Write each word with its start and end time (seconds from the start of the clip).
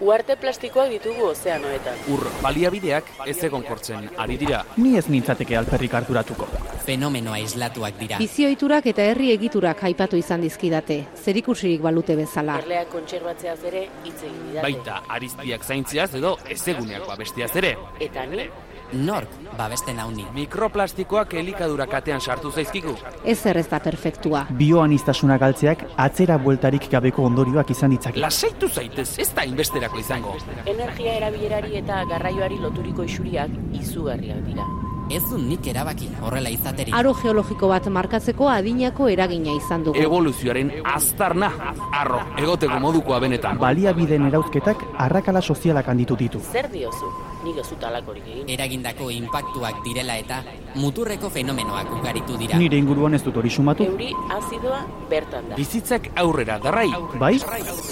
Uarte 0.00 0.36
plastikoak 0.36 0.90
ditugu 0.92 1.30
ozeanoetan. 1.30 2.00
Ur 2.12 2.20
baliabideak 2.42 3.06
ez 3.24 3.36
egon 3.48 3.62
kortzen 3.64 4.10
ari 4.20 4.36
dira. 4.36 4.58
Ni 4.76 4.96
ez 5.00 5.06
nintzateke 5.08 5.56
alperrik 5.56 5.94
harturatuko. 5.96 6.48
Fenomeno 6.84 7.32
aislatuak 7.32 7.96
dira. 7.98 8.18
Bizioiturak 8.20 8.90
eta 8.92 9.06
herri 9.10 9.30
egiturak 9.32 9.80
aipatu 9.88 10.20
izan 10.20 10.44
dizkidate, 10.44 10.98
zerikusirik 11.24 11.80
balute 11.82 12.16
bezala. 12.18 12.58
Erleak 12.60 12.92
kontserbatzeaz 12.92 13.58
ere 13.72 13.86
hitz 14.04 14.18
egin 14.20 14.42
didate. 14.50 14.66
Baita 14.68 15.00
ariztiak 15.16 15.64
zaintziaz 15.64 16.10
edo 16.20 16.36
ezeguneak 16.44 17.08
babestiaz 17.08 17.54
ere. 17.56 17.72
Eta 18.00 18.26
ni, 18.28 18.44
Nork 18.92 19.28
babesten 19.58 19.98
hauni. 19.98 20.24
Mikroplastikoak 20.34 21.34
elikadura 21.34 21.86
katean 21.90 22.20
sartu 22.20 22.50
zaizkigu. 22.50 22.94
Ez 23.24 23.38
zer 23.42 23.56
ez 23.58 23.66
da 23.68 23.80
perfektua. 23.80 24.46
Bioanistasuna 24.50 25.38
galtzeak 25.38 25.84
atzera 25.96 26.38
bueltarik 26.38 26.88
gabeko 26.90 27.24
ondorioak 27.26 27.70
izan 27.70 27.90
ditzake. 27.90 28.20
Lasaitu 28.20 28.68
zaitez, 28.68 29.18
ez 29.18 29.32
da 29.34 29.44
inbesterako 29.44 29.98
izango. 29.98 30.36
energia 30.66 31.14
erabilerari 31.14 31.76
eta 31.76 32.04
garraioari 32.04 32.58
loturiko 32.58 33.02
isuriak 33.02 33.50
izugarriak 33.72 34.44
dira. 34.46 34.66
Ez 35.10 35.22
du 35.30 35.38
nik 35.38 35.66
erabaki 35.70 36.08
horrela 36.20 36.50
izaterik. 36.50 36.94
Aro 36.94 37.12
geologiko 37.14 37.68
bat 37.68 37.86
markatzeko 37.86 38.48
adinako 38.50 39.08
eragina 39.08 39.52
izan 39.54 39.84
dugu. 39.84 40.00
Evoluzioaren 40.02 40.72
aztarna, 40.84 41.50
arro, 41.92 42.20
egoteko 42.38 42.80
modukoa 42.80 43.20
benetan. 43.20 43.58
Baliabideen 43.58 44.26
erauzketak 44.26 44.82
arrakala 44.98 45.40
sozialak 45.42 45.88
handitu 45.88 46.16
ditu. 46.16 46.40
Zer 46.52 46.68
diozu? 46.72 47.12
Nik 47.46 47.60
ez 47.62 47.68
dut 47.70 47.84
alakorik 47.86 48.26
egin. 48.26 48.48
Eragindako 48.50 49.08
inpaktuak 49.14 49.78
direla 49.84 50.16
eta 50.18 50.40
muturreko 50.74 51.30
fenomenoak 51.30 51.92
ugaritu 51.94 52.34
dira. 52.40 52.58
Nire 52.58 52.80
inguruan 52.82 53.14
ez 53.14 53.22
dut 53.22 53.38
hori 53.38 53.50
sumatu. 53.54 53.86
Euri 53.86 54.10
azidoa 54.34 54.82
bertan 55.10 55.52
da. 55.52 55.58
Bizitzak 55.60 56.10
aurrera, 56.18 56.58
darrai. 56.58 56.88
Bai? 57.22 57.36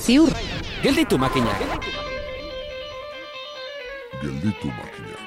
Ziur, 0.04 0.34
Gelditu 0.82 1.16
makinak. 1.16 1.62
Gelditu 4.20 4.68
makinak. 4.68 5.22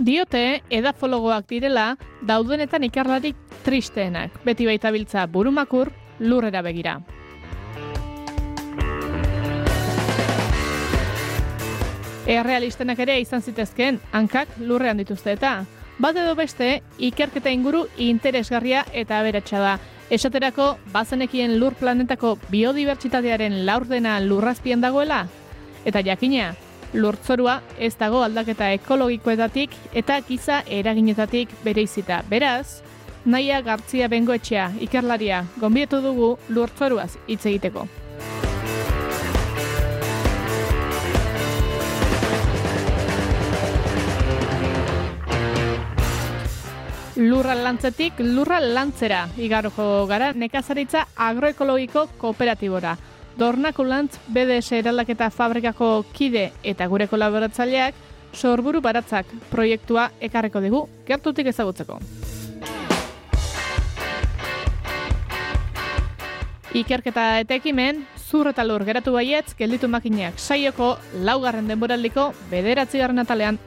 Diote 0.00 0.62
edafologoak 0.72 1.44
direla 1.50 1.98
daudenetan 2.24 2.88
ikarlarik 2.88 3.36
tristeenak, 3.64 4.40
beti 4.44 4.66
baita 4.66 4.90
biltza 4.90 5.26
burumakur 5.26 5.90
lurrera 6.20 6.62
begira. 6.62 7.00
Errealistenak 12.30 12.98
ere 13.02 13.18
izan 13.20 13.42
zitezkeen 13.42 13.98
hankak 14.12 14.52
lurrean 14.62 15.00
dituzte 15.00 15.32
eta 15.34 15.64
bat 16.00 16.16
edo 16.16 16.36
beste 16.38 16.80
ikerketa 16.98 17.50
inguru 17.50 17.86
interesgarria 17.98 18.84
eta 18.92 19.18
aberatsa 19.18 19.60
da. 19.60 19.72
Esaterako 20.10 20.76
bazenekien 20.92 21.58
lur 21.60 21.74
planetako 21.78 22.36
biodibertsitatearen 22.50 23.64
laurdena 23.66 24.18
lurrazpien 24.20 24.80
dagoela 24.80 25.24
eta 25.84 26.02
jakina 26.06 26.52
lurtzorua 26.92 27.60
ez 27.78 27.94
dago 27.98 28.22
aldaketa 28.24 28.72
ekologikoetatik 28.74 29.74
eta 29.94 30.20
giza 30.26 30.62
eraginetatik 30.66 31.52
bereizita. 31.64 32.22
Beraz, 32.28 32.82
naia 33.24 33.60
gartzia 33.62 34.08
bengoetxea 34.08 34.70
ikerlaria 34.80 35.44
gonbietu 35.60 36.00
dugu 36.00 36.36
lurtzoruaz 36.48 37.16
hitz 37.26 37.44
egiteko. 37.46 37.86
Lurra 47.20 47.54
lantzetik 47.54 48.20
lurra 48.24 48.60
lantzera 48.64 49.26
igaroko 49.36 50.06
gara 50.08 50.30
nekazaritza 50.32 51.04
agroekologiko 51.16 52.06
kooperatibora. 52.16 52.94
Dornako 53.36 53.84
lantz 53.84 54.16
BDS 54.28 54.72
eraldaketa 54.80 55.28
fabrikako 55.30 55.90
kide 56.16 56.50
eta 56.64 56.88
gure 56.88 57.06
kolaboratzaileak 57.12 57.94
sorburu 58.32 58.80
baratzak 58.80 59.26
proiektua 59.50 60.10
ekarreko 60.20 60.64
digu 60.64 60.86
gertutik 61.06 61.52
ezagutzeko. 61.52 62.00
Ikerketa 66.74 67.40
eta 67.42 67.56
ekimen, 67.58 68.04
zur 68.16 68.52
eta 68.52 68.64
lur 68.64 68.84
geratu 68.86 69.16
baietz, 69.16 69.56
gelditu 69.58 69.90
makineak 69.90 70.38
saioko 70.38 70.96
laugarren 71.26 71.66
denboraldiko 71.70 72.30
bederatzigarren 72.50 73.24
atalean. 73.24 73.58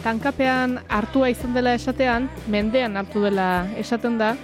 Zerbait 0.00 0.16
hankapean 0.16 0.78
hartua 0.88 1.28
izan 1.28 1.52
dela 1.52 1.74
esatean, 1.74 2.30
mendean 2.48 2.96
hartu 2.96 3.20
dela 3.20 3.66
esaten 3.76 4.16
da, 4.18 4.34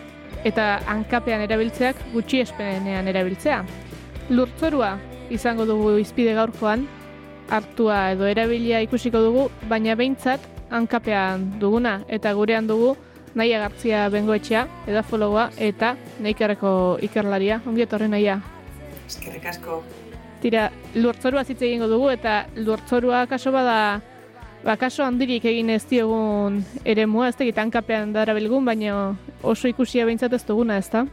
eta 0.44 0.82
hankapean 0.86 1.40
erabiltzeak 1.40 1.96
gutxi 2.12 2.42
espenean 2.42 3.08
erabiltzea. 3.08 3.64
Lurtzorua 4.28 4.98
izango 5.30 5.64
dugu 5.64 5.96
izpide 5.98 6.34
gaurkoan, 6.34 6.86
hartua 7.48 8.12
edo 8.12 8.26
erabilia 8.26 8.82
ikusiko 8.82 9.22
dugu, 9.22 9.46
baina 9.66 9.94
behintzat 9.96 10.40
hankapean 10.70 11.58
duguna, 11.58 12.02
eta 12.06 12.34
gurean 12.34 12.66
dugu 12.66 12.94
naia 13.34 13.58
gartzia 13.58 14.10
bengoetxea, 14.10 14.66
edafologoa, 14.86 15.50
eta 15.56 15.94
neikarreko 16.20 16.98
ikerlaria, 17.00 17.62
ongi 17.66 17.86
etorri 17.86 18.08
naia. 18.08 18.42
Eskerrik 19.06 19.46
asko. 19.46 19.80
Tira, 20.42 20.68
lurtzorua 20.94 21.46
hitz 21.48 21.62
egingo 21.62 21.88
dugu, 21.88 22.10
eta 22.12 22.44
lurtzorua 22.56 23.24
kaso 23.26 23.52
bada, 23.52 24.02
ba, 24.66 24.74
kaso 24.76 25.04
handirik 25.06 25.44
egin 25.46 25.70
ez 25.70 25.84
diogun 25.86 26.58
ere 26.84 27.06
mua, 27.06 27.28
ez 27.30 27.36
tegit 27.38 27.58
hankapean 27.62 28.12
darabilgun, 28.16 28.66
baina 28.66 29.14
oso 29.46 29.70
ikusia 29.70 30.04
behintzat 30.08 30.34
ez 30.34 30.42
duguna, 30.48 30.80
ez 30.82 30.90
da? 30.90 31.04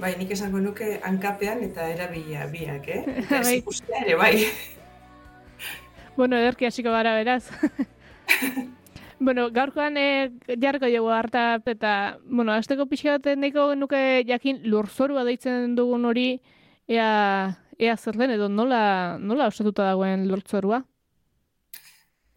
Bai, 0.00 0.14
nik 0.16 0.32
esango 0.32 0.62
nuke 0.64 0.94
hankapean 1.04 1.60
eta 1.66 1.90
erabilia 1.92 2.46
biak, 2.48 2.88
eh? 2.88 3.02
Eta 3.20 3.42
ez 3.42 3.46
Bai. 3.46 3.56
ikustea 3.60 4.04
ere, 4.06 4.20
bai. 4.20 4.34
Bueno, 6.16 6.36
ederki 6.36 6.66
hasiko 6.66 6.90
gara 6.92 7.14
beraz. 7.16 7.46
bueno, 9.26 9.46
gaurkoan 9.54 9.94
e, 9.96 10.08
jarriko 10.60 10.90
dugu 10.90 11.12
harta 11.14 11.62
eta, 11.64 11.92
bueno, 12.26 12.52
azteko 12.52 12.84
pixka 12.90 13.14
bat 13.16 13.38
nahiko 13.38 13.70
nuke 13.78 14.24
jakin 14.28 14.58
lurzorua 14.68 15.22
deitzen 15.24 15.76
dugun 15.78 16.04
hori 16.04 16.42
ea, 16.88 17.56
ea 17.78 17.96
zer 17.96 18.18
den 18.20 18.34
edo 18.36 18.50
nola, 18.52 19.16
nola 19.18 19.46
osatuta 19.48 19.86
dagoen 19.86 20.26
lurtzorua. 20.28 20.82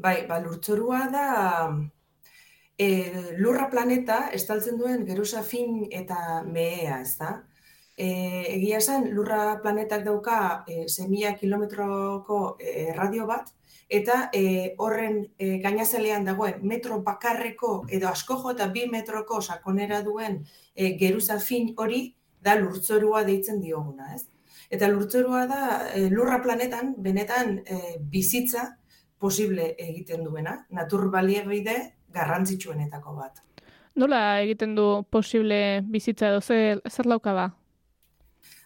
Bai, 0.04 0.26
ba, 0.28 0.38
lurtzorua 0.44 1.06
da 1.08 1.28
e, 2.76 2.88
lurra 3.40 3.70
planeta 3.72 4.18
estaltzen 4.36 4.76
duen 4.82 5.06
geruza 5.08 5.44
fin 5.48 5.86
eta 6.02 6.42
mehea, 6.44 6.98
ez 7.06 7.14
da? 7.22 7.30
E, 7.96 8.08
egia 8.58 8.82
esan, 8.84 9.08
lurra 9.16 9.62
planetak 9.64 10.04
dauka 10.04 10.40
e, 10.68 10.82
6.000 10.90 11.38
kilometroko 11.40 12.42
e, 12.60 12.90
radio 12.98 13.30
bat, 13.32 13.54
eta 13.88 14.20
e, 14.36 14.74
horren 14.84 15.22
e, 15.38 15.54
gainazalean 15.64 16.28
dagoen 16.28 16.60
metro 16.68 17.00
bakarreko 17.08 17.74
edo 17.88 18.12
asko 18.12 18.42
jo 18.44 18.54
eta 18.58 18.68
bi 18.76 18.90
metroko 18.92 19.40
sakonera 19.40 20.04
duen 20.04 20.42
e, 20.76 20.98
geruza 21.00 21.40
fin 21.40 21.72
hori 21.78 22.04
da 22.44 22.60
lurtzorua 22.60 23.24
deitzen 23.24 23.64
dioguna, 23.64 24.12
ez? 24.20 24.26
Eta 24.68 24.92
lurtzorua 24.92 25.48
da 25.48 25.66
e, 25.96 26.10
lurra 26.12 26.44
planetan 26.44 26.96
benetan 26.98 27.62
e, 27.64 27.84
bizitza 28.12 28.74
posible 29.24 29.72
egiten 29.80 30.28
duena, 30.28 30.60
natur 30.76 31.08
baliabide 31.14 31.78
garrantzitsuenetako 32.14 33.16
bat. 33.18 33.42
Nola 33.96 34.22
egiten 34.44 34.74
du 34.76 34.88
posible 35.14 35.58
bizitza 35.96 36.32
edo 36.32 36.42
zer, 36.42 36.82
zer 36.90 37.08
lauka 37.10 37.36
ba? 37.38 37.52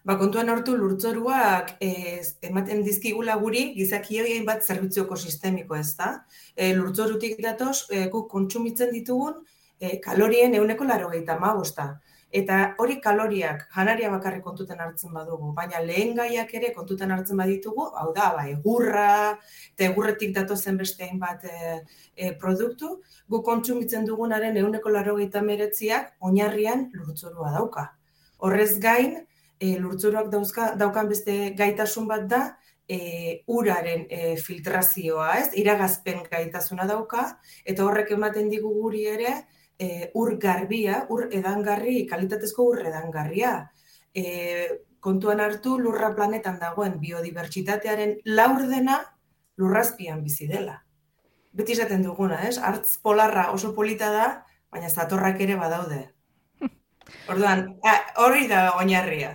Ba, 0.07 0.15
kontuan 0.15 0.47
hartu 0.47 0.77
lurtzoruak 0.79 1.73
eh, 1.83 2.21
ematen 2.47 2.79
dizkigula 2.85 3.35
guri 3.41 3.73
gizakioi 3.75 4.37
bat 4.47 4.63
zerbitzu 4.63 5.01
ekosistemiko 5.03 5.75
ez 5.75 5.89
da. 5.99 6.13
E, 6.55 6.69
lurtzorutik 6.77 7.41
datoz, 7.43 7.89
e, 7.91 8.05
guk 8.13 8.29
kontsumitzen 8.31 8.93
ditugun 8.95 9.41
e, 9.79 9.97
kalorien 10.05 10.55
euneko 10.55 10.87
laro 10.87 11.11
bosta. 11.59 11.89
Eta 12.35 12.75
hori 12.83 12.97
kaloriak 12.99 13.69
janaria 13.71 14.09
bakarrik 14.11 14.43
kontutan 14.43 14.81
hartzen 14.83 15.13
badugu, 15.15 15.53
baina 15.55 15.79
lehen 15.79 16.13
gaiak 16.15 16.53
ere 16.59 16.73
kontutan 16.75 17.11
hartzen 17.15 17.37
baditugu, 17.39 17.85
hau 17.95 18.11
da, 18.13 18.33
ba, 18.35 18.43
egurra, 18.51 19.37
eta 19.71 19.87
egurretik 19.87 20.33
datozen 20.35 20.77
beste 20.77 21.07
hainbat 21.07 21.45
e, 21.47 21.79
e, 22.15 22.33
produktu, 22.41 22.97
guk 23.31 23.45
kontsumitzen 23.45 24.05
dugunaren 24.05 24.57
euneko 24.57 24.89
laro 24.89 25.15
meretziak 25.15 26.13
oinarrian 26.19 26.91
lurtzorua 26.93 27.51
dauka. 27.53 27.93
Horrez 28.39 28.77
gain, 28.79 29.25
e, 29.59 29.77
lurtzuroak 29.79 30.29
dauzka, 30.29 30.75
daukan 30.75 31.07
beste 31.07 31.53
gaitasun 31.55 32.07
bat 32.07 32.27
da, 32.27 32.57
e, 32.89 33.43
uraren 33.47 34.05
e, 34.09 34.35
filtrazioa, 34.35 35.37
ez? 35.39 35.51
Iragazpen 35.55 36.23
gaitasuna 36.29 36.85
dauka, 36.85 37.37
eta 37.65 37.85
horrek 37.85 38.11
ematen 38.11 38.49
digu 38.49 38.73
guri 38.81 39.05
ere, 39.07 39.45
e, 39.79 40.11
ur 40.13 40.37
garbia, 40.41 41.05
ur 41.09 41.27
edangarri, 41.31 42.05
kalitatezko 42.09 42.65
ur 42.73 42.81
edangarria. 42.85 43.69
E, 44.15 44.81
kontuan 44.99 45.39
hartu 45.39 45.77
lurra 45.79 46.13
planetan 46.15 46.59
dagoen 46.59 46.99
biodibertsitatearen 46.99 48.17
laurdena 48.25 48.99
lurrazpian 49.57 50.23
bizi 50.23 50.47
dela. 50.49 50.81
Beti 51.53 51.73
esaten 51.73 52.03
duguna, 52.03 52.41
ez? 52.47 52.57
Artz 52.57 52.97
polarra 53.01 53.51
oso 53.53 53.73
polita 53.75 54.09
da, 54.13 54.27
baina 54.71 54.89
zatorrak 54.89 55.39
ere 55.41 55.55
badaude. 55.57 56.03
Orduan, 57.31 57.77
hori 58.21 58.47
da 58.49 58.71
oinarria. 58.77 59.31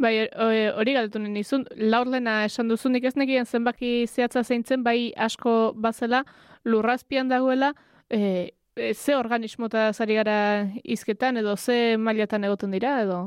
Bai, 0.00 0.14
hori- 0.32 0.70
hori 0.80 0.94
galdetu 0.96 1.20
nahi 1.20 1.34
nizun, 1.34 1.66
laurlena 1.76 2.44
esan 2.46 2.70
duzunik 2.72 3.04
ez 3.04 3.16
nekien 3.20 3.44
zenbaki 3.44 4.06
zehatza 4.06 4.44
zeintzen, 4.44 4.84
bai 4.84 5.12
asko 5.16 5.74
bazela, 5.76 6.22
lurrazpian 6.64 7.28
dagoela, 7.28 7.74
e, 8.08 8.52
e, 8.76 8.94
ze 8.94 9.16
organismota 9.16 9.92
zari 9.92 10.14
gara 10.14 10.38
izketan, 10.84 11.36
edo 11.36 11.56
ze 11.56 11.96
mailatan 11.98 12.44
egoten 12.44 12.70
dira, 12.70 13.00
edo? 13.02 13.20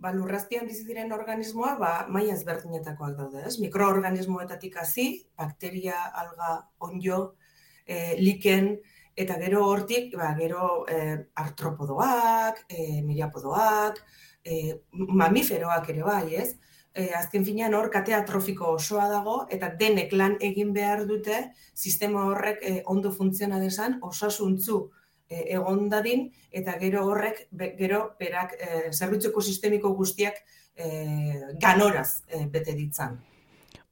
Ba, 0.00 0.12
lurrazpian 0.16 0.64
bizi 0.68 0.86
diren 0.88 1.12
organismoak 1.12 1.80
ba, 1.80 1.90
maila 2.08 2.32
ezberdinetakoak 2.38 3.18
daude, 3.18 3.42
ez? 3.46 3.58
Mikroorganismoetatik 3.60 4.78
hasi, 4.80 5.10
bakteria, 5.36 5.98
alga, 6.22 6.54
onjo, 6.78 7.20
e, 7.84 8.16
liken, 8.20 8.72
eta 9.20 9.36
gero 9.42 9.66
hortik, 9.68 10.14
ba, 10.16 10.32
gero 10.38 10.86
e, 10.88 11.00
artropodoak, 11.42 12.64
e, 12.72 13.02
miriapodoak, 13.04 14.00
e, 14.44 14.80
mamiferoak 14.92 15.92
ere 15.92 16.06
bai, 16.06 16.24
ez? 16.40 16.54
E, 16.94 17.12
azken 17.14 17.44
finean 17.46 17.74
hor 17.74 17.86
katea 17.90 18.24
trofiko 18.26 18.72
osoa 18.74 19.04
dago, 19.08 19.44
eta 19.48 19.68
denek 19.78 20.12
lan 20.12 20.36
egin 20.42 20.72
behar 20.74 21.04
dute, 21.06 21.52
sistema 21.74 22.24
horrek 22.26 22.64
e, 22.66 22.72
ondo 22.86 23.12
funtziona 23.14 23.60
desan, 23.62 24.00
osasuntzu 24.02 24.80
e, 25.28 25.44
egon 25.54 25.88
dadin, 25.88 26.24
eta 26.50 26.74
gero 26.80 27.04
horrek, 27.06 27.44
be, 27.52 27.74
gero 27.78 28.00
berak 28.18 28.56
e, 28.58 28.80
zerbitzu 28.90 29.30
ekosistemiko 29.30 29.92
guztiak 29.94 30.42
e, 30.74 30.88
ganoraz 31.62 32.24
e, 32.26 32.46
bete 32.50 32.74
ditzan. 32.74 33.20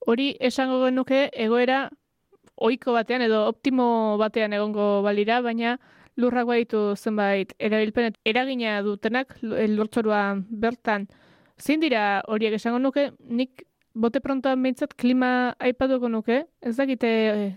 Hori 0.08 0.32
esango 0.40 0.80
genuke 0.86 1.28
egoera 1.32 1.84
ohiko 2.56 2.92
batean 2.96 3.22
edo 3.22 3.44
optimo 3.46 4.16
batean 4.18 4.52
egongo 4.58 5.02
balira, 5.06 5.38
baina 5.44 5.76
lurrak 6.18 6.48
baditu 6.50 6.96
zenbait 6.96 7.54
erabilpen 7.62 8.16
eragina 8.26 8.80
dutenak 8.82 9.36
lu- 9.42 9.54
lurtzorua 9.76 10.22
bertan. 10.50 11.06
Zein 11.58 11.80
dira 11.82 12.22
horiek 12.30 12.54
esango 12.54 12.78
nuke, 12.78 13.10
nik 13.20 13.64
bote 13.98 14.20
prontoan 14.22 14.62
behintzat 14.62 14.94
klima 14.94 15.54
aipatuko 15.58 16.08
nuke, 16.08 16.44
ez 16.62 16.76
dakite 16.78 17.08
eh, 17.28 17.48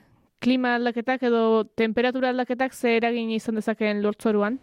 klima 0.41 0.75
aldaketak 0.79 1.21
edo 1.29 1.63
temperatura 1.77 2.31
aldaketak 2.33 2.73
ze 2.73 2.95
eragin 2.97 3.29
izan 3.31 3.55
dezakeen 3.59 4.01
lurtzoruan? 4.01 4.57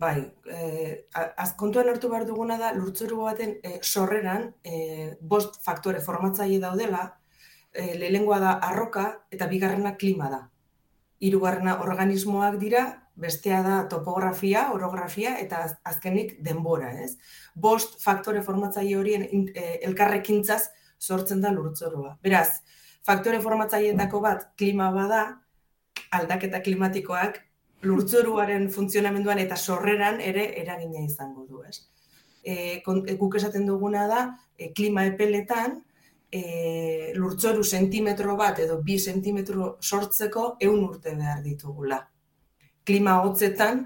Bai, 0.00 0.24
eh, 0.50 1.04
a- 1.14 1.34
az 1.44 1.52
kontuan 1.56 1.88
hartu 1.88 2.08
behar 2.08 2.24
duguna 2.26 2.56
da, 2.58 2.72
lurtzoru 2.74 3.20
baten 3.22 3.58
eh, 3.62 3.78
sorreran 3.82 4.54
eh, 4.64 5.12
bost 5.20 5.60
faktore 5.62 6.00
formatzaile 6.00 6.58
daudela, 6.64 7.18
eh, 7.72 7.92
lehenengoa 7.98 8.40
da 8.40 8.52
arroka 8.58 9.20
eta 9.30 9.46
bigarrena 9.46 9.96
klima 9.96 10.30
da. 10.30 10.48
Hirugarrena 11.20 11.78
organismoak 11.84 12.56
dira, 12.58 13.03
bestea 13.14 13.62
da 13.62 13.76
topografia, 13.88 14.70
orografia 14.72 15.36
eta 15.38 15.64
az- 15.64 15.76
azkenik 15.82 16.36
denbora, 16.42 16.90
ez? 17.02 17.16
Bost 17.54 18.00
faktore 18.02 18.42
formatzaile 18.42 18.96
horien 18.98 19.22
eh, 19.54 19.78
elkarrekintzaz 19.82 20.62
sortzen 20.98 21.40
da 21.40 21.52
lurtzorua. 21.52 22.18
Beraz, 22.22 22.48
faktore 23.06 23.40
formatzaileetako 23.40 24.20
bat 24.20 24.46
klima 24.58 24.90
bada, 24.94 25.24
aldaketa 26.10 26.60
klimatikoak 26.64 27.40
lurtzoruaren 27.84 28.70
funtzionamenduan 28.72 29.40
eta 29.42 29.56
sorreran 29.56 30.20
ere 30.20 30.46
eragina 30.60 31.02
izango 31.04 31.46
du, 31.46 31.62
ez? 31.68 31.82
E, 32.44 32.82
guk 32.84 33.36
esaten 33.36 33.66
duguna 33.68 34.06
da, 34.08 34.22
e, 34.56 34.70
klima 34.72 35.04
epeletan, 35.08 35.82
e, 36.32 37.12
lurtzoru 37.16 37.64
sentimetro 37.64 38.36
bat 38.36 38.58
edo 38.64 38.80
bi 38.82 38.98
sentimetro 38.98 39.76
sortzeko 39.80 40.56
eun 40.60 40.82
urte 40.88 41.14
behar 41.16 41.42
ditugula. 41.44 42.00
Klima 42.84 43.20
hotzetan, 43.22 43.84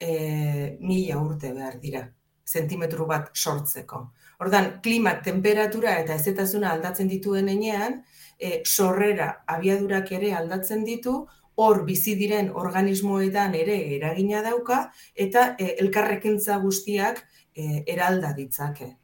e, 0.00 0.76
mila 0.80 1.18
urte 1.20 1.52
behar 1.52 1.76
dira, 1.80 2.06
sentimetro 2.44 3.06
bat 3.06 3.30
sortzeko. 3.34 4.06
Ordan, 4.40 4.70
klima, 4.82 5.18
temperatura 5.22 5.98
eta 6.00 6.16
ezetasuna 6.16 6.70
aldatzen 6.72 7.08
dituen 7.08 7.50
enean, 7.52 8.00
e, 8.38 8.62
sorrera 8.64 9.44
abiadurak 9.46 10.12
ere 10.16 10.32
aldatzen 10.34 10.84
ditu, 10.88 11.26
hor 11.60 11.82
bizi 11.84 12.14
diren 12.16 12.48
organismoetan 12.56 13.54
ere 13.58 13.76
eragina 13.96 14.40
dauka 14.46 14.80
eta 15.26 15.50
e, 15.58 15.74
elkarrekintza 15.84 16.56
guztiak 16.64 17.20
e, 17.54 17.84
eralda 17.94 18.32
ditzake. 18.36 18.94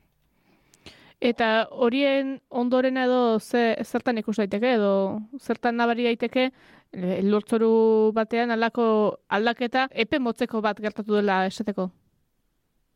Eta 1.21 1.69
horien 1.73 2.41
ondorena 2.51 3.07
edo 3.07 3.39
ze, 3.41 3.77
zertan 3.85 4.19
ikus 4.19 4.37
daiteke 4.37 4.75
edo 4.77 5.21
zertan 5.41 5.77
nabari 5.77 6.05
daiteke 6.05 6.51
lurtzoru 7.25 8.13
batean 8.15 8.51
alako 8.51 9.19
aldaketa 9.29 9.89
epe 9.93 10.19
motzeko 10.19 10.61
bat 10.61 10.81
gertatu 10.81 11.17
dela 11.17 11.47
esateko. 11.47 11.91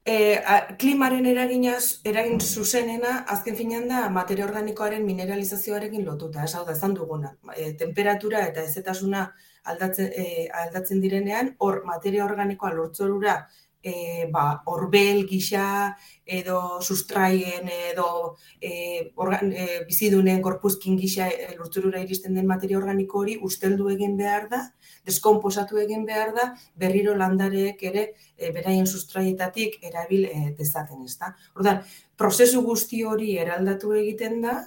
E, 0.04 0.40
a, 0.40 0.76
klimaren 0.80 1.26
eraginaz, 1.28 2.00
eragin 2.08 2.40
zuzenena, 2.40 3.24
azken 3.28 3.56
finean 3.56 3.88
da, 3.88 4.08
materia 4.08 4.46
organikoaren 4.46 5.04
mineralizazioarekin 5.04 6.06
lotuta, 6.06 6.44
ez 6.44 6.52
da, 6.54 6.72
esan 6.72 6.94
duguna. 6.96 7.34
E, 7.54 7.74
temperatura 7.76 8.46
eta 8.48 8.64
ezetasuna 8.64 9.26
aldatzen, 9.64 10.08
e, 10.16 10.48
aldatzen 10.62 11.02
direnean, 11.04 11.54
hor 11.58 11.82
materia 11.84 12.24
organikoa 12.24 12.72
lurtzorura 12.72 13.36
e, 13.82 14.28
ba, 14.32 14.62
orbel 14.66 15.26
gisa 15.26 15.96
edo 16.24 16.80
sustraien 16.80 17.68
edo 17.90 18.36
e, 18.60 19.12
organ, 19.16 19.52
e, 19.52 19.84
bizidunen 19.88 20.42
gorpuzkin 20.42 20.98
gisa 21.00 21.28
e, 21.28 21.54
lurtzorura 21.56 22.02
iristen 22.04 22.34
den 22.34 22.46
materia 22.46 22.78
organiko 22.78 23.22
hori 23.24 23.38
usteldu 23.42 23.88
egin 23.94 24.16
behar 24.20 24.48
da, 24.50 24.62
deskonposatu 25.06 25.80
egin 25.82 26.04
behar 26.06 26.34
da, 26.36 26.50
berriro 26.76 27.16
landareek 27.16 27.82
ere 27.90 28.04
e, 28.36 28.50
beraien 28.50 28.86
sustraietatik 28.86 29.80
erabil 29.82 30.26
e, 30.28 30.42
dezaten, 30.58 31.02
ezta? 31.04 31.34
Ordan, 31.56 31.80
prozesu 32.16 32.62
guzti 32.66 33.02
hori 33.04 33.36
eraldatu 33.40 33.96
egiten 33.96 34.40
da, 34.44 34.60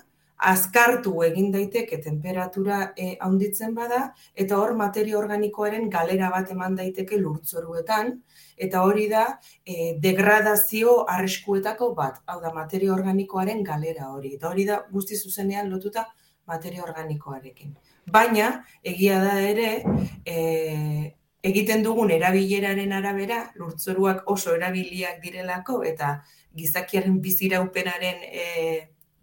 azkartu 0.43 1.21
egin 1.23 1.51
daiteke 1.53 1.99
temperatura 2.03 2.79
e, 2.97 3.13
handitzen 3.23 3.73
bada, 3.75 4.01
eta 4.35 4.57
hor 4.59 4.73
materia 4.75 5.17
organikoaren 5.19 5.89
galera 5.93 6.29
bat 6.33 6.51
eman 6.51 6.75
daiteke 6.75 7.19
lurtzoruetan, 7.21 8.17
eta 8.57 8.83
hori 8.83 9.07
da 9.11 9.25
e, 9.65 9.95
degradazio 9.99 11.03
arriskuetako 11.09 11.93
bat, 11.95 12.21
hau 12.25 12.39
da 12.41 12.53
materia 12.53 12.93
organikoaren 12.93 13.63
galera 13.63 14.11
hori, 14.11 14.35
eta 14.35 14.49
hori 14.49 14.65
da 14.65 14.83
guzti 14.91 15.17
zuzenean 15.17 15.69
lotuta 15.69 16.07
materia 16.47 16.83
organikoarekin. 16.83 17.75
Baina, 18.11 18.65
egia 18.83 19.19
da 19.23 19.39
ere, 19.41 19.83
e, 20.25 21.13
egiten 21.43 21.83
dugun 21.83 22.11
erabileraren 22.11 22.91
arabera, 22.95 23.43
lurtzoruak 23.59 24.27
oso 24.31 24.55
erabiliak 24.55 25.21
direlako, 25.23 25.83
eta 25.87 26.17
gizakiaren 26.55 27.19
biziraupenaren 27.23 28.25
e, 28.29 28.47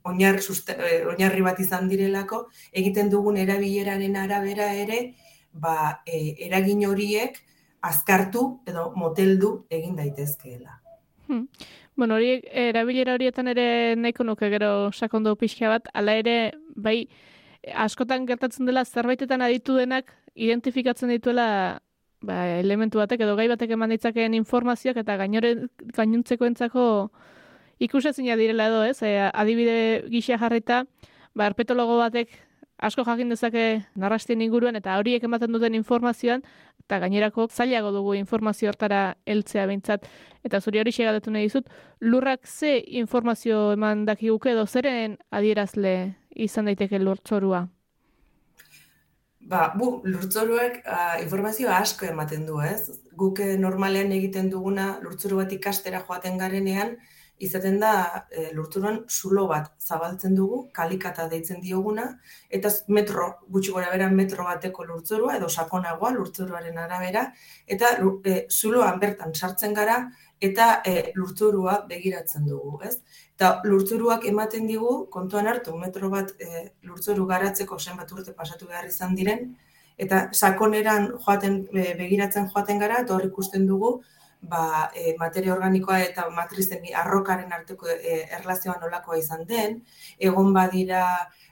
oinarri, 0.05 0.43
suste, 0.43 0.77
eh, 0.79 1.05
oinarri 1.07 1.43
bat 1.45 1.61
izan 1.61 1.89
direlako, 1.89 2.45
egiten 2.73 3.11
dugun 3.13 3.37
erabileraren 3.41 4.17
arabera 4.17 4.73
ere, 4.85 5.01
ba, 5.53 6.03
e, 6.07 6.37
eragin 6.47 6.85
horiek 6.89 7.41
azkartu 7.83 8.61
edo 8.69 8.91
moteldu 8.97 9.67
egin 9.71 9.97
daitezkeela. 9.97 10.81
Hmm. 11.29 11.47
Bueno, 11.97 12.17
hori 12.17 12.41
erabilera 12.43 13.15
horietan 13.15 13.51
ere 13.53 13.97
nahiko 13.97 14.25
nuke 14.25 14.49
gero 14.51 14.91
sakondu 14.93 15.37
pixka 15.37 15.69
bat, 15.69 15.91
ala 15.95 16.17
ere, 16.19 16.53
bai, 16.77 17.09
askotan 17.85 18.27
gertatzen 18.27 18.67
dela 18.67 18.85
zerbaitetan 18.85 19.43
aditu 19.45 19.77
denak 19.77 20.13
identifikatzen 20.35 21.13
dituela 21.13 21.47
ba, 22.23 22.37
elementu 22.61 23.01
batek 23.01 23.25
edo 23.27 23.37
gai 23.37 23.49
batek 23.53 23.75
eman 23.77 23.93
ditzakeen 23.95 24.35
informazioak 24.39 25.01
eta 25.03 25.17
gainore 25.21 25.55
gainuntzeko 25.97 26.49
entzako 26.49 26.85
ikusezina 27.81 28.37
direla 28.37 28.69
edo, 28.69 28.83
ez? 28.85 29.01
E, 29.03 29.17
adibide 29.29 30.07
gisa 30.13 30.39
jarrita, 30.41 30.85
ba, 31.35 31.49
herpetologo 31.49 31.97
batek 32.01 32.33
asko 32.81 33.05
jakin 33.05 33.29
dezake 33.33 33.65
narrastien 33.95 34.41
inguruan 34.43 34.77
eta 34.77 34.97
horiek 34.99 35.25
ematen 35.25 35.53
duten 35.53 35.75
informazioan 35.77 36.43
eta 36.85 36.99
gainerako 37.05 37.47
zailago 37.49 37.93
dugu 37.95 38.15
informazio 38.19 38.71
hortara 38.71 39.17
heltzea 39.27 39.67
behintzat. 39.71 40.07
Eta 40.45 40.61
zuri 40.61 40.81
hori 40.81 40.93
xegadetu 40.93 41.31
nahi 41.31 41.47
dizut, 41.47 41.69
lurrak 42.01 42.47
ze 42.47 42.79
informazio 43.03 43.73
eman 43.77 44.07
dakiguke 44.09 44.51
edo 44.53 44.67
zeren 44.67 45.19
adierazle 45.31 46.17
izan 46.35 46.71
daiteke 46.71 46.99
lurtzorua? 46.99 47.69
Ba, 49.51 49.73
bu, 49.77 50.01
lurtzoruak 50.05 50.83
ah, 50.87 51.17
informazio 51.23 51.71
asko 51.73 52.07
ematen 52.07 52.45
du, 52.47 52.61
ez? 52.63 52.91
Guk 53.17 53.41
eh, 53.41 53.57
normalean 53.59 54.13
egiten 54.13 54.51
duguna 54.51 54.93
lurtzoru 55.03 55.41
bat 55.41 55.53
ikastera 55.53 56.03
joaten 56.07 56.39
garenean, 56.39 56.97
izaten 57.41 57.79
da 57.81 57.93
e, 58.31 58.51
lurtzuruan 58.55 58.99
zulo 59.09 59.47
bat 59.49 59.71
zabaltzen 59.81 60.35
dugu, 60.37 60.61
kalikata 60.77 61.27
deitzen 61.33 61.61
dioguna, 61.65 62.07
eta 62.53 62.71
metro, 62.93 63.29
gutxi 63.49 63.73
gora 63.73 63.91
bera 63.93 64.11
metro 64.13 64.45
bateko 64.45 64.85
lurtzurua, 64.89 65.37
edo 65.39 65.49
sakonagoa 65.49 66.13
lurtzuruaren 66.17 66.79
arabera, 66.79 67.25
eta 67.67 67.95
e, 68.25 68.37
zuloan 68.51 69.01
bertan 69.01 69.35
sartzen 69.35 69.75
gara, 69.75 70.03
eta 70.41 70.69
e, 70.85 71.13
lurtzurua 71.17 71.81
begiratzen 71.89 72.47
dugu, 72.49 72.79
ez? 72.85 72.99
Eta 73.37 73.55
lurtzuruak 73.65 74.29
ematen 74.29 74.69
digu, 74.69 74.93
kontuan 75.13 75.49
hartu, 75.49 75.77
metro 75.81 76.13
bat 76.13 76.37
e, 76.41 76.69
lurtzuru 76.85 77.27
garatzeko 77.29 77.81
zenbat 77.81 78.13
urte 78.13 78.37
pasatu 78.37 78.69
behar 78.69 78.89
izan 78.89 79.17
diren, 79.17 79.51
eta 80.01 80.27
sakoneran 80.33 81.11
joaten, 81.25 81.63
e, 81.73 81.93
begiratzen 81.97 82.49
joaten 82.53 82.81
gara, 82.81 83.01
eta 83.05 83.17
hor 83.17 83.29
ikusten 83.33 83.69
dugu, 83.69 83.99
ba, 84.41 84.91
e, 84.95 85.15
materia 85.19 85.53
organikoa 85.55 86.01
eta 86.05 86.29
matrizen 86.31 86.85
arrokaren 87.03 87.53
arteko 87.53 87.89
e, 87.89 88.25
erlazioa 88.39 88.79
nolakoa 88.81 89.19
izan 89.19 89.47
den, 89.47 89.81
egon 90.19 90.53
badira 90.55 91.05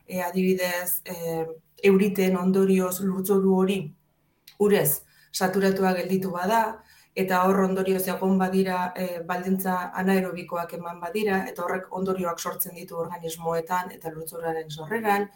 e, 0.07 0.23
adibidez 0.23 1.03
e, 1.05 1.45
euriten 1.85 2.37
ondorioz 2.37 3.01
lurtzoru 3.01 3.55
hori 3.55 3.81
urez 4.59 5.03
saturatua 5.33 5.93
gelditu 5.95 6.31
bada, 6.33 6.63
eta 7.19 7.41
hor 7.47 7.61
ondorioz 7.65 8.05
egon 8.13 8.37
badira 8.39 8.93
e, 8.97 9.07
baldintza 9.27 9.77
anaerobikoak 10.01 10.75
eman 10.79 11.01
badira, 11.03 11.41
eta 11.51 11.65
horrek 11.65 11.89
ondorioak 12.01 12.39
sortzen 12.39 12.77
ditu 12.79 12.99
organismoetan 13.03 13.91
eta 13.97 14.13
lurtzuraren 14.15 14.71
sorreran, 14.71 15.27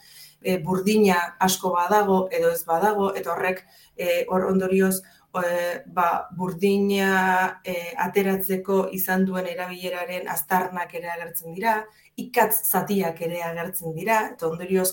e, 0.43 0.59
burdina 0.59 1.19
asko 1.47 1.73
badago 1.75 2.29
edo 2.39 2.53
ez 2.55 2.63
badago, 2.69 3.11
eta 3.19 3.35
horrek 3.35 3.65
e, 3.97 4.25
hor 4.29 4.47
ondorioz 4.53 5.01
e, 5.41 5.83
ba, 5.87 6.29
burdina 6.37 7.61
e, 7.65 7.95
ateratzeko 8.05 8.89
izan 8.93 9.25
duen 9.29 9.49
erabileraren 9.49 10.29
aztarnak 10.29 10.95
ere 10.99 11.11
agertzen 11.15 11.55
dira, 11.57 11.81
ikatz 12.21 12.69
zatiak 12.69 13.21
ere 13.25 13.43
agertzen 13.47 13.95
dira, 13.97 14.21
eta 14.35 14.49
ondorioz 14.51 14.91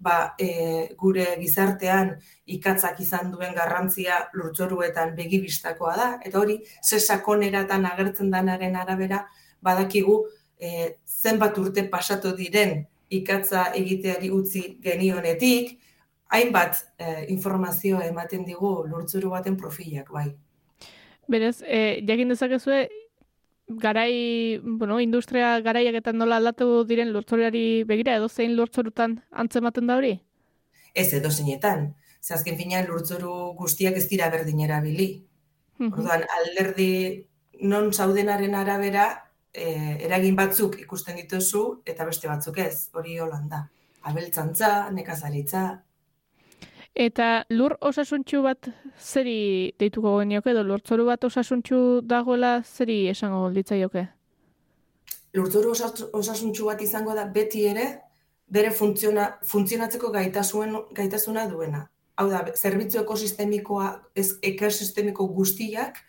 ba, 0.00 0.34
e, 0.38 0.94
gure 0.98 1.26
gizartean 1.40 2.14
ikatzak 2.56 3.00
izan 3.04 3.30
duen 3.34 3.54
garrantzia 3.54 4.22
lurtzoruetan 4.34 5.14
begibistakoa 5.16 5.96
da, 5.96 6.08
eta 6.24 6.40
hori 6.40 6.60
ze 6.82 7.00
sakoneratan 7.00 7.86
agertzen 7.90 8.30
danaren 8.30 8.76
arabera 8.76 9.26
badakigu 9.62 10.22
e, 10.58 10.96
zenbat 11.06 11.58
urte 11.58 11.84
pasatu 11.92 12.32
diren 12.36 12.80
ikatza 13.10 13.70
egiteari 13.76 14.30
utzi 14.30 14.62
genionetik, 14.82 15.78
hainbat 16.30 16.76
e, 16.98 17.26
informazio 17.28 18.00
ematen 18.02 18.44
digu 18.46 18.86
lurtzuru 18.86 19.30
baten 19.30 19.56
profilak, 19.58 20.10
bai. 20.14 20.30
Berez, 21.30 21.60
e, 21.62 22.02
jakin 22.06 22.30
dezakezue, 22.32 22.88
garai, 23.70 24.60
bueno, 24.62 25.00
industria 25.00 25.60
garaiaketan 25.60 26.18
nola 26.18 26.40
aldatu 26.40 26.84
diren 26.84 27.12
lurtzoriari 27.14 27.84
begira, 27.86 28.16
edo 28.18 28.28
zein 28.28 28.56
lurtzorutan 28.58 29.20
antzematen 29.30 29.86
da 29.86 29.96
hori? 30.00 30.14
Ez 30.94 31.12
edo 31.14 31.30
zeinetan. 31.30 31.92
Ze 32.20 32.34
azken 32.34 32.58
finean 32.58 32.86
lurtzoru 32.86 33.54
guztiak 33.58 33.96
ez 33.96 34.08
dira 34.08 34.30
berdin 34.30 34.60
erabili. 34.66 35.10
Mhm. 35.78 35.92
Orduan, 35.92 36.24
alderdi 36.38 37.26
non 37.62 37.92
zaudenaren 37.92 38.54
arabera, 38.54 39.06
e, 39.52 39.98
eragin 40.06 40.36
batzuk 40.36 40.78
ikusten 40.80 41.16
dituzu 41.16 41.82
eta 41.86 42.04
beste 42.04 42.28
batzuk 42.28 42.58
ez, 42.58 42.90
hori 42.92 43.18
holanda. 43.18 43.68
Abeltzantza, 44.02 44.90
nekazaritza, 44.90 45.82
Eta 46.94 47.44
lur 47.50 47.76
osasuntxu 47.80 48.42
bat 48.42 48.68
zeri 48.98 49.72
deituko 49.78 50.18
genioke, 50.18 50.50
edo 50.50 50.62
lurtzoru 50.66 51.06
bat 51.06 51.24
osasuntxu 51.24 52.00
dagoela 52.02 52.62
zeri 52.62 53.06
esango 53.08 53.48
litzaioke? 53.48 54.08
lurtzoru 55.34 55.70
osas- 55.74 56.08
osasuntsu 56.12 56.66
bat 56.66 56.80
izango 56.82 57.14
da 57.14 57.24
beti 57.24 57.64
ere 57.66 57.86
bere 58.50 58.70
funtziona, 58.74 59.38
funtzionatzeko 59.46 60.10
gaitasuen, 60.10 60.74
gaitasuna 60.96 61.46
duena. 61.46 61.84
Hau 62.16 62.26
da, 62.30 62.40
zerbitzu 62.56 62.98
ekosistemikoa, 63.04 63.90
ez, 64.14 64.32
ekosistemiko 64.42 65.28
guztiak 65.36 66.00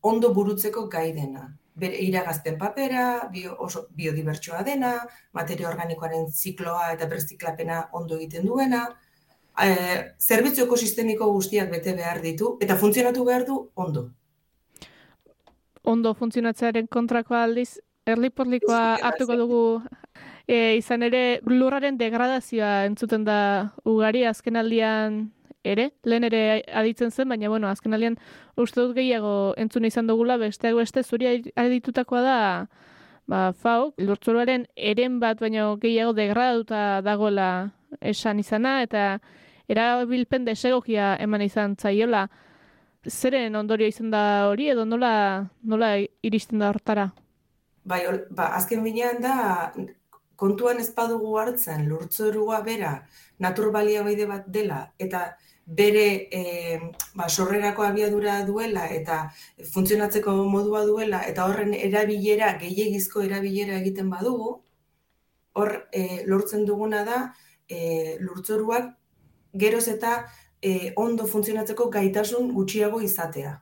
ondo 0.00 0.32
burutzeko 0.32 0.86
gai 0.88 1.12
dena. 1.12 1.50
Bere 1.76 2.00
iragazpen 2.04 2.56
papera, 2.58 3.28
bio, 3.32 3.58
oso 3.60 3.86
biodibertsoa 3.96 4.62
dena, 4.64 4.94
materia 5.32 5.68
organikoaren 5.68 6.30
zikloa 6.32 6.94
eta 6.94 7.06
berziklapena 7.12 7.88
ondo 7.92 8.16
egiten 8.16 8.48
duena, 8.48 8.86
e, 9.60 9.68
zerbitzu 10.20 10.64
ekosistemiko 10.64 11.30
guztiak 11.32 11.70
bete 11.70 11.94
behar 11.98 12.22
ditu 12.22 12.56
eta 12.60 12.76
funtzionatu 12.76 13.24
behar 13.24 13.46
du 13.46 13.58
ondo. 13.74 14.08
Ondo 15.82 16.14
funtzionatzearen 16.14 16.86
kontrakoa 16.86 17.42
aldiz, 17.44 17.80
erliporlikoa 18.06 18.98
hartuko 19.02 19.36
dugu. 19.36 19.62
E, 20.46 20.76
izan 20.78 21.02
ere 21.06 21.40
lurraren 21.46 21.98
degradazioa 21.98 22.84
entzuten 22.86 23.24
da 23.24 23.38
ugari 23.86 24.24
azkenaldian 24.26 25.24
ere, 25.64 25.90
lehen 26.04 26.26
ere 26.26 26.62
aditzen 26.74 27.10
zen, 27.10 27.28
baina 27.30 27.48
bueno, 27.48 27.68
azkenaldian 27.70 28.16
uste 28.58 28.80
dut 28.80 28.96
gehiago 28.96 29.54
entzun 29.56 29.86
izan 29.86 30.10
dugula, 30.10 30.36
besteak 30.38 30.74
beste 30.78 31.02
zuri 31.02 31.28
aditutakoa 31.54 32.22
da 32.22 32.38
ba, 33.30 33.52
fau, 33.52 33.92
lurtzuruaren 33.98 34.66
eren 34.76 35.20
bat 35.22 35.40
baino 35.40 35.76
gehiago 35.82 36.12
degradatuta 36.18 37.00
dagoela 37.06 37.48
esan 38.00 38.42
izana, 38.42 38.80
eta 38.82 39.20
erabilpen 39.72 40.44
desegokia 40.48 41.16
eman 41.20 41.42
izan 41.42 41.76
zaiola. 41.76 42.26
Zeren 43.08 43.56
ondorio 43.58 43.88
izan 43.90 44.12
da 44.12 44.22
hori, 44.50 44.68
edo 44.70 44.84
nola, 44.86 45.14
nola 45.62 45.96
iristen 46.22 46.62
da 46.62 46.70
hortara? 46.70 47.08
Bai, 47.84 48.04
hor- 48.06 48.26
ba, 48.30 48.52
azken 48.58 48.84
binean 48.84 49.18
da, 49.24 49.72
kontuan 50.42 50.80
ez 50.82 50.90
badugu 50.94 51.36
hartzen, 51.38 51.88
lurtzorua 51.90 52.60
bera, 52.66 52.92
natur 53.42 53.72
baliabide 53.74 54.26
bat 54.30 54.46
dela, 54.46 54.84
eta 54.98 55.24
bere 55.66 56.06
e, 56.30 56.78
ba, 57.14 57.28
sorrerako 57.28 57.84
abiadura 57.86 58.40
duela, 58.46 58.86
eta 58.90 59.18
funtzionatzeko 59.74 60.34
modua 60.50 60.84
duela, 60.86 61.22
eta 61.30 61.46
horren 61.46 61.74
erabilera, 61.78 62.56
gehiegizko 62.62 63.22
erabilera 63.26 63.78
egiten 63.78 64.10
badugu, 64.10 64.56
hor 65.58 65.72
e, 65.92 66.24
lortzen 66.26 66.66
duguna 66.66 67.04
da, 67.06 67.22
e, 67.68 68.18
lurtzoruak 68.20 68.90
geroz 69.52 69.86
eta 69.88 70.16
e, 70.62 70.92
ondo 70.96 71.26
funtzionatzeko 71.26 71.88
gaitasun 71.90 72.52
gutxiago 72.54 73.00
izatea. 73.00 73.56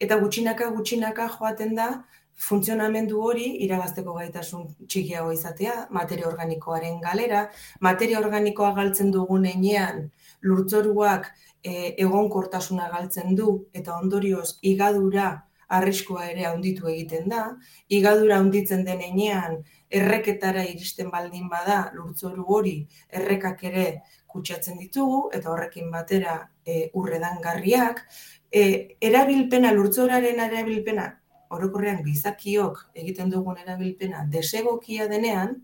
Eta 0.00 0.18
gutxinaka 0.20 0.70
gutxinaka 0.74 1.28
joaten 1.38 1.74
da 1.78 1.88
funtzionamendu 2.34 3.20
hori 3.22 3.46
iragazteko 3.64 4.14
gaitasun 4.18 4.66
txikiago 4.90 5.32
izatea, 5.32 5.86
materia 5.90 6.26
organikoaren 6.28 7.00
galera, 7.00 7.48
materia 7.80 8.18
organikoa 8.18 8.72
galtzen 8.74 9.12
dugun 9.14 9.46
enean, 9.46 10.08
lurtzoruak 10.42 11.30
e, 11.62 11.94
egonkortasuna 12.06 12.90
galtzen 12.92 13.34
du 13.38 13.58
eta 13.72 13.98
ondorioz 13.98 14.58
igadura 14.62 15.28
arriskua 15.74 16.26
ere 16.30 16.44
handitu 16.46 16.90
egiten 16.90 17.30
da, 17.30 17.44
igadura 17.88 18.38
handitzen 18.42 18.84
den 18.84 19.00
enean 19.00 19.62
erreketara 19.94 20.64
iristen 20.68 21.10
baldin 21.10 21.48
bada 21.48 21.78
lurtzoru 21.94 22.44
hori 22.56 22.76
errekak 23.20 23.62
ere 23.70 23.86
kutsatzen 24.34 24.80
ditugu 24.82 25.28
eta 25.36 25.52
horrekin 25.52 25.90
batera 25.94 26.38
e, 26.66 26.88
urredangarriak, 26.98 28.02
e, 28.50 28.64
erabilpena, 29.00 29.70
lurtzoraren 29.76 30.42
erabilpena, 30.48 31.06
orokorrean 31.54 32.02
gizakiok 32.04 32.80
egiten 33.02 33.30
dugun 33.30 33.60
erabilpena 33.62 34.24
desegokia 34.30 35.06
denean, 35.10 35.54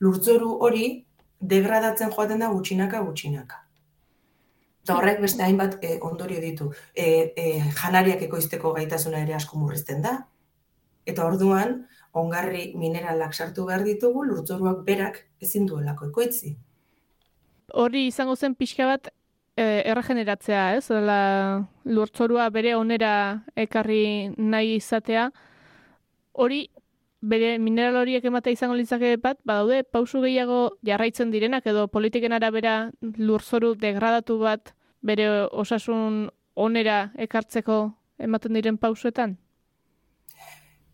lurtzoru 0.00 0.54
hori 0.66 0.86
degradatzen 1.40 2.12
joaten 2.14 2.40
da 2.44 2.48
gutxinaka 2.52 3.02
gutxinaka. 3.04 3.60
Eta 4.84 4.96
horrek 4.96 5.20
beste 5.22 5.44
hainbat 5.44 5.76
e, 5.84 5.98
ondorio 6.06 6.40
ditu. 6.40 6.70
E, 6.96 7.04
e, 7.36 7.46
janariak 7.82 8.24
ekoizteko 8.26 8.72
gaitasuna 8.76 9.20
ere 9.26 9.36
asko 9.36 9.60
murrizten 9.60 10.00
da. 10.04 10.14
Eta 11.08 11.26
orduan, 11.28 11.76
ongarri 12.16 12.70
mineralak 12.80 13.36
sartu 13.36 13.66
behar 13.68 13.84
ditugu, 13.86 14.24
lurtzoruak 14.26 14.82
berak 14.88 15.20
ezin 15.44 15.68
duelako 15.68 16.08
ekoitzi. 16.10 16.56
Hori 17.74 18.06
izango 18.06 18.36
zen 18.36 18.54
pixka 18.54 18.86
bat 18.86 19.10
e, 19.56 19.82
erregeneratzea, 19.92 20.76
ez? 20.76 20.86
Dela 20.88 21.20
lurtzorua 21.84 22.48
bere 22.50 22.74
onera 22.74 23.12
ekarri 23.56 24.30
nahi 24.36 24.76
izatea. 24.78 25.30
Hori 26.32 26.68
bere 27.20 27.58
mineral 27.58 28.00
horiek 28.00 28.24
ematea 28.24 28.56
izango 28.56 28.76
litzake 28.78 29.16
bat, 29.20 29.38
badaude 29.44 29.82
pausu 29.84 30.22
gehiago 30.24 30.60
jarraitzen 30.86 31.30
direnak 31.30 31.66
edo 31.66 31.86
politiken 31.88 32.32
arabera 32.32 32.90
lurzoru 33.18 33.74
degradatu 33.76 34.38
bat 34.40 34.72
bere 35.02 35.28
osasun 35.52 36.30
onera 36.54 37.10
ekartzeko 37.18 37.82
ematen 38.18 38.56
diren 38.56 38.78
pausuetan? 38.80 39.36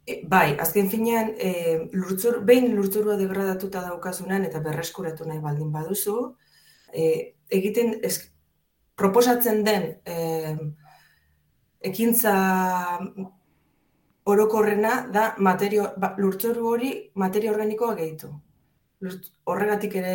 E, 0.06 0.20
bai, 0.30 0.54
azken 0.62 0.90
finean, 0.90 1.32
e, 1.38 1.88
lurtzur, 1.92 2.40
behin 2.46 2.74
lurtzurua 2.76 3.16
degradatuta 3.18 3.82
daukazunan 3.88 4.44
eta 4.46 4.60
berreskuratu 4.62 5.26
nahi 5.26 5.40
baldin 5.42 5.72
baduzu, 5.74 6.16
e, 6.96 7.34
egiten 7.52 7.94
ez, 8.02 8.16
proposatzen 8.96 9.62
den 9.66 9.90
e, 10.08 10.56
ekintza 11.84 12.34
orokorrena 14.26 15.06
da 15.12 15.28
materio, 15.38 15.90
ba, 16.02 16.14
lurtzoru 16.18 16.66
hori 16.72 16.92
materia 17.14 17.52
organikoa 17.52 17.94
gehitu. 18.00 18.32
Lurt- 19.04 19.28
Horregatik 19.52 19.94
ere 20.00 20.14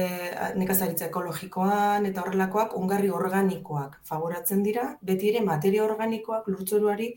nekazaritza 0.58 1.06
ekologikoan 1.08 2.08
eta 2.10 2.24
horrelakoak 2.24 2.74
ongarri 2.80 3.12
organikoak 3.14 4.00
favoratzen 4.10 4.64
dira, 4.66 4.88
beti 5.02 5.30
ere 5.30 5.44
materia 5.46 5.86
organikoak 5.86 6.50
lurtzoruari 6.50 7.14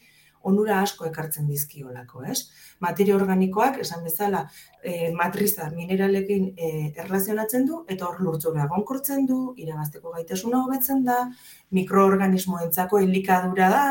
onura 0.51 0.81
asko 0.85 1.07
ekartzen 1.09 1.47
dizkiolako, 1.49 2.23
ez? 2.31 2.51
Materia 2.85 3.17
organikoak, 3.17 3.79
esan 3.85 4.05
bezala, 4.05 4.45
e, 4.83 5.11
matriza 5.17 5.71
mineralekin 5.75 6.51
e, 6.57 6.71
erlazionatzen 7.05 7.65
du, 7.69 7.81
eta 7.89 8.09
hor 8.09 8.21
lurtzorua 8.25 8.67
egonkortzen 8.69 9.25
du, 9.31 9.39
iragazteko 9.65 10.13
gaitasuna 10.19 10.65
hobetzen 10.67 11.05
da, 11.09 11.21
mikroorganismoentzako 11.79 13.01
elikadura 13.07 13.71
da, 13.73 13.87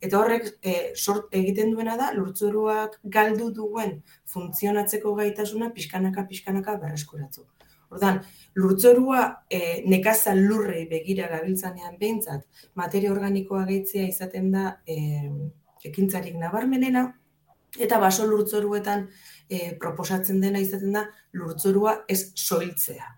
eta 0.00 0.20
horrek 0.20 0.48
e, 0.62 0.76
sort 0.94 1.34
egiten 1.34 1.74
duena 1.74 1.98
da, 2.00 2.12
lurtzoruak 2.14 3.00
galdu 3.18 3.50
duen 3.60 3.98
funtzionatzeko 4.32 5.14
gaitasuna 5.18 5.72
pixkanaka 5.74 6.26
pixkanaka 6.30 6.78
berreskuratu. 6.82 7.46
Ordan, 7.94 8.18
lurtzorua 8.58 9.20
e, 9.48 9.82
nekazal 9.86 10.40
lurrei 10.42 10.86
begira 10.90 11.28
gabiltzanean 11.30 11.94
behintzat, 12.00 12.42
materia 12.74 13.12
organikoa 13.12 13.62
gehitzea 13.68 14.08
izaten 14.10 14.50
da 14.54 14.64
e, 14.86 14.96
ekintzarik 15.84 16.36
nabarmenena, 16.40 17.06
eta 17.78 17.98
baso 18.00 18.26
lurtzoruetan 18.26 19.06
e, 19.48 19.76
proposatzen 19.80 20.40
dena 20.40 20.60
izaten 20.62 20.92
da 20.96 21.04
lurtzorua 21.36 21.98
ez 22.08 22.32
soiltzea. 22.34 23.12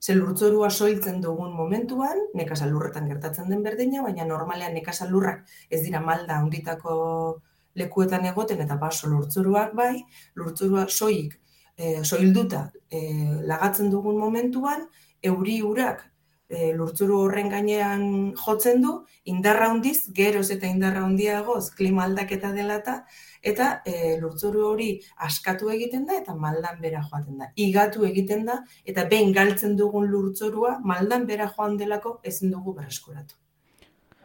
Ze 0.00 0.14
lurtzorua 0.16 0.70
soiltzen 0.70 1.20
dugun 1.20 1.52
momentuan, 1.52 2.22
nekazal 2.34 2.70
lurretan 2.72 3.08
gertatzen 3.10 3.50
den 3.52 3.62
berdina, 3.62 4.02
baina 4.02 4.24
normalean 4.24 4.72
nekazal 4.74 5.10
lurrak 5.12 5.44
ez 5.68 5.82
dira 5.84 6.00
malda 6.00 6.38
handitako 6.40 7.42
lekuetan 7.76 8.24
egoten 8.26 8.62
eta 8.64 8.76
baso 8.80 9.10
lurtzoruak 9.10 9.74
bai, 9.76 10.00
lurtzorua 10.34 10.86
soilik 10.88 11.36
e, 11.76 12.00
soilduta 12.04 12.70
e, 12.90 13.00
lagatzen 13.46 13.90
dugun 13.92 14.18
momentuan, 14.18 14.86
euri 15.22 15.60
urak 15.62 16.06
e, 16.50 16.72
lurtzuru 16.76 17.22
horren 17.24 17.48
gainean 17.52 18.04
jotzen 18.34 18.82
du, 18.82 18.94
indarra 19.30 19.70
handiz, 19.70 20.10
geroz 20.14 20.48
eta 20.50 20.66
indarra 20.66 21.04
handiagoz, 21.06 21.70
klima 21.78 22.04
aldaketa 22.08 22.50
dela 22.56 22.80
eta, 22.82 22.96
eta 23.42 23.70
e, 23.86 24.16
lurtzuru 24.20 24.66
hori 24.68 24.90
askatu 25.28 25.70
egiten 25.72 26.06
da 26.08 26.18
eta 26.18 26.34
maldan 26.34 26.80
bera 26.82 27.02
joaten 27.06 27.38
da. 27.40 27.50
Igatu 27.56 28.04
egiten 28.08 28.44
da 28.48 28.60
eta 28.84 29.06
behin 29.08 29.32
galtzen 29.32 29.76
dugun 29.78 30.10
lurtzorua 30.10 30.78
maldan 30.84 31.26
bera 31.30 31.48
joan 31.56 31.78
delako 31.80 32.18
ezin 32.24 32.50
dugu 32.52 32.74
berreskuratu. 32.76 33.38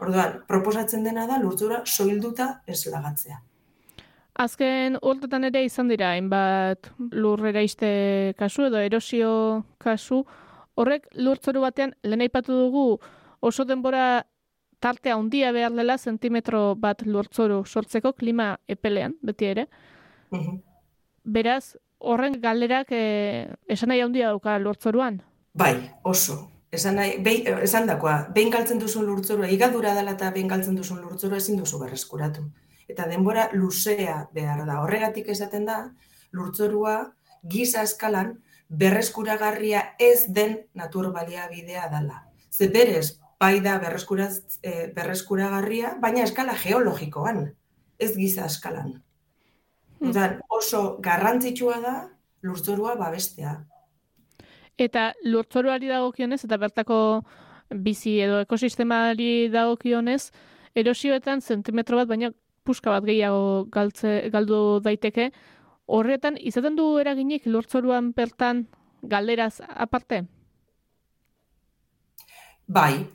Orduan, 0.03 0.41
proposatzen 0.47 1.05
dena 1.07 1.23
da 1.29 1.37
lurtzura 1.39 1.83
soilduta 1.85 2.49
ez 2.67 2.81
lagatzea. 2.91 3.39
Azken 4.35 4.97
urtetan 4.99 5.47
ere 5.47 5.61
izan 5.63 5.87
dira, 5.87 6.09
hainbat 6.11 6.89
lurrera 7.15 7.61
iste 7.63 8.33
kasu 8.35 8.65
edo 8.67 8.81
erosio 8.83 9.29
kasu, 9.79 10.25
horrek 10.75 11.07
lurtzoru 11.15 11.61
batean 11.63 11.95
lehen 12.03 12.23
aipatu 12.25 12.53
dugu 12.53 12.85
oso 13.39 13.65
denbora 13.65 14.25
tarte 14.79 15.11
handia 15.11 15.51
behar 15.51 15.73
dela 15.73 15.97
zentimetro 15.97 16.75
bat 16.75 17.01
lurtzoru 17.05 17.63
sortzeko 17.65 18.13
klima 18.13 18.57
epelean, 18.67 19.15
beti 19.21 19.45
ere. 19.45 19.67
Mhm. 20.31 20.59
Beraz, 21.23 21.77
horren 21.99 22.39
galderak 22.41 22.91
eh, 22.91 23.47
esan 23.67 23.89
nahi 23.89 24.01
handia 24.01 24.27
dauka 24.33 24.59
lurtzoruan. 24.59 25.21
Bai, 25.53 25.73
oso. 26.03 26.51
Esan, 26.75 26.97
nahi, 26.99 27.15
behin, 27.23 27.47
esan 27.63 27.87
dakoa, 27.87 28.27
behin 28.35 28.51
galtzen 28.51 28.79
duzun 28.81 29.05
lurtzorua, 29.07 29.47
igadura 29.49 29.93
dela 29.95 30.11
eta 30.17 30.31
behin 30.35 30.49
galtzen 30.51 30.75
duzun 30.75 30.99
lurtzorua 31.01 31.37
ezin 31.37 31.57
duzu 31.57 31.79
berreskuratu. 31.79 32.43
Eta 32.91 33.07
denbora 33.07 33.47
luzea 33.53 34.17
behar 34.35 34.65
da. 34.67 34.81
Horregatik 34.83 35.29
esaten 35.31 35.65
da, 35.65 35.77
lurtzorua 36.35 36.97
giza 37.47 37.85
eskalan 37.87 38.35
berreskuragarria 38.69 39.95
ez 39.99 40.25
den 40.27 40.57
natur 40.73 41.11
baliabidea 41.13 41.89
dela. 41.89 42.23
Ze 42.51 42.67
berez, 42.67 43.19
bai 43.39 43.59
da 43.61 43.77
berreskuraz, 43.79 44.59
eh, 44.63 44.91
berreskuragarria, 44.95 45.97
baina 46.01 46.23
eskala 46.23 46.55
geologikoan, 46.55 47.53
ez 47.99 48.15
giza 48.15 48.45
eskalan. 48.45 49.01
Odan, 50.01 50.39
oso 50.49 50.97
garrantzitsua 51.01 51.79
da 51.81 51.95
lurtzorua 52.41 52.95
babestea. 52.95 53.55
Eta 54.77 55.13
lurtzoruari 55.23 55.87
dagokionez 55.87 56.43
eta 56.43 56.57
bertako 56.57 56.97
bizi 57.69 58.19
edo 58.21 58.41
ekosistemari 58.43 59.47
dagokionez, 59.53 60.31
erosioetan 60.75 61.41
zentimetro 61.41 61.97
bat, 61.97 62.09
baina 62.11 62.31
puska 62.65 62.91
bat 62.91 63.05
gehiago 63.07 63.65
galtze, 63.71 64.29
galdu 64.33 64.79
daiteke. 64.83 65.29
Horretan, 65.85 66.37
izaten 66.41 66.75
du 66.75 66.85
eraginik 66.97 67.45
lurtzoruan 67.45 68.11
bertan 68.17 68.65
galderaz 69.03 69.59
aparte? 69.67 70.23
Bai, 72.65 73.05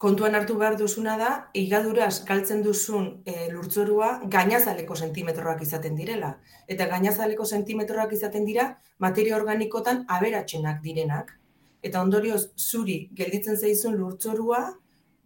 kontuan 0.00 0.34
hartu 0.38 0.56
behar 0.56 0.78
duzuna 0.80 1.18
da, 1.20 1.30
igaduraz 1.52 2.24
galtzen 2.24 2.62
duzun 2.64 3.10
e, 3.28 3.50
lurtzorua 3.52 4.08
gainazaleko 4.32 4.96
sentimetroak 4.96 5.60
izaten 5.66 6.00
direla. 6.00 6.32
Eta 6.66 6.88
gainazaleko 6.88 7.44
sentimetroak 7.44 8.16
izaten 8.16 8.48
dira 8.48 8.70
materia 8.98 9.36
organikotan 9.36 10.06
aberatsenak 10.08 10.80
direnak. 10.82 11.36
Eta 11.84 12.00
ondorioz 12.00 12.46
zuri 12.56 13.10
gelditzen 13.12 13.60
zaizun 13.60 14.00
lurtzorua 14.00 14.64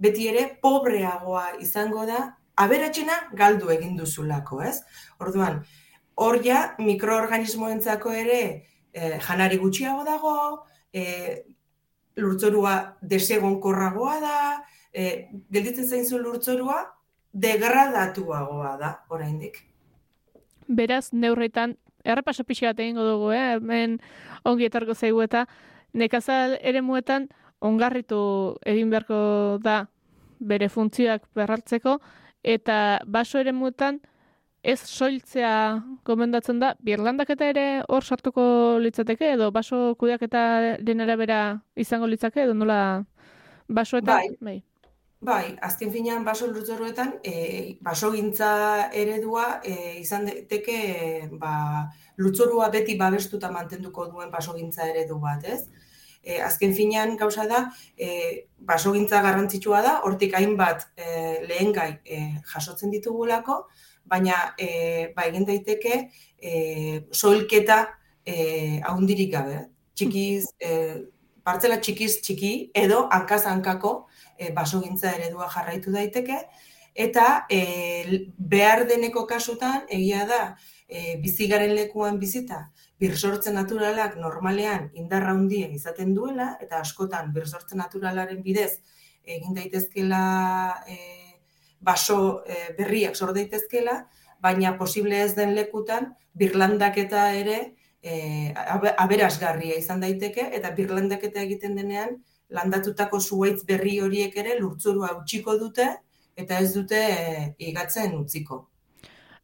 beti 0.03 0.27
ere 0.31 0.49
pobreagoa 0.63 1.53
izango 1.63 2.07
da 2.07 2.25
aberatsena 2.59 3.21
galdu 3.39 3.71
egin 3.71 3.95
duzulako, 3.97 4.65
ez? 4.67 4.81
Orduan, 5.23 5.63
hor 6.19 6.41
ja 6.45 6.75
mikroorganismoentzako 6.83 8.13
ere 8.13 8.41
e, 8.93 9.19
janari 9.23 9.59
gutxiago 9.63 10.05
dago, 10.05 10.35
e, 10.93 11.45
lurtzorua 12.19 12.75
desegonkorragoa 13.01 14.17
da, 14.21 14.39
e, 14.93 15.29
gelditzen 15.55 15.87
zaizun 15.87 16.25
lurtzorua 16.27 16.81
degradatuagoa 17.33 18.75
da, 18.81 18.93
oraindik. 19.15 19.63
Beraz, 20.67 21.13
neurretan, 21.13 21.77
errepaso 22.05 22.45
pixka 22.45 22.73
bat 22.73 22.83
egingo 22.83 23.07
dugu, 23.07 23.31
eh? 23.37 23.57
hemen 23.57 23.99
ongi 24.49 24.67
etorko 24.67 24.95
zaigu 24.95 25.23
eta 25.23 25.47
nekazal 25.95 26.59
ere 26.61 26.83
muetan 26.83 27.29
ongarritu 27.65 28.21
egin 28.67 28.91
beharko 28.91 29.59
da 29.63 29.85
bere 30.39 30.69
funtzioak 30.69 31.25
berrartzeko, 31.35 31.99
eta 32.43 33.01
baso 33.07 33.39
ere 33.39 33.53
muetan 33.53 34.01
ez 34.63 34.81
soiltzea 34.85 35.53
gomendatzen 36.05 36.59
da, 36.61 36.73
birlandaketa 36.85 37.51
ere 37.53 37.67
hor 37.89 38.05
sartuko 38.05 38.79
litzateke, 38.83 39.35
edo 39.37 39.51
baso 39.55 39.95
kudeaketaren 40.01 41.05
arabera 41.05 41.61
izango 41.77 42.07
litzake, 42.11 42.43
edo 42.43 42.55
nola 42.55 42.81
basoetan? 43.69 44.17
Bai. 44.17 44.37
bai. 44.41 44.59
Bai, 45.21 45.57
azken 45.67 45.91
finean 45.91 46.23
baso 46.23 46.47
lurtzoruetan, 46.47 47.17
e, 47.27 47.79
basogintza 47.83 48.51
eredua 48.95 49.47
e, 49.67 49.99
izan 49.99 50.29
daiteke 50.29 50.77
e, 50.79 51.09
ba, 51.41 51.89
lutzorua 52.23 52.69
beti 52.71 52.95
babestuta 53.01 53.51
mantenduko 53.51 54.07
duen 54.13 54.31
basogintza 54.31 54.87
eredu 54.87 55.19
bat, 55.19 55.43
ez? 55.43 55.89
E, 56.23 56.39
azken 56.39 56.75
finean 56.75 57.17
gauza 57.19 57.49
da, 57.51 57.65
e, 57.99 58.47
basogintza 58.71 59.19
garrantzitsua 59.27 59.83
da, 59.83 59.97
hortik 60.07 60.39
hainbat 60.39 60.87
e, 60.95 61.11
lehengai 61.51 61.91
e, 62.05 62.23
jasotzen 62.55 62.95
ditugulako, 62.95 63.65
baina 64.09 64.55
e, 64.59 65.13
ba, 65.17 65.27
egin 65.29 65.47
daiteke 65.49 66.01
e, 66.39 66.53
soilketa 67.13 67.85
e, 68.25 68.81
haundirik 68.89 69.33
gabe. 69.33 69.67
txikiz, 69.99 70.47
e, 70.63 70.73
partzela 71.43 71.81
txikiz 71.83 72.21
txiki 72.23 72.53
edo 72.77 73.07
hankaz 73.11 73.45
hankako 73.51 73.93
e, 74.39 74.51
basogintza 74.55 75.15
eredua 75.17 75.49
jarraitu 75.51 75.95
daiteke 75.95 76.43
eta 76.95 77.47
e, 77.51 78.25
behar 78.39 78.85
deneko 78.89 79.25
kasutan 79.27 79.87
egia 79.89 80.27
da 80.27 80.43
e, 80.89 81.17
bizigaren 81.23 81.75
lekuan 81.77 82.19
bizita 82.19 82.69
birsortze 83.01 83.53
naturalak 83.55 84.17
normalean 84.19 84.91
indarra 84.99 85.35
handia 85.37 85.69
izaten 85.75 86.15
duela 86.15 86.51
eta 86.65 86.83
askotan 86.85 87.33
birsortze 87.35 87.79
naturalaren 87.79 88.43
bidez 88.43 88.73
egin 89.25 89.55
daitezkela 89.55 90.23
e, 90.89 90.97
baso 91.81 92.43
e, 92.47 92.73
berriak 92.79 93.17
sor 93.17 93.35
daitezkela, 93.35 94.07
baina 94.41 94.77
posible 94.79 95.23
ez 95.23 95.35
den 95.35 95.55
lekutan 95.55 96.13
birlandaketa 96.39 97.33
ere 97.35 97.59
e, 98.03 98.53
abe- 98.55 98.95
aberasgarria 98.99 99.79
izan 99.79 100.01
daiteke 100.01 100.51
eta 100.55 100.71
birlandaketa 100.77 101.43
egiten 101.43 101.75
denean 101.79 102.19
landatutako 102.49 103.21
zuhaitz 103.21 103.65
berri 103.67 103.99
horiek 104.01 104.37
ere 104.37 104.59
lurtzurua 104.61 105.13
utziko 105.21 105.59
dute 105.59 105.89
eta 106.39 106.59
ez 106.63 106.73
dute 106.75 106.99
e, 106.99 107.55
igatzen 107.71 108.15
utziko. 108.19 108.67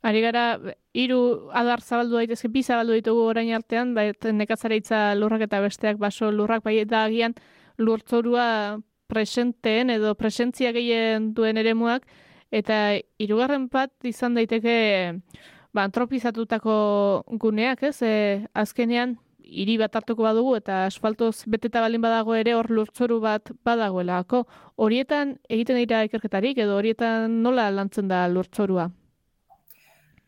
Ari 0.05 0.21
gara, 0.21 0.59
hiru 0.93 1.49
adar 1.57 1.81
zabaldu 1.81 2.19
daitezke, 2.21 2.51
bi 2.53 2.63
zabaldu 2.63 2.93
ditugu 2.99 3.23
orain 3.25 3.55
artean, 3.57 3.95
bai, 3.97 4.11
nekazaritza 4.37 5.15
lurrak 5.17 5.47
eta 5.47 5.63
besteak 5.65 5.97
baso 5.97 6.29
lurrak, 6.31 6.61
bai 6.63 6.77
eta 6.83 7.07
agian 7.09 7.33
lurtzorua 7.81 8.49
presenteen 9.07 9.91
edo 9.91 10.15
presentzia 10.15 10.73
gehien 10.73 11.33
duen 11.35 11.59
eremuak, 11.61 12.07
eta 12.55 12.97
hirugarren 13.19 13.69
bat 13.73 13.93
izan 14.07 14.35
daiteke 14.39 14.77
ba, 15.75 15.85
antropizatutako 15.85 16.75
guneak, 17.43 17.83
ez? 17.83 17.99
E, 18.03 18.15
azkenean, 18.55 19.17
hiri 19.45 19.77
bat 19.79 19.95
hartuko 19.97 20.25
badugu 20.25 20.55
eta 20.57 20.85
asfaltoz 20.89 21.45
beteta 21.51 21.83
balin 21.85 22.03
badago 22.03 22.35
ere 22.39 22.55
hor 22.57 22.71
lurtzoru 22.71 23.21
bat 23.21 23.51
badagoelako. 23.67 24.45
Horietan 24.77 25.37
egiten 25.49 25.79
dira 25.83 26.05
ikerketarik 26.09 26.59
edo 26.65 26.79
horietan 26.79 27.43
nola 27.43 27.69
lantzen 27.71 28.09
da 28.09 28.25
lurtzorua? 28.29 28.89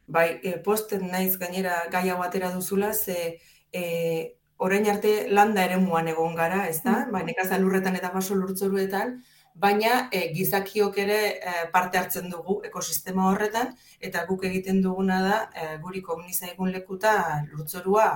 Bai, 0.07 0.29
e, 0.43 0.59
posten 0.63 1.09
naiz 1.11 1.35
gainera 1.39 1.81
gai 1.91 2.09
hau 2.11 2.21
atera 2.23 2.53
duzula, 2.55 2.93
ze 2.95 3.39
e, 3.73 4.36
orain 4.59 4.87
arte 4.89 5.29
landa 5.31 5.65
eremuan 5.65 6.09
egon 6.09 6.35
gara, 6.35 6.67
ez 6.69 6.83
da? 6.83 7.07
Ba, 7.13 7.23
nekazal 7.23 7.61
lurretan 7.63 7.97
eta 7.97 8.11
baso 8.15 8.35
lurtzoruetan, 8.35 9.19
baina 9.55 10.09
e, 10.13 10.33
gizakiok 10.37 10.99
ere 10.99 11.19
e, 11.41 11.53
parte 11.73 11.99
hartzen 11.99 12.31
dugu 12.31 12.61
ekosistema 12.65 13.31
horretan, 13.31 13.75
eta 14.01 14.25
guk 14.29 14.45
egiten 14.45 14.83
duguna 14.85 15.21
da, 15.25 15.39
e, 15.55 15.77
guri 15.83 16.03
komunizaigun 16.03 16.73
lekuta 16.73 17.43
lurtzorua 17.53 18.09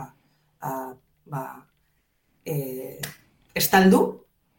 a, 0.60 0.72
ba, 1.26 1.44
e, 2.44 2.98
estaldu, 3.54 4.02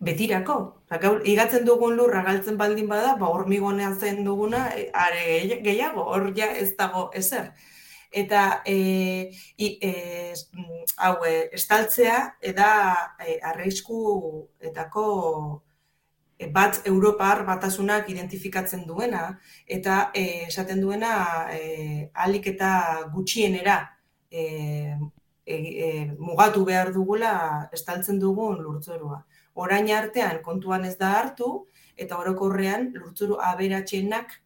betirako. 0.01 0.55
Osa, 0.89 0.97
gaur, 0.97 1.21
igatzen 1.29 1.65
dugun 1.65 1.93
lurra 1.97 2.23
galtzen 2.25 2.57
baldin 2.57 2.87
bada, 2.89 3.15
ba, 3.19 3.27
hormigonean 3.29 3.93
zen 3.99 4.23
duguna, 4.25 4.67
are 4.93 5.21
gehi- 5.27 5.61
gehiago, 5.63 6.03
hor 6.13 6.31
ja 6.37 6.49
ez 6.57 6.71
dago 6.77 7.09
ezer. 7.13 7.51
Eta 8.11 8.61
e, 8.65 9.31
e, 9.57 10.33
hau, 10.97 11.15
e, 11.25 11.49
estaltzea, 11.55 12.17
eda 12.41 12.71
e, 13.25 13.37
arriskuetako 13.51 15.05
e, 16.37 16.49
bat 16.51 16.81
Europar 16.85 17.45
batasunak 17.47 18.09
identifikatzen 18.11 18.83
duena, 18.87 19.39
eta 19.65 20.11
e, 20.13 20.25
esaten 20.49 20.81
duena 20.83 21.47
e, 21.55 22.11
alik 22.13 22.51
eta 22.51 22.71
gutxienera 23.13 23.79
e, 24.29 24.43
e, 25.45 25.55
e, 25.55 25.89
mugatu 26.19 26.65
behar 26.65 26.91
dugula 26.93 27.33
estaltzen 27.73 28.19
dugun 28.19 28.59
lurtzorua. 28.63 29.23
Orain 29.55 29.89
artean 29.91 30.41
kontuan 30.43 30.85
ez 30.85 30.97
da 30.97 31.15
hartu, 31.19 31.51
eta 31.97 32.17
orokorrean 32.17 32.91
lurtzuru 32.95 33.37
aberatxenak 33.51 34.40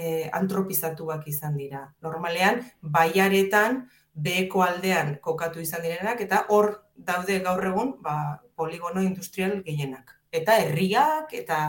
e, 0.00 0.28
antropizatuak 0.32 1.26
izan 1.28 1.56
dira. 1.60 1.82
Normalean, 2.02 2.62
baiaretan, 2.80 3.82
beheko 4.14 4.64
aldean 4.64 5.16
kokatu 5.24 5.60
izan 5.60 5.84
direnak, 5.84 6.20
eta 6.24 6.44
hor 6.48 6.72
daude 6.96 7.38
gaur 7.44 7.66
egun 7.70 7.94
ba, 8.04 8.40
poligono 8.56 9.02
industrial 9.04 9.60
gehienak. 9.66 10.16
Eta 10.32 10.56
herriak, 10.62 11.34
eta 11.34 11.60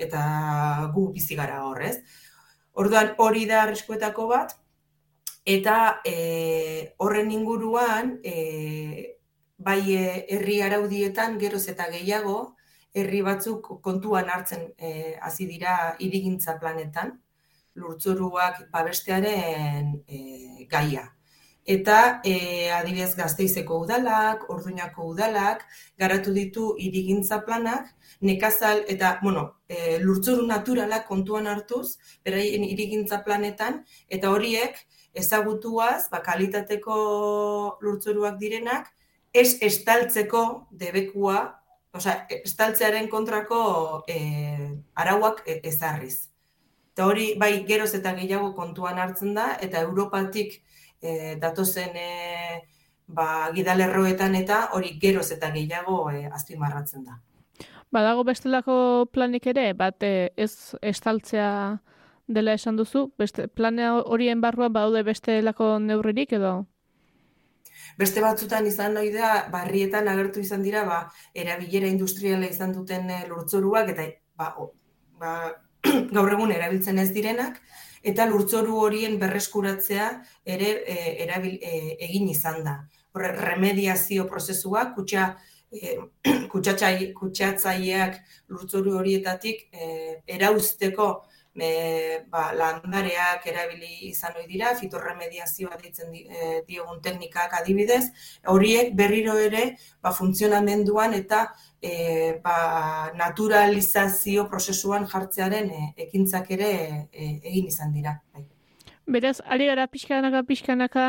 eta 0.00 0.20
gu 0.94 1.10
bizi 1.12 1.36
gara 1.36 1.60
hor, 1.66 1.82
ez? 1.84 1.98
Orduan 2.80 3.14
hori 3.20 3.44
da 3.50 3.64
arriskuetako 3.66 4.26
bat, 4.30 4.54
eta 5.44 6.00
e, 6.06 6.94
horren 7.04 7.30
inguruan, 7.36 8.14
e, 8.24 9.16
bai 9.60 9.80
e, 9.92 10.04
herri 10.36 10.60
araudietan 10.64 11.36
geroz 11.42 11.66
eta 11.68 11.90
gehiago, 11.92 12.54
herri 12.96 13.20
batzuk 13.22 13.68
kontuan 13.84 14.30
hartzen 14.32 14.70
e, 14.78 15.16
hasi 15.22 15.46
dira 15.50 15.96
hirigintza 15.98 16.56
planetan, 16.62 17.18
lurtzoruak 17.74 18.66
babestearen 18.72 19.96
e, 20.08 20.66
gaia. 20.70 21.08
Eta 21.70 22.20
e, 22.24 22.70
adibidez 22.72 23.14
Gazteizeko 23.14 23.76
udalak, 23.84 24.46
Orduñako 24.50 25.04
udalak, 25.12 25.66
garatu 25.98 26.32
ditu 26.32 26.74
hirigintza 26.80 27.44
planak, 27.44 27.92
nekazal 28.20 28.82
eta, 28.88 29.18
bueno, 29.22 29.60
e, 29.68 29.98
lurtzoru 30.00 30.46
naturalak 30.48 31.06
kontuan 31.06 31.46
hartuz, 31.46 31.98
beraien 32.24 32.64
hirigintza 32.64 33.20
planetan, 33.24 33.84
eta 34.08 34.32
horiek 34.32 34.80
ezagutuaz, 35.14 36.08
ba, 36.10 36.22
kalitateko 36.24 36.96
lurtzoruak 37.82 38.40
direnak, 38.40 38.90
ez 39.32 39.60
estaltzeko 39.62 40.66
debekua, 40.72 41.38
osea, 41.94 42.26
estaltzearen 42.40 43.08
kontrako 43.12 44.02
e, 44.08 44.18
arauak 44.94 45.44
e, 45.46 45.60
ezarriz. 45.70 46.29
Eta 46.92 47.06
hori, 47.06 47.34
bai, 47.38 47.64
geroz 47.68 47.92
eta 47.94 48.12
gehiago 48.18 48.52
kontuan 48.54 48.98
hartzen 48.98 49.34
da, 49.34 49.54
eta 49.62 49.80
Europatik 49.86 50.56
e, 51.00 51.36
datozen 51.40 51.96
e, 51.96 52.62
ba, 53.06 53.50
gidalerroetan 53.54 54.34
eta 54.34 54.68
hori 54.76 54.96
geroz 55.02 55.30
eta 55.32 55.52
gehiago 55.54 56.02
e, 56.10 56.26
azpimarratzen 56.26 57.04
da. 57.06 57.20
Badago 57.90 58.24
bestelako 58.24 58.74
planik 59.12 59.46
ere, 59.50 59.72
bat 59.74 60.02
ez 60.02 60.52
estaltzea 60.82 61.80
dela 62.30 62.54
esan 62.54 62.76
duzu, 62.78 63.08
beste 63.18 63.48
plana 63.48 63.96
horien 64.00 64.40
barruan 64.40 64.72
badaude 64.72 65.02
bestelako 65.02 65.78
neurririk 65.82 66.36
edo? 66.38 66.52
Beste 67.98 68.22
batzutan 68.22 68.66
izan 68.66 68.94
nahi 68.94 69.10
da, 69.14 69.48
barrietan 69.50 70.08
agertu 70.08 70.40
izan 70.40 70.62
dira, 70.62 70.84
ba, 70.86 71.00
erabilera 71.34 71.90
industriala 71.90 72.46
izan 72.46 72.72
duten 72.76 73.10
lurtzoruak, 73.28 73.90
eta 73.94 74.06
ba, 74.38 74.54
o- 74.58 74.72
ba, 75.18 75.34
gaur 76.16 76.32
egun 76.32 76.52
erabiltzen 76.52 76.98
ez 77.02 77.10
direnak, 77.16 77.60
eta 78.02 78.26
lurtzoru 78.28 78.78
horien 78.84 79.18
berreskuratzea 79.20 80.08
ere 80.56 80.72
e, 80.86 80.98
erabil, 81.26 81.58
e, 81.60 81.96
egin 82.08 82.28
izan 82.32 82.62
da. 82.64 82.76
Horre, 83.12 83.32
remediazio 83.36 84.26
prozesua, 84.30 84.86
kutsa, 84.96 85.34
e, 85.72 85.96
kutsatxai- 86.52 87.12
kutsatzaileak 87.16 88.20
lurtzoru 88.52 88.96
horietatik 89.00 89.68
e, 89.72 89.90
erauzteko 90.38 91.10
e, 91.54 92.24
ba, 92.30 92.50
landareak 92.56 93.46
erabili 93.50 94.08
izan 94.08 94.36
ohi 94.38 94.46
dira, 94.48 94.74
fitorremediazioa 94.78 95.78
ditzen 95.82 96.12
di, 96.14 96.24
e, 96.24 96.62
diogun 96.68 97.00
teknikak 97.02 97.56
adibidez, 97.60 98.04
horiek 98.54 98.94
berriro 98.96 99.36
ere 99.38 99.74
ba, 100.02 100.12
funtzionamenduan 100.12 101.14
eta 101.18 101.48
e, 101.82 102.40
ba, 102.44 103.10
naturalizazio 103.16 104.46
prozesuan 104.48 105.06
jartzearen 105.08 105.70
e, 105.70 105.82
ekintzak 106.06 106.50
ere 106.56 106.70
e, 107.12 107.28
egin 107.50 107.68
izan 107.72 107.92
dira. 107.92 108.20
Bai. 108.32 108.46
Beraz, 109.10 109.40
ari 109.44 109.66
gara 109.66 109.86
pixkanaka, 109.90 110.42
pixkanaka, 110.46 111.06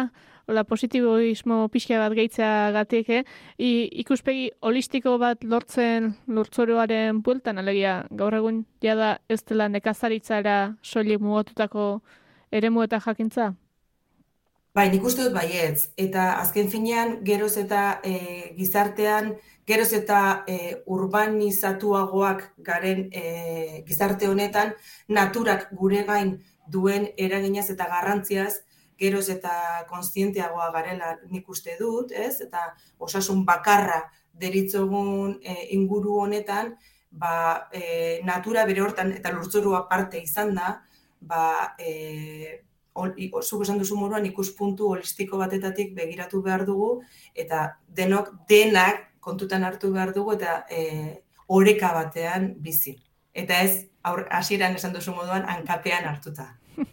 hola, 0.50 0.64
positiboismo 0.66 1.68
pixka 1.70 2.00
bat 2.02 2.16
gehitzea 2.18 2.72
gatik, 2.76 3.10
eh? 3.10 3.24
I, 3.62 3.72
ikuspegi 4.04 4.50
holistiko 4.66 5.18
bat 5.22 5.44
lortzen 5.44 6.16
lurtzoroaren 6.28 7.22
bueltan, 7.22 7.62
alegia, 7.62 8.02
gaur 8.18 8.36
egun 8.40 8.64
jada 8.82 9.18
ez 9.30 9.44
dela 9.44 9.70
nekazaritzara 9.70 10.78
soilik 10.82 11.22
mugatutako 11.22 12.02
eremu 12.52 12.88
eta 12.88 13.00
jakintza? 13.06 13.52
Bai, 14.74 14.88
nik 14.90 15.04
uste 15.04 15.26
dut 15.28 15.36
baietz. 15.36 15.92
Eta 16.00 16.38
azken 16.40 16.70
finean, 16.72 17.18
geroz 17.28 17.58
eta 17.60 18.00
e, 18.08 18.54
gizartean, 18.56 19.34
geroz 19.72 19.92
eta 19.96 20.44
e, 20.48 20.84
urbanizatuagoak 20.92 22.44
garen 22.66 23.08
e, 23.12 23.84
gizarte 23.88 24.28
honetan, 24.28 24.74
naturak 25.08 25.70
gure 25.80 26.04
gain 26.08 26.36
duen 26.68 27.08
eraginaz 27.18 27.70
eta 27.74 27.88
garrantziaz, 27.92 28.62
geroz 29.02 29.28
eta 29.34 29.52
konstienteagoa 29.90 30.70
garela 30.76 31.16
nik 31.32 31.48
uste 31.50 31.78
dut, 31.80 32.12
ez? 32.12 32.42
Eta 32.44 32.68
osasun 33.00 33.46
bakarra 33.48 34.04
deritzogun 34.42 35.40
e, 35.42 35.56
inguru 35.78 36.20
honetan, 36.26 36.76
ba, 37.12 37.70
e, 37.74 38.20
natura 38.28 38.66
bere 38.70 38.84
hortan 38.84 39.16
eta 39.18 39.32
lurtzorua 39.36 39.88
parte 39.90 40.22
izan 40.22 40.54
da, 40.56 40.76
ba, 41.22 41.46
e, 41.80 42.62
zuk 43.42 43.64
esan 43.64 43.80
duzu 43.80 43.96
moduan 43.96 44.26
ikuspuntu 44.28 44.90
holistiko 44.92 45.40
batetatik 45.40 45.96
begiratu 45.96 46.42
behar 46.44 46.66
dugu 46.68 46.90
eta 47.36 47.78
denok 47.88 48.34
denak 48.50 49.11
kontutan 49.22 49.64
hartu 49.64 49.94
behar 49.94 50.14
dugu 50.14 50.36
eta 50.36 50.66
e, 50.70 51.22
oreka 51.48 51.94
batean 51.94 52.56
bizi. 52.60 52.98
Eta 53.34 53.62
ez, 53.64 53.88
hasieran 54.04 54.76
esan 54.76 54.94
duzu 54.94 55.14
moduan, 55.16 55.46
hankapean 55.48 56.08
hartuta. 56.10 56.50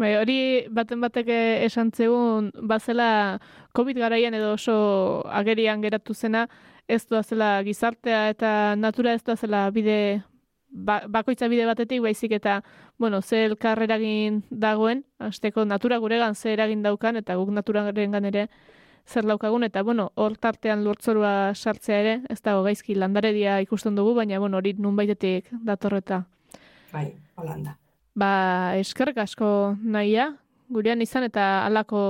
Bai, 0.00 0.14
hori 0.18 0.38
baten 0.72 1.00
batek 1.00 1.30
esan 1.66 1.92
zegun, 1.92 2.50
bazela 2.68 3.38
COVID 3.76 4.00
garaian 4.02 4.34
edo 4.34 4.54
oso 4.56 4.74
agerian 5.30 5.82
geratu 5.84 6.14
zena, 6.14 6.48
ez 6.88 7.06
zela 7.06 7.62
gizartea 7.62 8.28
eta 8.30 8.74
natura 8.76 9.14
ez 9.14 9.22
zela 9.36 9.70
bide, 9.70 10.22
ba, 10.68 11.02
bakoitza 11.06 11.48
bide 11.48 11.66
batetik, 11.66 12.02
baizik 12.02 12.32
eta, 12.32 12.62
bueno, 12.98 13.22
ze 13.22 13.44
elkarreragin 13.44 14.42
dagoen, 14.50 15.04
azteko 15.18 15.64
natura 15.64 15.98
guregan 15.98 16.34
ze 16.34 16.52
eragin 16.52 16.82
daukan, 16.82 17.16
eta 17.16 17.36
guk 17.36 17.50
naturaren 17.50 18.24
ere 18.24 18.48
zer 19.06 19.26
daukagun, 19.26 19.64
eta, 19.64 19.82
bueno, 19.82 20.10
hor 20.14 20.36
tartean 20.38 20.84
lurtzorua 20.84 21.52
sartzea 21.54 22.00
ere, 22.00 22.14
ez 22.30 22.40
dago 22.42 22.62
gaizki 22.66 22.94
landaredia 22.94 23.60
ikusten 23.64 23.96
dugu, 23.96 24.14
baina, 24.14 24.38
bueno, 24.38 24.58
hori 24.58 24.74
nunbaitetik 24.78 25.50
datorreta. 25.64 26.24
Bai, 26.92 27.12
holanda. 27.36 27.76
Ba, 28.14 28.76
eskerrik 28.78 29.18
asko 29.22 29.76
nahia, 29.82 30.34
gurean 30.68 31.02
izan 31.02 31.24
eta 31.26 31.66
halako 31.66 32.02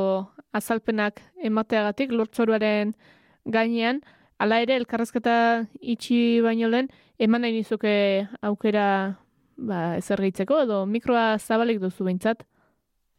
azalpenak 0.53 1.21
emateagatik 1.45 2.13
lurtzoruaren 2.13 2.95
gainean, 3.45 4.01
hala 4.41 4.61
ere 4.65 4.77
elkarrezketa 4.81 5.67
itxi 5.81 6.41
baino 6.45 6.69
lehen, 6.73 6.89
eman 7.19 7.45
nahi 7.45 7.59
nizuke 7.61 7.93
aukera 8.43 8.87
ba, 9.57 9.97
ezer 10.01 10.23
gehitzeko, 10.25 10.63
edo 10.65 10.85
mikroa 10.89 11.39
zabalik 11.39 11.81
duzu 11.83 12.07
behintzat? 12.09 12.47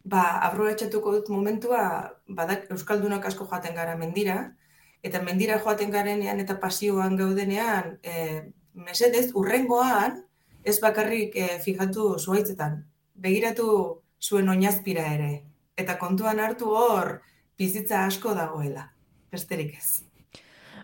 Ba, 0.03 0.41
aprobetxatuko 0.47 1.13
dut 1.17 1.29
momentua, 1.29 1.83
badak 2.27 2.65
Euskaldunok 2.73 3.25
asko 3.29 3.45
joaten 3.45 3.75
gara 3.77 3.95
mendira, 3.97 4.55
eta 5.03 5.21
mendira 5.21 5.59
joaten 5.61 5.91
garenean 5.93 6.39
eta 6.41 6.57
pasioan 6.59 7.17
gaudenean, 7.17 7.97
e, 8.03 8.41
mesedez, 8.73 9.31
urrengoan, 9.37 10.23
ez 10.63 10.79
bakarrik 10.81 11.35
e, 11.35 11.47
fijatu 11.61 12.15
zuaitzetan. 12.19 12.81
Begiratu 13.21 13.67
zuen 14.21 14.49
oinazpira 14.49 15.05
ere. 15.13 15.31
Eta 15.77 15.97
kontuan 16.01 16.39
hartu 16.39 16.73
hor, 16.77 17.19
bizitza 17.57 18.05
asko 18.05 18.33
dagoela. 18.37 18.87
Besterik 19.31 19.77
ez. 19.77 20.01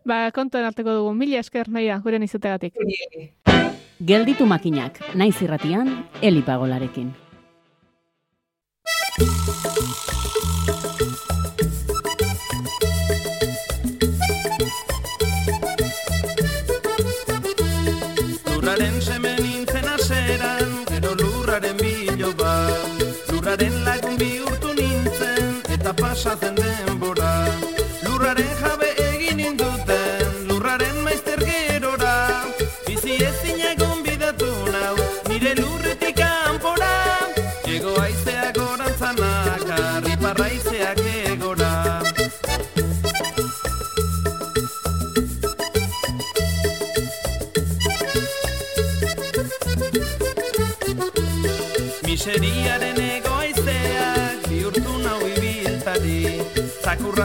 Ba, 0.07 0.31
kontuan 0.31 0.69
harteko 0.69 0.93
dugu, 1.01 1.13
mila 1.13 1.41
esker 1.41 1.69
nahia, 1.69 1.99
guren 2.03 2.23
izategatik. 2.23 2.77
Gelditu 3.97 4.45
makinak, 4.45 5.01
naiz 5.17 5.35
irratian, 5.41 5.89
elipagolarekin. 6.21 7.15
Lurraren 9.17 9.33
semen 19.01 19.41
nintzen 19.41 19.89
aseran, 19.89 20.85
gero 20.91 21.15
lurraren 21.17 21.73
bilo 21.81 22.29
bat. 22.37 23.01
Lurraren 23.31 23.73
lagun 23.89 24.21
bihurtu 24.21 24.69
nintzen, 24.77 25.65
eta 25.65 25.97
pasatzen 25.97 26.66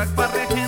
Isaac 0.03 0.17
Barreje 0.17 0.62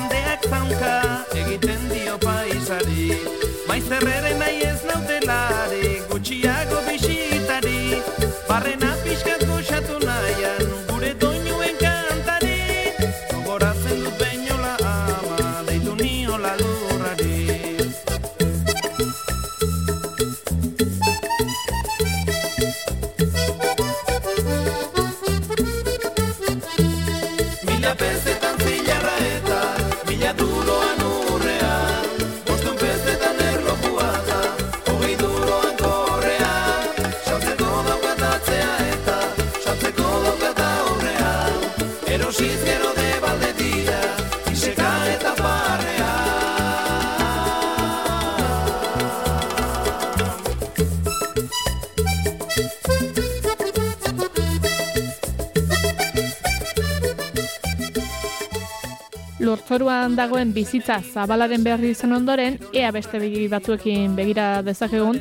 Lurtzoruan 59.75 60.13
dagoen 60.15 60.53
bizitza 60.55 61.01
zabalaren 61.03 61.65
berri 61.67 61.89
izan 61.91 62.13
ondoren, 62.15 62.61
ea 62.79 62.93
beste 62.95 63.19
begi 63.19 63.49
batzuekin 63.51 64.13
begira 64.15 64.45
dezakegun, 64.63 65.19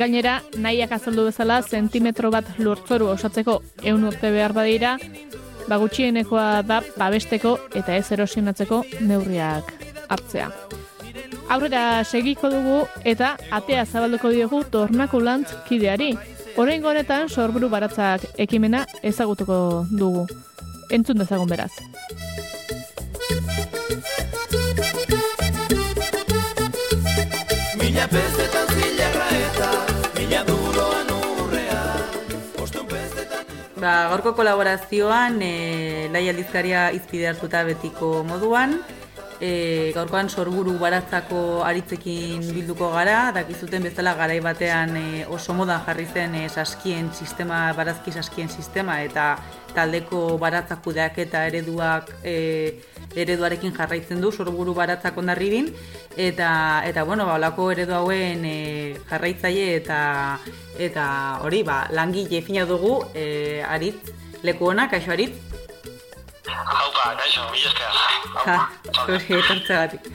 gainera 0.00 0.38
nahiak 0.56 0.94
azaldu 0.96 1.26
bezala 1.26 1.58
zentimetro 1.60 2.30
bat 2.32 2.48
lurtzoru 2.56 3.10
osatzeko 3.12 3.58
eun 3.82 4.06
urte 4.08 4.30
behar 4.32 4.54
badira, 4.56 4.94
ba 5.68 5.76
gutxienekoa 5.82 6.46
da 6.64 6.80
babesteko 6.96 7.52
eta 7.82 7.98
ez 7.98 8.06
erosionatzeko 8.16 8.80
neurriak 9.02 9.68
hartzea. 10.08 10.48
Aurrera 11.52 11.84
segiko 12.08 12.48
dugu 12.48 12.80
eta 13.04 13.34
atea 13.50 13.84
zabalduko 13.84 14.32
diogu 14.32 14.64
tornakulantz 14.72 15.52
kideari. 15.68 16.14
Oraingo 16.56 16.88
honetan 16.88 17.28
sorburu 17.28 17.68
baratzak 17.68 18.24
ekimena 18.38 18.86
ezagutuko 19.02 19.84
dugu. 19.92 20.24
Entzun 20.88 21.20
dezagun 21.20 21.52
beraz. 21.52 21.74
Mila 27.92 28.06
pezetan 28.08 28.70
zilarra 28.72 29.24
eta 29.36 29.66
mila 30.14 30.38
duroan 30.48 31.10
urrean 31.12 31.98
Bostun 32.56 32.86
pezetan 32.88 33.50
Ba, 33.76 33.90
gaurko 34.08 34.32
kolaborazioan 34.38 35.36
e, 35.44 36.08
lai 36.14 36.22
aldizkaria 36.32 36.86
izpide 36.96 37.28
hartuta 37.28 37.60
betiko 37.68 38.22
moduan. 38.24 38.78
E, 39.44 39.90
gaurkoan 39.92 40.30
sorburu 40.32 40.78
baratzako 40.80 41.42
aritzekin 41.68 42.40
bilduko 42.54 42.88
gara, 42.94 43.26
dakizuten 43.36 43.84
bezala 43.84 44.14
garai 44.16 44.38
batean 44.40 44.96
e, 44.96 45.06
oso 45.28 45.52
modan 45.52 45.84
jarri 45.84 46.06
zen 46.06 46.38
e, 46.40 46.46
saskien 46.48 47.12
sistema, 47.12 47.66
barazki 47.76 48.14
saskien 48.16 48.48
sistema 48.48 49.02
eta 49.04 49.34
taldeko 49.76 50.38
baratzak 50.40 50.80
kudeaketa 50.86 51.44
ereduak 51.50 52.08
e, 52.24 52.38
ereduarekin 53.16 53.74
jarraitzen 53.76 54.20
du 54.22 54.32
sorburu 54.32 54.72
baratzak 54.78 55.18
ondarribin 55.18 55.68
eta 56.16 56.82
eta 56.86 57.04
bueno, 57.04 57.26
ba 57.26 57.34
holako 57.34 57.70
eredu 57.72 57.94
hauen 57.94 58.44
e, 58.44 58.96
jarraitzaile 59.08 59.76
eta 59.76 60.00
eta 60.78 61.06
hori 61.42 61.62
ba 61.62 61.86
langile 61.90 62.42
fina 62.42 62.64
dugu 62.64 63.00
e, 63.14 63.62
aritz 63.68 64.12
leku 64.42 64.70
ona 64.70 64.88
kaixo 64.88 65.12
aritz 65.12 65.52
Haupa, 66.42 67.14
kaixo, 67.16 67.44
mila 67.52 67.70
esker. 67.70 67.98
Ha, 68.44 68.56
zuri 69.06 69.38
etortzegatik. 69.38 70.08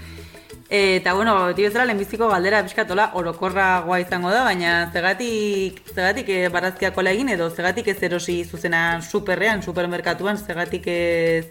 Eta 0.69 1.13
bueno, 1.15 1.33
beti 1.47 1.63
bezala 1.63 1.85
lehenbiziko 1.87 2.27
galdera 2.27 2.59
pixkatola 2.65 3.05
orokorragoa 3.15 4.01
izango 4.03 4.33
da, 4.33 4.41
baina 4.43 4.89
zegatik, 4.91 5.79
zegatik 5.93 6.27
eh, 6.33 6.49
barazkiakola 6.51 7.13
egin 7.15 7.31
edo 7.31 7.47
zegatik 7.49 7.87
ez 7.93 8.01
erosi 8.03 8.41
zuzenan 8.43 9.01
superrean, 9.01 9.63
supermerkatuan, 9.63 10.35
zegatik 10.37 10.89
ez, 10.91 11.45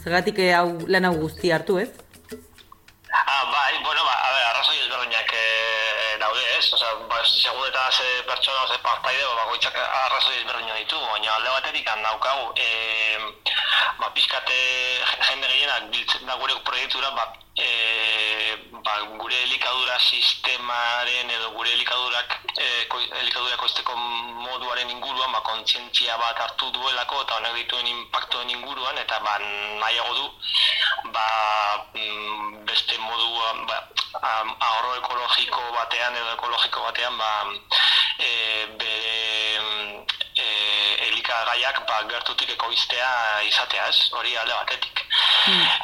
zegatik 0.00 0.40
hau 0.56 0.78
lan 0.88 1.10
hau 1.10 1.12
guzti 1.20 1.52
hartu, 1.52 1.76
ez? 1.84 1.90
Ah, 3.14 3.44
bai, 3.52 3.82
bueno, 3.82 4.04
ba, 4.04 4.14
a 4.14 4.32
ver, 4.32 4.42
arrazoi 4.42 4.78
ezberdinak 4.80 5.32
eh, 5.34 6.16
daude, 6.18 6.40
ez? 6.56 6.72
Osea, 6.72 6.94
ba, 7.08 7.18
segun 7.24 7.68
eta 7.68 7.90
ze 7.92 8.22
pertsona, 8.24 8.66
ze 8.66 8.78
partaide, 8.78 9.24
ba, 9.26 9.34
bakoitzak 9.44 9.76
arrazoi 9.76 10.38
ezberdinak 10.38 10.78
ditu, 10.78 10.96
baina 11.10 11.34
alde 11.34 11.50
batetik 11.52 11.90
daukagu, 12.06 12.52
eh, 12.56 13.18
ba, 13.98 14.08
pizkate 14.16 14.56
jende 15.28 15.46
gehienak 15.46 15.90
biltzen 15.92 16.26
da 16.26 16.38
gure 16.40 16.56
proiektura, 16.64 17.10
ba, 17.10 17.28
eh, 17.56 18.56
ba, 18.84 18.94
gure 19.18 19.36
elikadura 19.42 19.98
sistemaren 19.98 21.30
edo 21.30 21.50
gure 21.50 21.72
elikadurak 21.72 22.38
e, 22.56 22.66
ko, 22.88 23.00
elikadura 23.20 23.54
ekoizteko 23.54 23.96
moduaren 23.96 24.90
inguruan 24.90 25.32
ba, 25.32 25.42
kontzientzia 25.44 26.16
bat 26.16 26.40
hartu 26.40 26.70
duelako 26.72 27.22
eta 27.22 27.36
honek 27.36 27.58
dituen 27.60 27.86
impactuen 27.86 28.50
inguruan 28.50 28.98
eta 29.04 29.20
ba, 29.26 29.36
nahiago 29.82 30.14
du 30.14 30.26
ba, 31.12 31.26
mm, 31.94 32.64
beste 32.64 32.98
modua 32.98 33.52
ba, 33.68 33.78
ahorro 34.22 34.96
ekologiko 34.96 35.62
batean 35.76 36.16
edo 36.16 36.34
ekologiko 36.34 36.82
batean 36.88 37.18
ba, 37.18 37.30
e, 38.18 38.32
bere 38.80 39.16
e, 40.36 40.48
elikagaiak 41.08 41.84
ba, 41.86 42.02
gertutik 42.08 42.56
ekoiztea 42.56 43.42
izatea, 43.48 43.88
ez? 43.88 44.10
Hori 44.16 44.36
alde 44.36 44.54
batetik. 44.54 45.01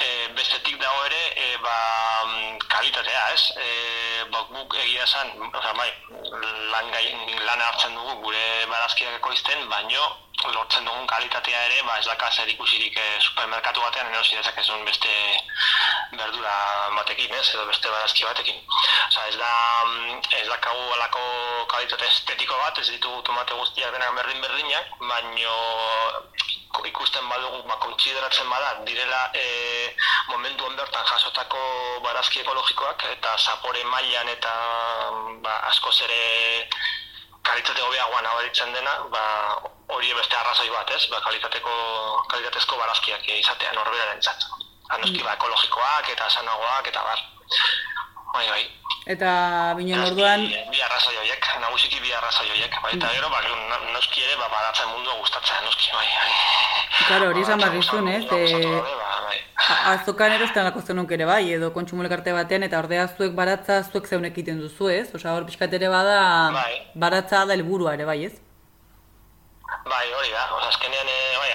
E, 0.00 0.28
bestetik 0.36 0.78
dago 0.80 1.04
ere, 1.04 1.22
e, 1.36 1.56
ba, 1.58 1.78
mm, 2.24 2.58
kalitatea, 2.68 3.24
ez? 3.34 3.42
E, 3.58 4.24
ba, 4.30 4.44
guk 4.52 4.76
egia 4.84 5.02
esan, 5.04 5.32
oza, 5.50 5.72
bai, 5.74 5.90
lan, 6.72 6.90
gai, 6.94 7.04
lan 7.44 7.64
hartzen 7.66 7.94
dugu 7.98 8.14
gure 8.22 8.46
barazkiak 8.70 9.18
ekoizten, 9.18 9.66
baino 9.68 10.06
lortzen 10.54 10.86
dugun 10.86 11.06
kalitatea 11.10 11.64
ere, 11.66 11.82
ba, 11.82 11.98
ez 11.98 12.06
daka 12.06 12.30
zer 12.30 12.48
ikusirik 12.54 12.96
e, 12.96 13.06
supermerkatu 13.26 13.82
batean 13.82 14.12
erosi 14.12 14.38
dezakezun 14.38 14.84
beste 14.86 15.12
berdura 16.14 16.54
batekin, 16.94 17.34
ez, 17.34 17.48
edo 17.54 17.66
beste 17.66 17.90
barazki 17.90 18.24
batekin. 18.24 18.62
Osa, 19.08 19.26
ez 19.26 19.36
da, 19.36 19.50
mm, 19.84 20.22
ez 20.38 20.46
dakagu 20.48 20.86
alako 20.94 21.24
kalitate 21.74 22.06
estetiko 22.06 22.62
bat, 22.62 22.78
ez 22.78 22.88
ditugu 22.94 23.20
tomate 23.26 23.58
guztiak 23.58 23.92
denak 23.92 24.14
berdin-berdinak, 24.22 24.94
baino 25.02 25.58
ikusten 26.88 27.28
badugu, 27.28 27.62
ba, 27.68 27.76
kontsideratzen 27.83 28.48
bada, 28.50 28.74
direla 28.85 29.31
e, 29.35 29.94
momentuan 30.28 30.76
bertan 30.76 31.04
jasotako 31.07 31.59
barazki 32.04 32.40
ekologikoak 32.40 33.04
eta 33.12 33.35
zapore 33.38 33.85
mailan 33.85 34.28
eta 34.28 34.52
ba, 35.44 35.57
askoz 35.70 35.96
ere 36.07 36.68
kalitate 37.42 37.83
hobeagoa 37.83 38.22
nabaritzen 38.22 38.72
dena, 38.76 38.94
ba, 39.12 39.24
hori 39.88 40.12
beste 40.14 40.37
arrazoi 40.37 40.68
bat, 40.70 40.90
ez? 40.92 41.04
Ba, 41.12 41.20
kalitateko, 41.24 41.74
kalitatezko 42.33 42.76
barazkiak 42.76 43.28
izatea 43.38 43.72
norberaren 43.72 44.22
zat. 44.22 44.44
Anoski, 44.96 45.22
ba, 45.24 45.35
ekologikoak 45.38 46.12
eta 46.14 46.31
sanagoak 46.31 46.92
eta 46.92 47.04
bar. 47.04 47.24
Bai, 48.38 48.46
bai. 48.55 48.64
Eta 49.09 49.31
binen 49.79 49.98
orduan, 50.05 50.44
Bi, 50.46 50.81
arrazoi 50.85 51.14
horiek, 51.18 51.46
nagusiki 51.62 51.98
bi 52.05 52.12
arrazoi 52.14 52.46
horiek. 52.53 52.74
Bai, 52.85 52.92
eta 52.98 53.09
gero, 53.16 53.31
ba, 53.33 53.40
noski 53.94 54.22
ere, 54.22 54.37
ba, 54.38 54.46
baratzen 54.53 54.90
mundua 54.92 55.16
gustatzen, 55.18 55.64
noski, 55.66 55.88
bai, 55.96 56.07
bai. 56.07 56.33
claro, 57.09 57.31
hori 57.33 57.42
esan 57.42 57.59
behar 57.62 57.74
dizun, 57.74 58.09
ez? 58.12 58.22
De, 58.31 58.40
Ba, 59.01 59.14
bai. 59.27 59.38
azokan 59.94 60.33
erosten 60.37 60.62
alako 60.62 60.83
zenuk 60.87 61.11
ere 61.16 61.27
bai, 61.29 61.42
edo 61.57 61.72
kontsumulekarte 61.74 62.33
batean, 62.37 62.62
eta 62.68 62.79
ordea 62.85 63.09
zuek 63.16 63.35
baratza 63.40 63.81
zuek 63.90 64.07
zeun 64.07 64.24
ekiten 64.31 64.61
duzu, 64.62 64.88
ez? 64.92 65.09
Osa, 65.18 65.35
hor 65.35 65.48
pixkat 65.48 65.74
ere 65.81 65.88
bada, 65.92 66.20
Bai. 66.55 66.74
baratza 66.94 67.42
da 67.48 67.57
helburua 67.59 67.94
ere 67.98 68.05
bai, 68.12 68.20
ez? 68.31 68.35
Bai, 69.68 70.12
hori 70.12 70.31
da. 70.31 70.48
Osa, 70.57 70.68
azkenean, 70.68 71.09
e, 71.09 71.37
bai, 71.37 71.52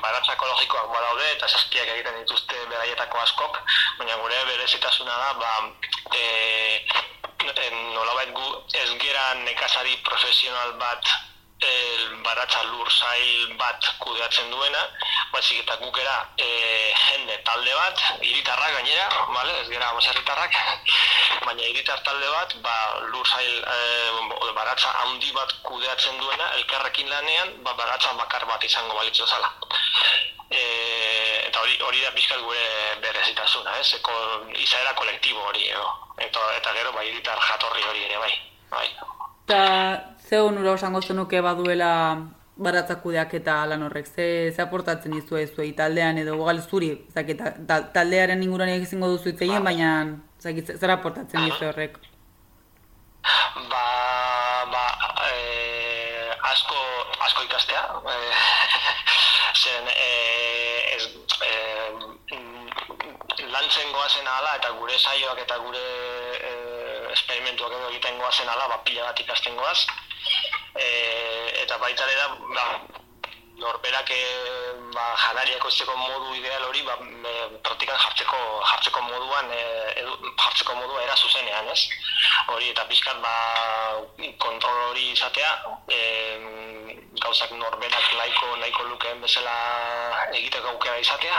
baratza 0.00 0.32
ekologikoak 0.32 0.88
badaude 0.94 1.26
eta 1.34 1.48
saskiak 1.48 1.88
egiten 1.94 2.16
dituzte 2.22 2.56
beraietako 2.72 3.20
askok, 3.20 3.58
baina 3.98 4.16
gure 4.22 4.44
berezitasuna 4.48 5.16
da, 5.24 5.32
ba, 5.40 5.52
e, 6.16 6.22
nolabait 7.94 8.32
gu 8.36 8.46
ez 8.82 8.88
gera 9.02 9.34
nekazari 9.44 9.96
profesional 10.08 10.72
bat 10.80 11.12
e, 11.60 11.72
baratza 12.24 12.62
lur 12.64 12.88
zail 12.90 13.54
bat 13.60 13.88
kudeatzen 13.98 14.50
duena, 14.50 14.82
baizik 15.32 15.60
eta 15.62 15.76
guk 15.82 15.98
era 16.00 16.16
e, 16.36 16.48
jende 16.94 17.36
talde 17.44 17.74
bat, 17.74 18.02
hiritarrak 18.24 18.74
gainera, 18.78 19.08
vale? 19.34 19.56
ez 19.60 19.68
gera 19.68 19.92
baserritarrak, 19.96 20.56
baina 21.46 21.68
hiritar 21.68 22.02
talde 22.06 22.28
bat, 22.32 22.56
ba, 22.64 22.76
lur 23.12 23.26
zail 23.26 23.60
e, 23.60 24.52
baratza 24.56 24.92
handi 25.04 25.32
bat 25.36 25.54
kudeatzen 25.66 26.18
duena, 26.20 26.50
elkarrekin 26.58 27.10
lanean, 27.10 27.56
ba, 27.64 27.74
baratza 27.74 28.14
bakar 28.18 28.46
bat 28.48 28.64
izango 28.64 28.96
balitz 28.96 29.18
bezala. 29.20 29.52
E, 30.50 30.62
eta 31.46 31.60
hori 31.62 31.76
hori 31.86 32.00
da 32.02 32.10
pixkat 32.16 32.40
gure 32.42 32.96
berezitasuna, 33.04 33.76
ez? 33.78 33.92
Eko, 34.00 34.16
izaera 34.58 34.96
kolektibo 34.98 35.44
hori, 35.46 35.68
edo. 35.70 35.86
Eta, 36.18 36.42
eta 36.56 36.72
gero, 36.74 36.92
bai, 36.96 37.06
hiritar 37.08 37.38
jatorri 37.38 37.86
hori 37.86 38.08
ere, 38.08 38.18
bai. 38.18 38.32
bai. 38.72 38.88
Eta 39.50 39.60
zeu 40.30 40.50
nura 40.54 40.72
osango 40.76 41.00
zenuke 41.02 41.40
baduela 41.42 41.90
baratza 42.60 42.94
kudeak 43.02 43.32
eta 43.40 43.54
lan 43.66 43.82
horrek, 43.82 44.06
ze, 44.06 44.26
ze 44.54 44.62
aportatzen 44.62 45.12
dizu 45.16 45.38
zuei 45.54 45.72
taldean 45.72 46.18
edo 46.22 46.36
gogal 46.36 46.60
zuri, 46.62 46.90
zaki, 47.14 47.34
ta, 47.34 47.54
ta- 47.68 47.84
taldearen 47.94 48.42
inguruan 48.44 48.68
egizingo 48.76 49.08
duzu 49.08 49.32
hitz 49.32 49.40
egin, 49.46 49.64
baina 49.64 49.90
zaki, 50.38 50.62
zer 50.76 50.90
aportatzen 50.92 51.48
dizu 51.48 51.70
horrek. 51.70 51.96
Ba, 53.72 53.86
ba, 54.74 54.84
e, 55.30 55.32
asko, 56.52 56.78
asko 57.26 57.46
ikastea, 57.48 57.82
e, 58.12 58.18
zen, 59.62 59.88
e, 59.88 60.12
ez, 60.98 61.04
e, 61.48 61.50
lantzen 63.56 63.88
goazen 63.96 64.28
ala 64.36 64.54
eta 64.60 64.70
gure 64.78 64.98
saioak 64.98 65.42
eta 65.46 65.58
gure 65.64 65.82
e, 66.52 66.54
esperimentuak 67.16 67.72
edo 67.72 67.88
egiten 67.90 68.20
goazen 68.20 68.48
ala, 68.52 68.68
ba, 68.68 68.82
pila 68.84 69.08
bat 69.10 69.24
ikasten 69.26 69.56
goaz. 69.56 69.80
E, 70.80 70.90
eta 71.62 71.78
baita 71.78 72.06
ere 72.08 72.16
da, 72.16 72.28
ba, 72.56 72.64
norberak 73.60 74.10
e, 74.10 74.20
ba, 74.94 75.06
janaria 75.24 75.58
ekoizteko 75.60 75.96
modu 75.96 76.34
ideal 76.34 76.64
hori 76.68 76.82
ba, 76.86 76.96
e, 77.00 77.34
praktikan 77.66 77.98
jartzeko, 78.00 78.38
jartzeko 78.72 79.02
moduan, 79.04 79.52
e, 79.52 79.60
edu, 80.02 80.16
jartzeko 80.44 80.76
modua 80.78 81.02
era 81.04 81.16
zuzenean, 81.16 81.68
ez? 81.74 81.82
Hori 82.54 82.72
eta 82.72 82.86
pixkat 82.88 83.20
ba, 83.24 83.34
kontrol 84.42 84.80
hori 84.90 85.10
izatea, 85.12 85.52
e, 85.92 86.00
gauzak 87.20 87.52
norberak 87.52 88.08
nahiko, 88.16 88.56
nahiko 88.56 88.88
lukeen 88.88 89.20
bezala 89.20 89.54
egiteko 90.32 90.74
aukera 90.74 90.98
izatea. 91.04 91.38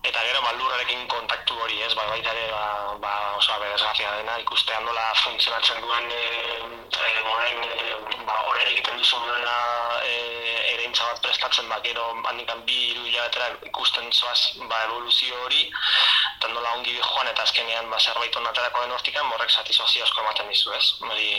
Eta 0.00 0.22
gero 0.24 0.40
ba, 0.40 0.52
lurrarekin 0.56 1.08
kontaktu 1.12 1.56
hori, 1.60 1.80
ez, 1.84 1.92
ba, 1.96 2.06
baita 2.12 2.32
ere 2.32 2.46
ba, 2.52 2.96
ba, 3.02 3.14
oso 3.36 3.56
dena, 3.60 4.38
ikustean 4.44 4.84
nola 4.84 5.12
funtzionatzen 5.24 5.80
duen 5.84 6.08
e, 6.10 6.22
e, 6.88 7.19
orain, 7.50 7.62
e, 7.64 8.24
ba, 8.26 8.36
orain 8.50 8.68
egiten 8.72 8.98
duzu 8.98 9.18
duena 9.24 9.54
e, 10.04 10.14
ereintza 10.74 11.06
bat 11.10 11.22
prestatzen, 11.24 11.68
ba, 11.68 11.80
gero 11.84 12.04
handikan 12.30 12.62
bi 12.66 12.76
hiru 12.90 13.06
hilabetera 13.06 13.50
ikusten 13.66 14.10
zoaz 14.12 14.40
ba, 14.68 14.84
evoluzio 14.88 15.38
hori, 15.44 15.66
eta 16.36 16.52
nola 16.52 16.74
ongi 16.78 16.96
joan 16.98 17.30
eta 17.30 17.46
azkenean 17.46 17.90
ba, 17.90 17.98
zerbait 17.98 18.36
onaterako 18.36 18.84
den 18.84 18.94
hortikan, 18.96 19.32
horrek 19.34 19.50
satisfazio 19.50 20.04
asko 20.04 20.22
ematen 20.26 20.52
dizu, 20.52 20.76
ez? 20.76 20.86
Hori, 21.08 21.30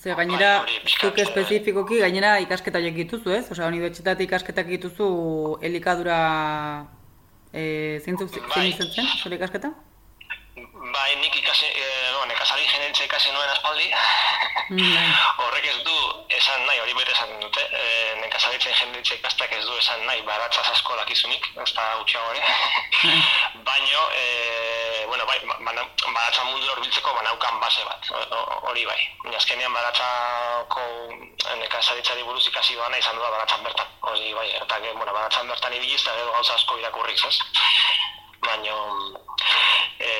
Ze 0.00 0.14
gainera, 0.16 0.62
pixkat, 0.64 1.10
zuk 1.10 1.18
espezifikoki 1.20 1.98
gainera 2.00 2.38
ikasketa 2.40 2.80
horiek 2.80 2.96
dituzu, 3.02 3.34
ez? 3.36 3.42
Osea, 3.52 3.66
unibertsitatea 3.68 4.24
ikasketak 4.24 4.70
dituzu 4.72 5.08
elikadura 5.60 6.16
eh 7.52 8.00
zeintzuk 8.00 8.30
zein 8.30 8.46
Bai. 8.48 8.68
izan 8.70 8.88
zen, 8.94 9.10
zure 9.20 9.36
ikasketa? 9.36 9.74
Bai, 10.92 11.16
nik 11.16 11.36
ikasi, 11.36 11.66
e, 11.66 11.86
no, 12.12 12.24
nekazari 12.30 12.66
genentza 12.66 13.04
ikasi 13.04 13.32
nuen 13.32 13.50
aspaldi, 13.50 13.90
Bai. 14.70 15.06
Horrek 15.42 15.64
ez 15.66 15.78
du 15.82 15.94
esan 16.30 16.60
nahi, 16.62 16.78
hori 16.78 16.94
bete 16.94 17.10
esan 17.10 17.32
dute, 17.42 17.62
e, 17.74 17.86
nekazaritzen 18.20 18.76
jenditza 18.78 19.16
ikastak 19.16 19.50
ez 19.56 19.64
du 19.66 19.74
esan 19.74 20.04
nahi, 20.06 20.22
baratzaz 20.28 20.68
asko 20.70 20.94
dakizunik, 21.00 21.48
ez 21.58 21.72
da 21.74 21.86
gutxiago 21.98 22.30
ere. 22.36 22.44
Baino, 23.66 24.04
e, 24.14 25.06
bueno, 25.08 25.26
bai, 25.26 25.40
bana, 25.48 25.86
baratza 26.04 26.44
mundu 26.46 26.70
horbiltzeko 26.70 27.16
banaukan 27.18 27.58
base 27.64 27.82
bat, 27.88 28.12
hori 28.70 28.86
bai. 28.86 29.00
Azkenean 29.40 29.74
baratzako 29.74 30.86
nekazaritzari 31.64 32.22
buruz 32.22 32.46
ikasi 32.46 32.78
doana 32.78 33.02
izan 33.02 33.18
du 33.18 33.26
da 33.26 33.34
baratzan 33.34 33.66
bertan, 33.66 33.90
hori 34.12 34.32
bai, 34.38 34.48
eta 34.62 34.78
bueno, 34.86 35.10
baratzan 35.10 35.50
bertan 35.50 35.74
ibiliz 35.80 35.98
eta 36.04 36.14
gero 36.14 36.30
gauza 36.38 36.54
asko 36.54 36.78
irakurriz, 36.78 37.20
ez? 37.26 37.36
Baina, 38.46 38.74
e, 40.00 40.10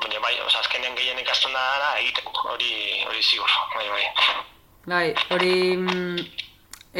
baina 0.00 0.20
bai, 0.22 0.34
oza, 0.46 0.60
azkenean 0.62 0.96
gehien 0.98 1.18
ikasten 1.18 1.54
da 1.56 1.62
dara 1.74 1.92
egiteko, 2.00 2.34
hori, 2.52 2.72
hori 3.08 3.22
ziur, 3.22 3.54
bai, 3.74 3.86
bai. 3.90 4.04
Bai, 4.86 5.06
hori 5.34 5.54
mm, 5.76 6.26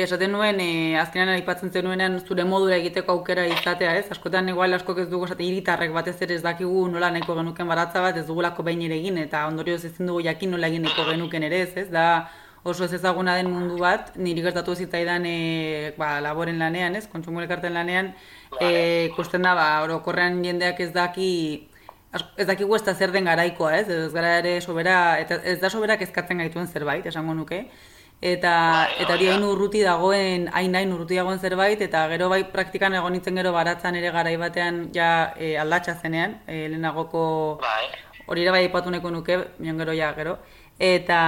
esaten 0.05 0.33
nuen, 0.35 0.59
e, 0.61 0.97
azkenean 1.01 1.35
aipatzen 1.37 1.70
zenuenean 1.70 2.18
zure 2.27 2.45
modura 2.45 2.77
egiteko 2.81 3.14
aukera 3.14 3.47
izatea, 3.49 3.95
ez? 4.01 4.09
Askotan 4.16 4.51
igual 4.53 4.74
askok 4.77 5.05
ez 5.05 5.09
dugu 5.12 5.29
esate 5.29 5.47
hiritarrek 5.47 5.95
batez 5.95 6.16
ere 6.27 6.37
ez 6.41 6.43
dakigu 6.45 6.89
nola 6.91 7.12
nahiko 7.14 7.39
genuken 7.39 7.70
baratza 7.70 8.03
bat, 8.03 8.18
ez 8.18 8.27
dugulako 8.27 8.66
behin 8.66 8.83
ere 8.89 8.99
egin, 8.99 9.22
eta 9.22 9.47
ondorioz 9.47 9.85
ezin 9.85 10.11
dugu 10.11 10.24
jakin 10.27 10.57
nola 10.57 10.72
egin 10.72 10.85
nahiko 10.89 11.07
genuken 11.12 11.47
ere, 11.49 11.62
ez? 11.68 11.72
ez? 11.85 11.89
Da 11.95 12.07
oso 12.63 12.85
ez 12.85 12.93
ezaguna 12.93 13.37
den 13.37 13.51
mundu 13.51 13.79
bat, 13.79 14.13
niri 14.17 14.43
gertatu 14.43 14.75
zitzaidan 14.75 15.27
e, 15.27 15.93
ba, 15.99 16.21
laboren 16.21 16.59
lanean, 16.59 16.97
ez? 16.97 17.07
Kontsumo 17.13 17.41
elkarten 17.41 17.75
lanean, 17.75 18.13
e, 18.61 19.09
ikusten 19.13 19.43
da, 19.47 19.55
ba, 19.55 19.67
orokorrean 19.85 20.43
jendeak 20.45 20.81
ez 20.81 20.93
daki, 20.95 21.31
ez 22.37 22.47
dakigu 22.49 22.77
ez 22.77 22.83
da 22.87 22.95
zer 22.95 23.13
den 23.15 23.29
garaikoa, 23.29 23.75
ez? 23.79 23.89
Ez 23.89 24.13
gara 24.15 24.39
ere 24.41 24.61
sobera, 24.61 25.19
eta 25.23 25.39
ez 25.45 25.61
da 25.63 25.71
sobera 25.71 25.99
kezkatzen 26.01 26.43
gaituen 26.43 26.67
zerbait, 26.67 27.07
esango 27.07 27.35
nuke. 27.35 27.67
eta 28.17 28.51
eta 28.97 29.13
hori 29.13 29.27
hain 29.29 29.43
urruti 29.45 29.83
dagoen, 29.85 30.47
hain 30.57 30.75
hain 30.75 30.93
urruti 30.93 31.19
dagoen 31.21 31.39
zerbait, 31.39 31.81
eta 31.85 32.07
gero 32.09 32.31
bai 32.33 32.45
praktikan 32.53 32.95
egon 32.97 33.13
nintzen 33.13 33.37
gero 33.37 33.53
baratzan 33.53 33.95
ere 33.95 34.11
garai 34.11 34.37
batean 34.41 34.89
ja 34.95 35.35
e, 35.37 35.57
aldatxa 35.61 35.99
zenean, 36.01 36.39
e, 36.47 36.67
lehenagoko 36.73 37.61
hori 38.27 38.43
ere 38.43 38.51
bai 38.51 38.63
aipatu 38.65 38.91
nuke, 38.91 39.37
mion 39.59 39.79
gero 39.79 39.93
ja 39.93 40.13
gero. 40.15 40.39
Eta, 40.79 41.18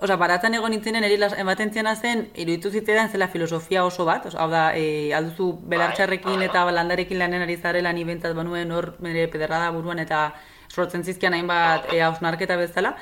osea, 0.00 0.16
baratzan 0.16 0.54
egon 0.56 0.72
nintzenen 0.72 1.04
eri 1.04 1.18
ematen 1.36 1.70
ziena 1.74 1.92
zen, 1.94 2.22
iruditu 2.34 2.70
zitzaidan 2.70 3.10
zela 3.12 3.28
filosofia 3.28 3.82
oso 3.84 4.06
bat, 4.08 4.24
osea, 4.30 4.40
hau 4.40 4.48
da, 4.48 4.62
e, 4.74 5.12
alduzu 5.12 5.50
belartxarrekin 5.68 6.40
eta 6.46 6.64
landarekin 6.72 7.18
lanen 7.18 7.42
ari 7.44 7.56
zarela 7.56 7.92
ni 7.92 8.04
bentzat 8.04 8.34
banuen 8.34 8.72
hor 8.72 8.94
bere 8.98 9.26
pederrada 9.28 9.70
buruan 9.76 9.98
eta 9.98 10.32
sortzen 10.72 11.04
zizkian 11.04 11.34
hainbat 11.34 11.92
e, 11.92 12.00
hausnarketa 12.00 12.56
bezala. 12.56 12.94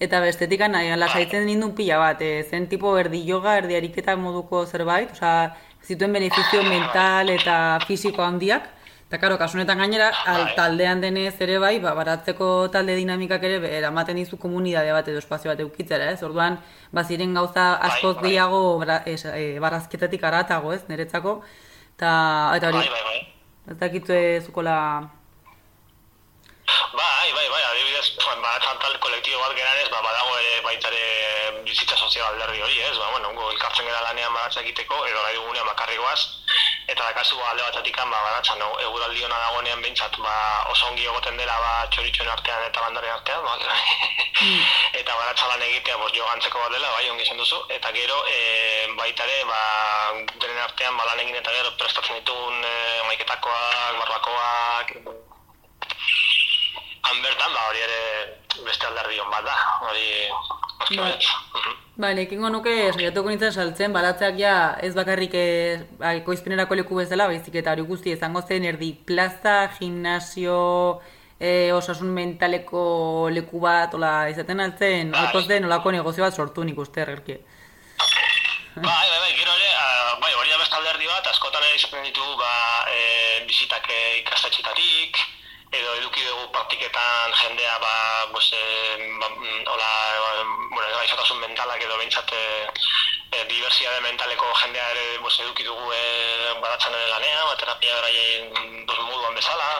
Eta 0.00 0.20
bestetikan 0.24 0.72
nahi, 0.72 0.88
lasaitzen 0.96 1.44
nindun 1.46 1.74
pila 1.76 1.98
bat, 1.98 2.22
e, 2.22 2.42
zen 2.48 2.66
tipo 2.66 2.96
erdi 2.96 3.20
yoga, 3.28 3.58
erdi 3.58 3.76
ariketa 3.76 4.16
moduko 4.16 4.64
zerbait, 4.64 5.12
osea, 5.12 5.52
zituen 5.84 6.12
beneficio 6.16 6.62
mental 6.64 7.28
eta 7.28 7.58
fisiko 7.86 8.24
handiak, 8.24 8.72
Eta 9.14 9.20
karo, 9.22 9.36
kasunetan 9.38 9.78
gainera, 9.78 10.08
al, 10.26 10.48
taldean 10.56 10.98
denez 10.98 11.36
ere 11.44 11.60
bai, 11.62 11.76
ba, 11.78 11.92
baratzeko 11.94 12.48
talde 12.74 12.96
dinamikak 12.98 13.44
ere 13.46 13.68
eramaten 13.76 14.18
dizu 14.18 14.40
komunidade 14.42 14.90
bat 14.90 15.06
edo 15.06 15.20
espazio 15.22 15.52
bat 15.52 15.60
eukitzera, 15.62 16.08
ez? 16.10 16.18
Orduan, 16.26 16.56
baziren 16.90 17.36
gauza 17.38 17.68
askoz 17.88 18.16
gehiago 18.24 18.58
bara, 18.80 18.96
es, 19.06 19.22
e, 19.30 19.60
barazketatik 19.62 20.24
aratago, 20.26 20.72
ez, 20.74 20.80
niretzako. 20.88 21.36
Ta, 21.94 22.10
eta 22.58 22.72
hori, 22.72 22.82
Bai, 22.82 22.90
bai, 22.90 23.04
bai. 23.12 23.70
ez 23.70 23.78
dakit 23.84 24.10
e, 24.10 24.24
zukola... 24.42 24.74
Bai, 26.64 27.32
bai, 27.32 27.48
bai, 27.48 27.62
adibidez, 27.70 28.06
joan, 28.16 28.40
baratzan 28.40 28.78
tal 28.80 28.94
kolektibo 29.02 29.40
bat 29.40 29.52
geranez, 29.56 29.88
ba, 29.92 30.00
badago 30.00 30.36
ere 30.38 30.60
baita 30.64 30.88
ere 30.88 31.60
bizitza 31.66 31.96
sozial 31.96 32.30
alderdi 32.32 32.62
hori, 32.62 32.78
ez? 32.80 32.94
Ba, 32.96 33.10
bueno, 33.10 33.32
gu 33.36 33.50
elkartzen 33.52 33.88
gara 33.88 34.00
lanean 34.06 34.32
baratza 34.32 34.62
egiteko, 34.62 35.00
edo 35.10 35.24
nahi 35.24 35.36
dugunean 35.36 35.68
bakarrikoaz, 35.68 36.20
eta 36.86 37.02
dakazu 37.02 37.36
ba, 37.40 37.50
alde 37.50 37.66
batetik 37.66 37.98
ba, 37.98 38.06
baratzan, 38.28 38.62
no, 38.62 38.70
eguraldi 38.86 39.26
hona 39.26 39.42
dagoenean 39.42 39.82
behintzat, 39.82 40.16
ba, 40.24 40.36
oso 40.70 40.86
ongi 40.88 41.04
egoten 41.04 41.36
dela 41.36 41.58
ba, 41.66 41.74
txoritxoen 41.92 42.32
artean 42.32 42.64
eta 42.70 42.86
bandaren 42.86 43.12
artean, 43.18 43.44
ba, 43.44 43.58
eta 45.02 45.18
baratza 45.20 45.50
lan 45.50 45.66
egitea 45.68 46.00
bos, 46.00 46.12
jo 46.16 46.24
gantzeko 46.30 46.64
bat 46.64 46.78
dela, 46.78 46.94
bai, 46.96 47.10
ongi 47.10 47.28
duzu, 47.42 47.60
eta 47.76 47.92
gero 47.92 48.22
e, 48.30 48.40
baita 48.96 49.28
ere, 49.28 49.44
ba, 49.50 49.60
denen 50.38 50.64
artean 50.64 50.96
ba, 50.96 51.10
lan 51.10 51.26
egin 51.26 51.42
eta 51.42 51.52
gero 51.58 51.76
prestatzen 51.76 52.22
ditugun 52.22 52.64
e, 52.64 52.74
maiketakoak, 53.10 54.00
barbakoak, 54.00 54.98
han 57.14 57.22
bertan, 57.22 57.52
ba, 57.54 57.68
hori 57.70 57.82
ere 57.84 58.64
beste 58.66 58.86
alderdi 58.86 59.20
on 59.22 59.30
bat 59.30 59.46
da, 59.46 59.56
hori... 59.86 60.06
Bai. 60.98 61.14
Ba, 61.96 62.10
nekingo 62.16 62.50
nuke 62.50 62.72
saiatuko 62.92 63.30
nintzen 63.30 63.54
saltzen, 63.54 63.92
baratzeak 63.94 64.38
ja 64.40 64.54
ez 64.82 64.92
bakarrik 64.96 65.34
e, 65.38 65.44
ba, 66.00 66.14
ekoizpenerako 66.18 66.78
leku 66.80 66.98
bezala, 66.98 67.28
baizik 67.30 67.60
eta 67.60 67.74
hori 67.74 67.86
guzti 67.86 68.12
izango 68.14 68.42
zen 68.42 68.66
erdi 68.66 68.90
plaza, 69.06 69.70
gimnasio, 69.78 70.58
e, 71.38 71.70
osasun 71.76 72.10
mentaleko 72.16 72.84
leku 73.32 73.62
bat, 73.62 73.94
ola, 73.94 74.14
izaten 74.32 74.64
altzen, 74.66 75.14
olako 75.14 75.44
zen, 75.46 75.70
olako 75.70 75.94
negozio 75.94 76.26
bat 76.26 76.34
sortu 76.34 76.66
nik 76.66 76.82
uste 76.82 77.04
ergerki. 77.06 77.38
Bai, 78.74 78.82
bai, 78.82 79.20
bai, 79.22 79.32
gero 79.38 79.54
ere, 79.54 79.70
ah, 79.78 80.18
bai, 80.18 80.34
hori 80.34 80.50
da 80.50 80.58
beste 80.58 80.80
alderdi 80.80 81.06
bat, 81.06 81.30
askotan 81.30 81.62
ere 81.62 82.02
ditugu, 82.10 82.34
ba, 82.42 82.52
e, 82.90 83.44
bizitak 83.46 83.86
e, 83.86 84.02
ikastetxetatik, 84.24 85.22
edo 85.74 85.94
eduki 85.98 86.22
dugu 86.26 86.48
praktiketan 86.52 87.32
jendea, 87.40 87.78
ba, 87.78 87.94
pues, 88.32 88.50
ba, 89.20 89.28
mm, 89.28 89.62
hola, 89.66 89.90
e, 90.14 90.44
bueno, 90.70 90.88
gaixotasun 90.98 91.40
mentalak 91.40 91.82
edo 91.82 91.96
behintzat 91.98 92.32
e, 92.32 92.44
e, 93.32 93.44
diversiade 93.50 94.00
mentaleko 94.00 94.52
jendea 94.62 94.90
ere 94.94 95.18
pues, 95.20 95.38
eduki 95.40 95.66
dugu 95.66 95.92
e, 95.92 96.02
baratzen 96.60 96.94
ere 96.94 97.08
lanea, 97.10 97.44
ba, 97.44 97.56
terapia 97.56 97.94
beraien 98.00 98.86
pues, 98.86 98.98
moduan 99.00 99.34
bezala. 99.34 99.70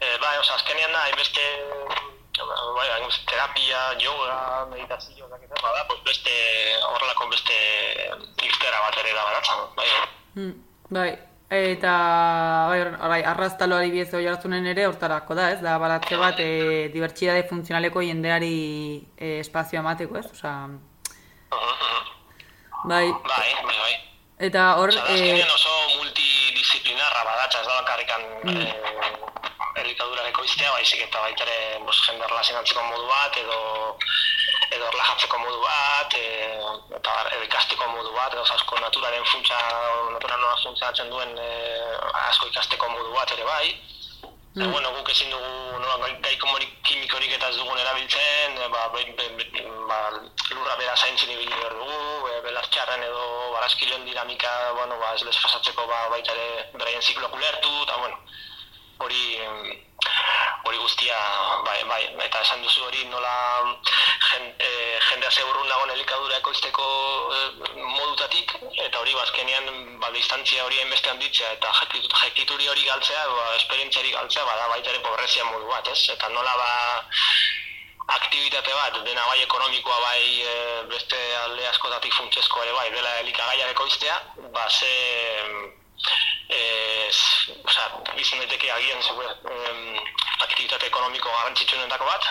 E, 0.00 0.16
bai, 0.22 0.36
oza, 0.38 0.54
azkenean 0.54 0.92
da, 0.92 1.04
hainbeste 1.06 1.46
bai, 2.76 2.88
terapia, 3.26 3.80
yoga, 3.98 4.66
meditazio, 4.70 5.28
dakit, 5.28 5.50
bada, 5.62 5.86
pues 5.88 6.02
beste, 6.04 6.34
horrelako 6.86 7.28
beste 7.28 7.56
irtera 8.42 8.80
bat 8.86 8.98
ere 9.02 9.14
da 9.14 9.24
baratzen, 9.24 9.66
bai. 9.74 9.88
Hmm, 10.34 10.54
bai, 10.90 11.10
eta 11.50 11.92
bai, 12.68 12.80
bai, 13.08 13.22
arraztaloari 13.24 13.90
bidez 13.90 14.12
hori 14.14 14.26
hartzunen 14.28 14.66
ere 14.68 14.84
hortarako 14.86 15.34
da, 15.38 15.50
ez? 15.54 15.60
Da 15.64 15.78
baratze 15.80 16.16
bat 16.20 16.40
e, 16.44 16.88
dibertsitate 16.92 17.46
funtzionaleko 17.48 18.02
jendeari 18.04 18.52
e, 19.16 19.38
espazio 19.40 19.80
emateko, 19.80 20.18
ez? 20.20 20.26
Osea, 20.32 20.68
bai, 22.84 23.06
Bai, 23.08 23.48
bai, 23.64 23.78
bai. 23.78 23.94
eta 24.50 24.74
hor... 24.76 24.92
Osa, 24.92 25.04
da, 25.08 25.16
e, 25.16 25.42
oso 25.54 25.72
multidisciplinarra 25.96 27.24
badatza, 27.24 27.60
ez 27.60 27.66
da 27.66 27.80
bakarrik 27.82 28.06
Mm. 28.44 28.54
eh, 28.62 28.74
elikadura 29.82 30.22
ekoiztea, 30.28 30.70
baizik 30.72 31.00
eta 31.02 31.20
baita 31.20 31.42
ere 31.44 31.80
bos, 31.84 31.96
jende 32.06 32.24
erlazionatzeko 32.24 32.82
modu 32.86 33.06
bat, 33.10 33.36
edo 33.40 33.58
edo 34.70 34.86
erlajatzeko 34.88 35.38
modu 35.38 35.60
bat, 35.62 36.14
e, 36.14 36.24
eta 36.98 37.14
edo 37.34 37.44
ikasteko 37.46 37.88
modu 37.92 38.12
bat, 38.14 38.34
edo 38.34 38.44
asko 38.44 38.80
naturaren 38.82 39.24
funtsa, 39.32 39.58
natura 40.12 40.36
nola 40.36 40.56
funtzionatzen 40.62 41.12
duen 41.12 41.36
e, 41.38 41.50
asko 42.28 42.50
ikasteko 42.52 42.90
modu 42.92 43.14
bat 43.14 43.32
ere 43.36 43.46
bai. 43.48 43.68
Mm. 44.54 44.62
E, 44.62 44.66
bueno, 44.72 44.92
guk 44.96 45.08
ezin 45.14 45.30
dugu 45.30 45.78
nola, 45.78 45.96
gai, 46.02 46.12
gai 46.24 46.36
kimikorik 46.88 47.32
eta 47.36 47.48
ez 47.48 47.56
dugun 47.56 47.78
erabiltzen, 47.78 48.58
e, 48.58 48.68
ba, 48.74 48.88
be, 48.94 49.04
be, 49.16 49.28
be, 49.38 49.64
ba, 49.88 50.00
lurra 50.52 50.76
bera 50.80 50.96
zaintzen 50.96 51.32
ibili 51.32 51.52
behar 51.54 51.76
dugu, 51.80 52.28
e, 52.28 52.40
belartxarren 52.46 53.04
edo 53.08 53.26
barazkiloen 53.56 54.04
dinamika, 54.08 54.54
bueno, 54.80 55.00
ba, 55.00 55.14
ez 55.14 55.24
desfasatzeko 55.24 55.86
ba, 55.86 56.06
baita 56.14 56.36
ere 56.36 56.70
beraien 56.74 57.04
zikloak 57.04 57.36
ulertu, 57.40 57.74
eta 57.84 58.00
bueno, 58.04 58.18
hori 59.04 59.24
hori 60.68 60.78
guztia, 60.78 61.16
bai, 61.64 61.78
bai, 61.88 62.02
eta 62.24 62.40
esan 62.44 62.62
duzu 62.62 62.84
hori 62.86 63.04
nola 63.08 63.32
jen, 64.18 64.54
e, 64.58 64.70
jendea 65.08 65.30
zeurrun 65.30 65.68
dagoen 65.68 65.92
elikadura 65.94 66.38
ekoizteko 66.40 66.86
e, 67.34 67.40
modutatik, 67.76 68.54
eta 68.86 69.00
hori 69.00 69.14
bazkenean 69.14 69.98
ba, 70.02 70.10
distantzia 70.14 70.64
hori 70.64 70.80
hainbeste 70.82 71.10
handitzea, 71.12 71.52
eta 71.58 71.72
jakituri 71.80 72.68
hori 72.68 72.84
galtzea, 72.88 73.24
ba, 73.34 73.48
esperientziari 73.56 74.14
galtzea, 74.16 74.44
bada 74.44 74.68
baita 74.74 74.94
ere 74.94 75.02
pobrezia 75.06 75.46
modu 75.50 75.70
bat, 75.70 75.88
ez? 75.94 76.00
Eta 76.16 76.30
nola 76.34 76.54
ba, 76.60 76.70
aktibitate 78.18 78.74
bat, 78.74 79.00
dena 79.04 79.26
bai 79.30 79.42
ekonomikoa 79.44 79.98
bai 80.04 80.22
e, 80.42 80.54
beste 80.92 81.18
alde 81.44 81.66
askotatik 81.72 82.14
funtsezko 82.20 82.64
ere 82.64 82.72
bai, 82.78 82.88
dela 82.94 83.18
elikagaiak 83.24 83.74
ekoiztea, 83.76 84.22
ba 84.54 84.68
ze 84.70 84.94
eh, 86.48 87.08
osea, 87.64 87.86
izan 88.16 88.38
daiteke 88.42 88.70
agian 88.72 89.02
zegoe, 89.02 89.26
em, 89.52 89.98
aktivitate 90.46 90.86
ekonomiko 90.86 91.28
garrantzitsuenetako 91.28 92.04
bat, 92.04 92.24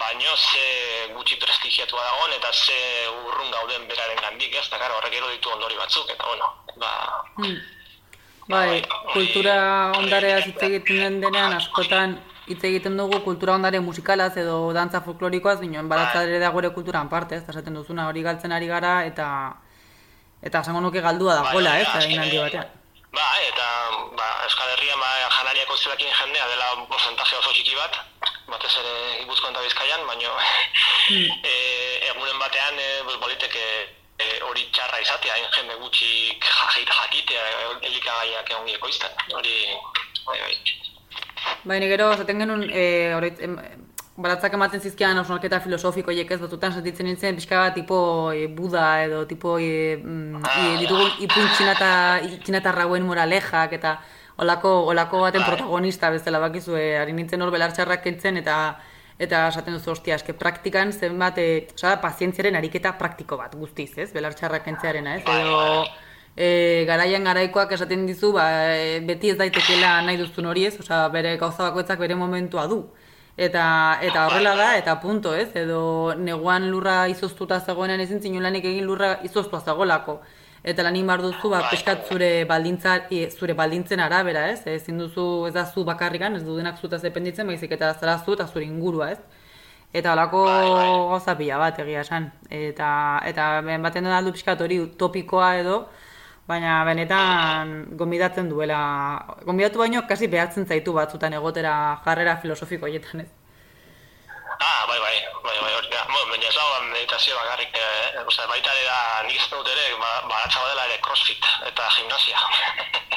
baino 0.00 0.36
ze 0.36 1.12
gutxi 1.14 1.36
prestigiatua 1.36 2.02
dagoen 2.02 2.32
eta 2.38 2.52
ze 2.52 2.78
urrun 3.26 3.50
gauden 3.50 3.86
beraren 3.88 4.22
gandik, 4.22 4.54
ez, 4.54 4.68
da 4.70 4.78
karo, 4.78 4.96
horrek 4.96 5.14
ero 5.20 5.28
ditu 5.30 5.50
ondori 5.50 5.76
batzuk, 5.76 6.10
eta 6.10 6.24
bueno, 6.26 6.54
ba, 6.76 6.94
Hmm. 7.40 7.60
Bai, 8.50 8.82
kultura 9.12 9.92
ondareaz 9.96 10.42
hitz 10.48 10.62
egiten 10.66 11.20
denean 11.22 11.52
askotan 11.54 12.16
hitz 12.50 12.64
egiten 12.66 12.96
dugu 12.98 13.20
kultura 13.22 13.54
ondare 13.54 13.78
musikalaz 13.80 14.32
edo 14.42 14.72
dantza 14.74 15.00
folklorikoaz, 15.06 15.60
binoen 15.60 15.88
baratza 15.88 16.24
ere 16.26 16.40
dago 16.42 16.58
ere 16.58 16.72
kulturan 16.74 17.08
parte, 17.08 17.38
ez, 17.38 17.44
esaten 17.48 17.78
duzuna 17.78 18.08
hori 18.08 18.24
galtzen 18.26 18.52
ari 18.52 18.66
gara 18.66 19.04
eta 19.06 19.28
eta 20.42 20.64
esango 20.64 20.80
nuke 20.80 21.00
galdua 21.04 21.36
dagoela, 21.38 21.78
ez, 21.78 21.86
Bai, 21.92 22.04
egin 22.08 22.24
handi 22.24 22.38
batean. 22.42 22.79
Ba, 23.12 23.26
eta 23.42 23.66
ba, 24.14 24.26
Euskal 24.46 24.70
Herrian 24.70 25.00
ba, 25.00 25.08
janariako 25.34 25.76
zelakin 25.76 26.12
jendea 26.14 26.46
dela 26.46 26.68
porcentaje 26.86 27.36
oso 27.38 27.50
txiki 27.52 27.74
bat, 27.74 27.96
batez 28.46 28.70
ere 28.82 28.92
Gipuzkoan 29.22 29.54
eta 29.54 29.64
Bizkaian, 29.64 30.06
baino 30.06 30.36
e, 31.52 31.54
egunen 32.12 32.38
batean 32.38 32.78
e, 32.78 32.88
pues, 33.08 33.18
baliteke 33.24 33.64
e, 34.18 34.28
hori 34.46 34.68
txarra 34.70 35.02
izatea, 35.02 35.34
hain 35.34 35.50
jende 35.56 35.78
gutxi 35.82 36.38
jakit, 36.38 36.94
jakitea 37.00 37.48
elikagaiak 37.90 38.54
egon 38.54 38.70
ekoizten. 38.76 39.18
Hori, 39.34 39.56
bai, 40.28 40.38
bai. 40.44 40.54
Baina 41.64 41.90
gero, 41.90 42.12
esaten 42.14 42.44
genuen, 42.44 42.68
e, 42.70 42.86
baratzak 44.22 44.54
ematen 44.56 44.80
zizkian 44.80 45.18
hausnarketa 45.20 45.60
filosofiko 45.64 46.12
hiek 46.14 46.30
ez 46.30 46.40
batzutan 46.40 46.72
sentitzen 46.76 47.06
nintzen 47.08 47.36
pixka 47.38 47.58
bat 47.60 47.74
tipo 47.74 47.98
e, 48.32 48.46
Buda 48.48 48.86
edo 49.04 49.24
tipo 49.26 49.58
e, 49.58 49.96
mm, 49.96 50.44
e, 50.44 50.64
ditugun 50.82 51.10
ipuin 51.26 51.48
txinata, 51.56 51.90
txinatarrauen 52.44 53.06
moralejak 53.06 53.76
eta 53.78 53.96
olako, 54.40 54.72
olako 54.92 55.24
baten 55.26 55.44
protagonista 55.44 56.10
bezala 56.10 56.40
bakizu, 56.40 56.76
e, 56.76 56.96
ari 56.98 57.12
nintzen 57.16 57.42
hor 57.42 57.52
belartxarrak 57.54 58.04
kentzen 58.04 58.40
eta 58.40 58.56
eta 59.20 59.42
esaten 59.50 59.74
duzu, 59.76 59.90
ostia, 59.92 60.16
eske 60.16 60.32
praktikan 60.32 60.94
zenbat, 60.96 61.36
e, 61.38 61.66
osea, 61.74 61.98
pazientziaren 62.00 62.56
ariketa 62.56 62.94
praktiko 62.96 63.36
bat 63.36 63.52
guztiz, 63.52 63.90
ez, 64.00 64.08
belartxarrak 64.14 64.64
kentzearena, 64.64 65.18
ez, 65.18 65.24
edo 65.28 65.58
e, 66.36 66.86
garaian 66.88 67.28
garaikoak 67.28 67.74
esaten 67.76 68.06
dizu, 68.08 68.32
ba, 68.32 68.46
beti 69.04 69.34
ez 69.34 69.36
daitekela 69.40 69.98
nahi 70.06 70.16
duzun 70.20 70.48
hori 70.48 70.64
ez, 70.70 70.78
osea, 70.80 71.02
bere 71.12 71.36
gauza 71.42 71.66
bakoitzak 71.68 72.00
bere 72.00 72.16
momentua 72.16 72.64
du. 72.70 72.80
Eta, 73.40 73.96
eta 74.04 74.26
horrela 74.26 74.50
da, 74.52 74.76
eta 74.76 74.98
punto, 75.00 75.30
ez? 75.32 75.48
Edo 75.56 76.12
neguan 76.20 76.66
lurra 76.68 77.06
izoztuta 77.08 77.56
zegoenan 77.64 78.02
ezin 78.04 78.20
zinu 78.20 78.42
lanik 78.44 78.66
egin 78.68 78.84
lurra 78.84 79.14
izoztua 79.24 79.62
zegoelako. 79.64 80.18
Eta 80.72 80.84
lanik 80.84 81.06
bar 81.08 81.22
duzu, 81.24 81.48
ba, 81.48 81.62
peskat 81.70 82.04
zure, 82.12 82.28
baldintza, 82.50 82.98
e, 83.08 83.22
zure 83.30 83.54
baldintzen 83.56 84.02
arabera, 84.04 84.42
ez? 84.52 84.60
Ezin 84.68 85.00
duzu, 85.00 85.24
ez 85.48 85.54
da 85.54 85.64
zu 85.64 85.86
bakarrikan, 85.88 86.36
ez 86.36 86.44
du 86.44 86.58
denak 86.58 86.76
zutaz 86.84 87.00
dependitzen, 87.00 87.48
baizik 87.48 87.72
eta 87.78 87.94
zara 87.94 88.18
zu 88.18 88.36
eta 88.36 88.44
zure 88.44 88.66
ingurua, 88.66 89.08
ez? 89.14 89.48
Eta 89.92 90.12
holako 90.12 90.44
pila 91.38 91.58
bat 91.64 91.80
egia 91.80 92.04
esan. 92.04 92.30
Eta, 92.50 92.90
eta 93.24 93.48
ben 93.64 93.80
baten 93.82 94.04
da 94.04 94.18
aldu 94.18 94.36
pixkat 94.36 94.60
hori 94.60 94.82
utopikoa 94.84 95.54
edo, 95.62 95.86
baina 96.50 96.80
benetan 96.88 97.74
gonbidatzen 98.00 98.48
duela, 98.50 98.80
gonbidatu 99.46 99.78
baino 99.82 100.02
kasi 100.08 100.26
behatzen 100.32 100.66
zaitu 100.66 100.92
batzutan 100.96 101.32
egotera 101.38 101.74
jarrera 102.04 102.36
filosofiko 102.42 102.86
horietan, 102.88 103.20
ez? 103.24 103.30
Ah, 104.60 104.84
bai, 104.88 104.98
bai, 105.00 105.16
bai, 105.44 105.56
bai, 105.62 105.72
hori 105.78 105.88
da. 105.94 106.02
Bueno, 106.10 106.26
baina 106.32 106.48
ez 106.50 106.54
dago 106.56 106.80
meditazio 106.92 107.36
bakarrik, 107.38 107.76
eh, 107.80 108.24
osea, 108.28 108.46
baita 108.50 108.74
ere 108.76 108.84
da, 108.88 108.98
nik 109.28 109.38
ez 109.40 109.46
dut 109.52 109.70
ere, 109.72 109.86
ba, 110.02 110.10
baratza 110.28 110.60
badela 110.66 110.84
ere 110.90 110.98
crossfit 111.06 111.46
eta 111.70 111.86
gimnasia. 111.96 112.42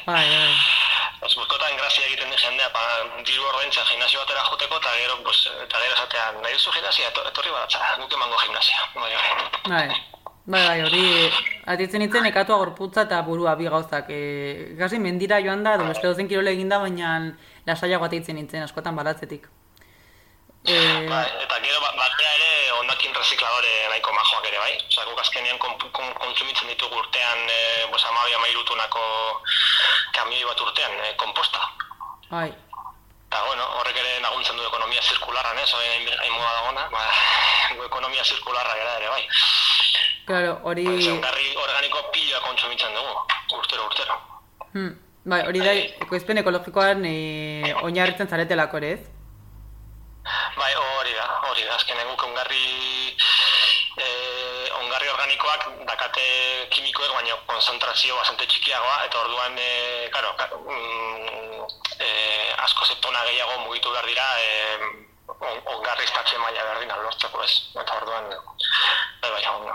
Bai, 0.05 0.23
bai. 0.29 0.53
Os 1.25 1.35
buskotan 1.39 1.75
grazia 1.79 2.05
egiten 2.07 2.31
di 2.31 2.37
jendea, 2.39 2.69
ba, 2.75 2.81
diru 3.27 3.43
ordaintzen 3.49 3.85
gimnasio 3.91 4.23
batera 4.23 4.43
joteko, 4.51 4.79
eta 4.79 4.95
gero, 5.01 5.19
pues, 5.27 5.43
eta 5.65 5.83
gero 5.83 5.93
esatean, 5.99 6.41
nahi 6.43 6.55
duzu 6.57 6.71
gimnasia, 6.77 7.11
etor- 7.11 7.27
etorri 7.31 7.51
baratza, 7.57 7.79
guk 8.01 8.15
emango 8.19 8.39
gimnasia. 8.45 8.79
Bai, 8.95 9.13
bai. 9.15 9.29
Bai, 9.73 10.01
bai, 10.45 10.61
bai, 10.67 10.81
hori, 10.83 11.31
atitzen 11.71 12.01
itzen 12.03 12.25
ekatua 12.29 12.57
gorputza 12.61 13.05
eta 13.07 13.21
burua 13.23 13.55
bi 13.55 13.67
gauzak. 13.71 14.09
E, 14.09 14.73
gasi 14.79 14.99
mendira 14.99 15.39
joan 15.41 15.63
da, 15.63 15.75
edo 15.75 15.85
beste 15.87 16.07
dozen 16.07 16.27
kirole 16.27 16.51
eginda, 16.51 16.79
baina 16.83 17.13
lasaiago 17.65 18.05
atitzen 18.09 18.35
nintzen 18.35 18.63
askotan 18.63 18.95
baratzetik. 18.95 19.47
E, 20.63 20.75
Bai, 21.09 21.25
eta 21.43 21.57
gero 21.63 21.79
ba- 21.83 21.91
batera 21.99 22.29
ere 22.37 22.71
ondakin 22.79 23.11
rezikladore 23.15 23.71
nahiko 23.91 24.13
majoak 24.15 24.45
ere, 24.47 24.59
bai? 24.63 24.75
Osea, 24.87 25.03
guk 25.09 25.19
azkenean 25.19 25.57
kon, 25.59 25.73
kon, 25.91 26.13
kontsumitzen 26.21 26.67
ditugu 26.71 26.95
urtean, 27.01 27.41
e, 27.51 27.87
pues, 27.91 28.03
amabi 28.11 28.33
amairutunako 28.37 29.03
kamioi 30.15 30.45
bat 30.47 30.61
urtean, 30.67 30.93
e, 31.03 31.15
komposta. 31.19 31.59
bai, 32.31 32.47
Eta, 33.33 33.45
bueno, 33.47 33.63
horrek 33.79 33.95
ere 33.97 34.19
laguntzen 34.21 34.59
du 34.59 34.61
ekonomia 34.61 35.01
zirkularran, 35.01 35.57
ez? 35.57 35.69
Hori 35.73 35.87
hain, 35.89 36.03
hain 36.21 36.33
moda 36.35 36.51
dagona, 36.53 36.83
ba, 36.93 36.99
gu 37.73 37.85
ekonomia 37.87 38.21
zirkularra 38.29 38.75
gara 38.77 38.91
ere, 38.99 39.07
bai. 39.09 39.23
claro, 40.27 40.51
hori... 40.69 40.83
Pues, 40.85 41.07
ongarri 41.09 41.47
organiko 41.63 42.03
pila 42.13 42.43
kontsumitzen 42.43 42.93
dugu, 42.93 43.15
urtero, 43.57 43.87
urtero. 43.89 44.19
Hmm, 44.75 44.91
bai, 45.33 45.41
hori 45.49 45.63
da, 45.65 45.73
ekoizpen 46.05 46.43
ekologikoan 46.43 47.01
e, 47.09 47.73
oinarritzen 47.81 48.29
zaretelako 48.29 48.83
ere, 48.83 48.93
ez? 48.99 49.01
Bai, 50.59 50.69
hori 50.83 51.17
da, 51.17 51.25
hori 51.49 51.65
da, 51.65 51.73
azkenen 51.79 52.13
guk 52.13 52.27
ongarri, 52.29 52.67
eh, 53.97 53.97
ongarri 53.97 54.22
organikoak 55.23 55.87
dakate 55.87 56.23
kimikoek, 56.69 57.11
baina 57.15 57.35
konzentrazio 57.47 58.15
bastante 58.17 58.45
txikiagoa, 58.45 59.05
eta 59.07 59.21
orduan, 59.23 59.55
eh, 59.57 60.09
karo, 60.11 60.33
ka, 60.35 60.49
mm, 60.51 61.63
eh, 61.99 62.63
asko 62.65 62.85
zetona 62.85 63.23
gehiago 63.23 63.63
mugitu 63.63 63.91
behar 63.91 64.05
dira, 64.05 64.25
eh, 64.39 64.77
on, 65.27 65.61
ongarri 65.75 66.03
estatxe 66.03 66.37
maila 66.37 66.63
behar 66.63 67.03
lortzeko 67.03 67.43
ez, 67.43 67.53
eta 67.71 67.95
orduan, 68.01 68.27
bai, 69.21 69.31
bai, 69.31 69.45
on, 69.47 69.71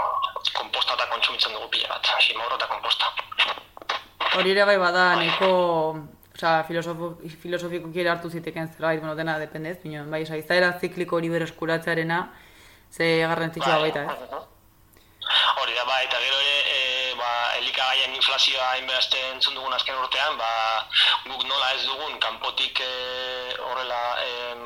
komposta 0.52 0.94
eta 0.94 1.06
kontsumitzen 1.06 1.52
dugu 1.52 1.68
pila 1.68 1.88
bat, 1.88 2.12
ximorro 2.20 2.56
eta 2.56 2.66
komposta. 2.66 3.06
Hori 4.36 4.50
ere 4.50 4.64
bai 4.64 4.76
bada 4.76 5.14
neko, 5.16 5.48
osea, 6.34 6.62
filosofo, 6.68 7.14
filosofikoki 7.40 8.00
ere 8.00 8.10
hartu 8.10 8.30
ziteken 8.30 8.68
zerbait, 8.68 9.00
bueno, 9.00 9.16
dena 9.16 9.38
dependez, 9.38 9.78
baina 9.82 10.04
bai, 10.04 10.22
osea, 10.28 10.36
izaera 10.36 10.78
zikliko 10.78 11.16
hori 11.16 11.32
berreskuratzearena, 11.32 12.20
ze 12.92 13.10
garrantzitsua 13.24 13.78
baita, 13.78 14.04
ez? 14.04 14.57
Hori 15.60 15.74
da, 15.76 15.84
bai, 15.84 16.04
eta 16.06 16.18
gero 16.22 16.38
ere, 16.40 16.58
e, 16.72 17.14
ba, 17.18 17.30
elikagaien 17.58 18.14
inflazioa 18.16 18.68
hainbeste 18.72 19.18
entzun 19.32 19.54
dugun 19.58 19.74
azken 19.76 19.98
urtean, 20.00 20.38
ba, 20.40 20.50
guk 21.26 21.44
nola 21.44 21.72
ez 21.74 21.82
dugun, 21.84 22.18
kanpotik 22.22 22.80
e, 22.80 22.88
horrela 23.60 24.00
em, 24.24 24.62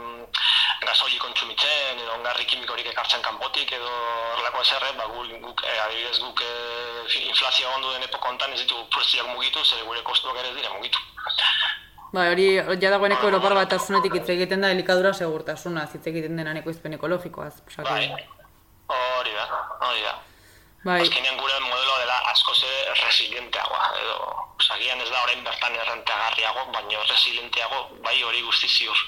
gasoli 0.86 1.18
kontsumitzen, 1.22 1.98
edo 2.04 2.14
ongarri 2.14 2.46
kimikorik 2.46 2.86
ekartzen 2.92 3.22
kanpotik, 3.26 3.72
edo 3.74 3.90
horrelako 3.90 4.62
eserre, 4.62 4.92
ba, 5.00 5.08
guk, 5.10 5.34
guk 5.48 5.64
e, 5.66 5.74
adibidez 5.86 6.18
guk 6.22 6.42
e, 6.46 6.52
fi- 7.10 7.26
inflazioa 7.32 7.74
ondu 7.76 7.92
den 7.96 8.06
epoko 8.08 8.28
hontan 8.30 8.52
ez 8.54 8.62
ditugu 8.62 8.86
prezioak 8.94 9.28
mugitu, 9.34 9.64
zer 9.64 9.82
gure 9.88 10.02
kostuak 10.06 10.38
ere 10.44 10.54
dira 10.54 10.70
mugitu. 10.76 10.98
Bai, 12.12 12.26
hori 12.28 12.48
ja 12.56 12.90
dagoeneko 12.92 13.24
Europar 13.30 13.54
batasunetik 13.56 14.18
hitz 14.18 14.28
egiten 14.34 14.60
da 14.60 14.70
elikadura 14.74 15.14
segurtasuna, 15.16 15.86
hitz 15.94 16.04
egiten 16.10 16.36
dena 16.36 16.52
ekoizpen 16.60 16.92
ekologikoaz. 16.98 17.54
Bai, 17.78 18.10
hori 18.92 19.32
da, 19.38 19.46
hori 19.88 20.02
da. 20.04 20.12
Bai, 20.84 21.00
Azkenean 21.02 21.36
gure 21.38 21.58
modelo 21.62 21.98
dela 22.00 22.16
askoz 22.32 22.58
ere 22.66 22.94
resilienteagoa, 23.04 23.84
edo, 24.00 24.16
osagian 24.58 25.00
ez 25.00 25.10
da 25.10 25.22
orain 25.22 25.44
bertan 25.44 25.76
errentagarriago, 25.84 26.66
baina 26.74 27.04
resilienteago, 27.10 27.84
bai 28.02 28.18
hori 28.22 28.42
guzti 28.42 28.68
ziur. 28.68 29.06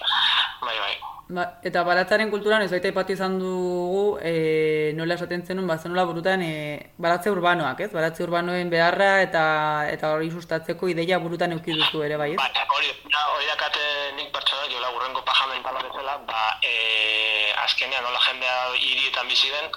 Bai, 0.62 0.78
bai. 0.78 0.94
ba, 1.34 1.44
eta 1.64 1.82
baratzaren 1.86 2.30
kulturan 2.30 2.62
ez 2.62 2.70
baita 2.70 2.90
ipatu 2.92 3.14
izan 3.14 3.38
dugu, 3.40 4.18
e, 4.22 4.92
nola 4.98 5.16
esaten 5.18 5.44
zenun, 5.46 5.66
ba, 5.66 5.78
nola 5.88 6.04
burutan 6.10 6.42
e, 6.44 6.52
baratze 6.98 7.32
urbanoak, 7.32 7.80
ez? 7.86 7.90
Baratze 7.94 8.22
urbanoen 8.26 8.70
beharra 8.70 9.10
eta 9.24 9.44
eta 9.90 10.12
hori 10.14 10.30
sustatzeko 10.30 10.90
ideia 10.92 11.18
burutan 11.18 11.56
eduki 11.56 11.74
duzu 11.78 12.04
ere, 12.06 12.20
bai, 12.20 12.34
ez? 12.34 12.40
Bai, 12.42 12.66
hori, 12.76 12.92
da, 13.08 13.24
hori 13.34 13.50
dakate 13.50 13.86
nik 14.20 14.30
pertsona, 14.36 14.68
jola 14.70 14.92
urrengo 14.94 15.24
paja 15.26 15.48
mentala 15.50 15.82
bezala, 15.88 16.18
ba, 16.28 16.44
e, 16.62 17.50
azkenean 17.64 18.04
nola 18.04 18.20
jendea 18.28 18.58
hirietan 18.78 19.30
bizi 19.32 19.50
den, 19.50 19.72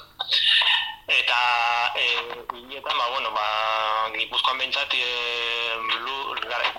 eta 1.08 1.40
e, 1.96 2.06
hirietan, 2.58 2.98
ba, 2.98 3.10
bueno, 3.10 3.32
ba, 3.32 3.48
gipuzkoan 4.18 4.58
behintzat, 4.58 4.94
e, 4.94 5.76
lur, 6.04 6.40
gara, 6.48 6.74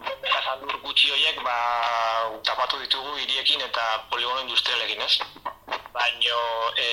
Casa 0.00 0.56
lur 0.62 0.76
gutxi 0.80 1.10
horiek 1.12 1.40
ba, 1.44 1.56
tapatu 2.44 2.78
ditugu 2.80 3.16
hiriekin 3.20 3.60
eta 3.60 3.84
poligono 4.10 4.40
industrialekin, 4.46 5.02
ez? 5.04 5.20
Baino 5.92 6.40
e, 6.76 6.88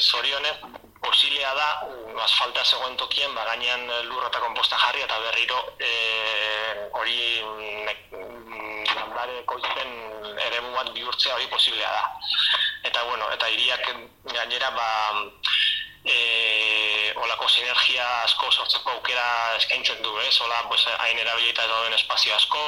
zorionez 0.00 0.56
posilea 1.02 1.52
da 1.54 1.68
mm, 1.86 2.18
asfalta 2.26 2.64
zegoen 2.64 2.96
tokien 2.96 3.34
ba, 3.34 3.44
gainean 3.50 3.86
lur 4.08 4.26
eta 4.26 4.42
komposta 4.42 4.78
jarri 4.82 5.04
eta 5.06 5.18
berriro 5.26 5.60
e, 5.78 5.92
hori 7.00 7.20
landare 9.20 9.42
ekoizpen 9.44 9.90
eremu 10.40 10.72
bat 10.74 10.92
bihurtzea 10.94 11.34
hori 11.34 11.46
posiblea 11.52 11.90
da. 11.90 12.04
Eta 12.88 13.02
bueno, 13.04 13.28
eta 13.32 13.48
hiriak 13.48 13.84
gainera 14.32 14.70
ba, 14.70 14.88
e, 16.04 17.12
olako 17.16 17.48
sinergia 17.48 18.06
asko 18.24 18.50
sortzeko 18.50 18.90
aukera 18.90 19.56
eskaintzen 19.58 20.02
du, 20.02 20.16
ez? 20.20 20.40
Ola, 20.40 20.62
pues, 20.68 20.86
hain 20.98 21.18
erabilita 21.18 21.66
dauden 21.66 21.92
espazio 21.92 22.34
asko, 22.34 22.62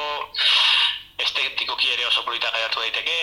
estetikoki 1.17 1.89
ere 1.93 2.05
oso 2.05 2.23
polita 2.23 2.51
gaiatu 2.51 2.79
daiteke, 2.79 3.17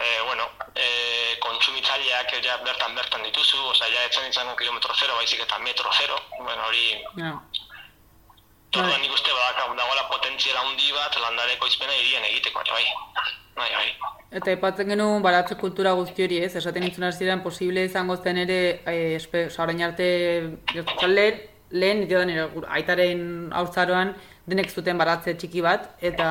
e, 0.00 0.20
bueno, 0.24 0.48
e, 0.74 1.36
kontsumitzaileak 1.40 2.38
ja 2.44 2.56
bertan 2.64 2.94
bertan 2.94 3.22
dituzu, 3.28 3.60
osea, 3.74 3.92
ja 3.92 4.06
etzen 4.08 4.30
izango 4.30 4.56
kilometro 4.56 4.94
zero, 4.94 5.16
baizik 5.16 5.44
eta 5.44 5.58
metro 5.58 5.92
zero, 5.92 6.16
bueno, 6.38 6.64
hori, 6.66 7.02
Ja. 7.16 7.34
Orduan 8.76 9.00
nik 9.02 9.12
uste 9.12 9.30
badaka 9.34 9.66
dagoela 9.74 10.04
potentziala 10.10 10.60
handi 10.64 10.92
bat 10.94 11.16
landare 11.22 11.56
ekoizpena 11.58 11.92
hirien 11.98 12.24
egiteko, 12.30 12.62
ere, 12.62 12.72
bai. 12.72 12.86
Bai, 13.56 13.70
bai. 13.74 14.16
Eta 14.38 14.52
aipatzen 14.52 14.88
genuen 14.88 15.22
baratze 15.22 15.56
kultura 15.58 15.92
guzti 15.98 16.22
hori, 16.24 16.38
ez? 16.44 16.54
Esaten 16.56 16.84
nintzen 16.86 17.04
hasieran 17.08 17.42
posible 17.42 17.84
izango 17.84 18.16
zen 18.16 18.38
ere, 18.44 18.58
eh, 18.86 19.16
espe, 19.16 19.48
orain 19.58 19.82
arte, 19.82 20.06
lehen, 21.08 21.40
lehen, 21.70 22.06
nire 22.06 22.46
gur- 22.54 22.68
aitaren 22.68 23.50
haurtzaroan, 23.52 24.14
denek 24.46 24.70
zuten 24.70 24.98
baratze 24.98 25.34
txiki 25.34 25.60
bat, 25.62 25.90
eta 26.00 26.30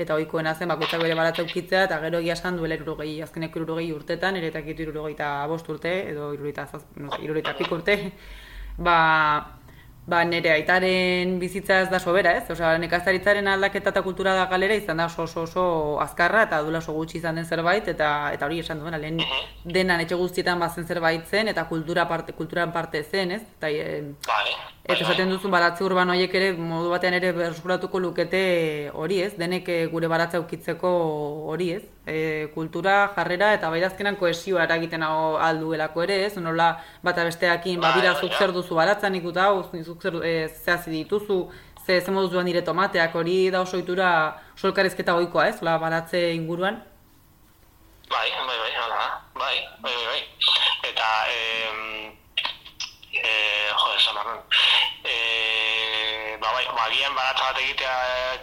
eta 0.00 0.14
ohikoena 0.16 0.54
zen 0.54 0.68
bakoitzak 0.68 1.00
bere 1.00 1.14
baratze 1.14 1.42
ukitzea, 1.44 1.84
eta 1.84 2.00
gero 2.00 2.18
egia 2.24 2.32
esan 2.32 2.56
duela 2.56 2.74
irurogei, 2.74 3.20
azkeneko 3.22 3.60
irurogei 3.60 3.92
urtetan, 3.92 4.36
ere 4.36 4.48
eta 4.48 4.62
kitu 4.64 4.82
irurogeita 4.88 5.46
bost 5.46 5.68
urte, 5.68 5.92
edo 6.10 6.32
irurogeita, 6.34 6.66
zaz, 6.66 6.84
no 6.96 7.12
sé, 7.12 7.22
irurogeita 7.22 7.54
pik 7.56 7.72
urte, 7.72 7.96
ba, 8.78 8.96
ba 10.10 10.24
nire 10.24 10.50
aitaren 10.50 11.36
bizitza 11.38 11.80
ez 11.84 11.88
da 11.90 12.00
sobera, 12.02 12.32
ez? 12.38 12.50
Osea, 12.50 12.72
nekazaritzaren 12.82 13.46
aldaketa 13.52 13.92
eta 13.94 14.02
kultura 14.02 14.34
da 14.34 14.46
galera 14.50 14.74
izan 14.74 14.98
da 14.98 15.06
oso 15.06 15.22
oso, 15.28 15.44
oso 15.46 15.64
azkarra 16.02 16.42
eta 16.48 16.60
dula 16.66 16.80
oso 16.82 16.94
gutxi 16.96 17.18
izan 17.20 17.38
den 17.38 17.46
zerbait 17.46 17.88
eta 17.94 18.08
eta 18.34 18.48
hori 18.48 18.58
esan 18.64 18.82
duena 18.82 18.98
lehen 18.98 19.20
denan 19.64 20.02
etxe 20.04 20.18
guztietan 20.18 20.58
bazen 20.66 20.86
zerbait 20.86 21.30
zen 21.30 21.52
eta 21.54 21.66
kultura 21.70 22.08
parte 22.08 22.34
kulturan 22.40 22.72
parte 22.72 23.04
zen, 23.04 23.36
ez? 23.38 23.42
Eta 23.58 23.70
e, 23.70 23.86
Bai, 24.26 24.56
Eta 24.82 25.04
esaten 25.04 25.28
duzun 25.30 25.52
baratze 25.52 25.84
urbano 25.84 26.14
horiek 26.14 26.32
ere 26.34 26.52
modu 26.56 26.88
batean 26.90 27.14
ere 27.14 27.30
berreskuratuko 27.36 28.00
lukete 28.00 28.40
hori 28.96 29.20
ez, 29.22 29.32
denek 29.38 29.68
eh, 29.68 29.86
gure 29.92 30.08
baratza 30.08 30.40
ukitzeko 30.40 30.90
hori 31.52 31.68
ez, 31.76 31.82
e, 32.06 32.48
kultura, 32.54 32.94
jarrera 33.14 33.52
eta 33.54 33.70
bai 33.70 33.82
azkenan 33.84 34.16
koesioa 34.16 34.64
eragiten 34.64 35.04
alduelako 35.04 36.02
ere 36.06 36.16
ez, 36.24 36.32
nola 36.40 36.70
bata 37.04 37.24
besteakin, 37.28 37.78
ba, 37.80 37.92
Bai, 37.92 38.06
bai, 38.06 38.14
zuk 38.16 38.30
bai. 38.30 38.38
zer 38.38 38.52
duzu 38.56 38.74
baratzan 38.74 39.14
ikuta 39.20 39.50
zuk 39.84 40.02
zer 40.02 40.16
e, 40.24 40.48
zehazi 40.48 40.90
dituzu, 40.90 41.50
ze 41.86 42.00
ze 42.00 42.10
moduz 42.10 42.30
duan 42.32 42.46
dire 42.46 42.62
tomateak, 42.62 43.14
hori 43.14 43.50
da 43.50 43.60
oso 43.60 43.76
itura, 43.76 44.36
oso 44.54 44.68
elkarrizketa 44.68 45.12
goikoa 45.12 45.48
ez, 45.48 45.60
la 45.62 45.78
baratze 45.78 46.32
inguruan. 46.34 46.82
Bai, 48.10 48.30
bai, 48.30 48.46
bai. 48.46 48.72
bai, 49.34 49.56
bai, 49.82 49.94
bai, 49.94 50.06
bai. 50.06 50.22
Eta, 50.88 51.06
em, 51.30 52.12
eh, 53.12 53.70
jo, 53.80 53.94
esan 53.96 54.14
barren. 54.14 54.40
Eh, 55.04 56.36
ba, 56.40 56.52
bai, 56.52 56.64
ba, 56.76 56.84
agian 56.86 57.14
baratza 57.14 57.44
bat 57.52 57.60
egitea 57.62 57.94
eh, 58.08 58.40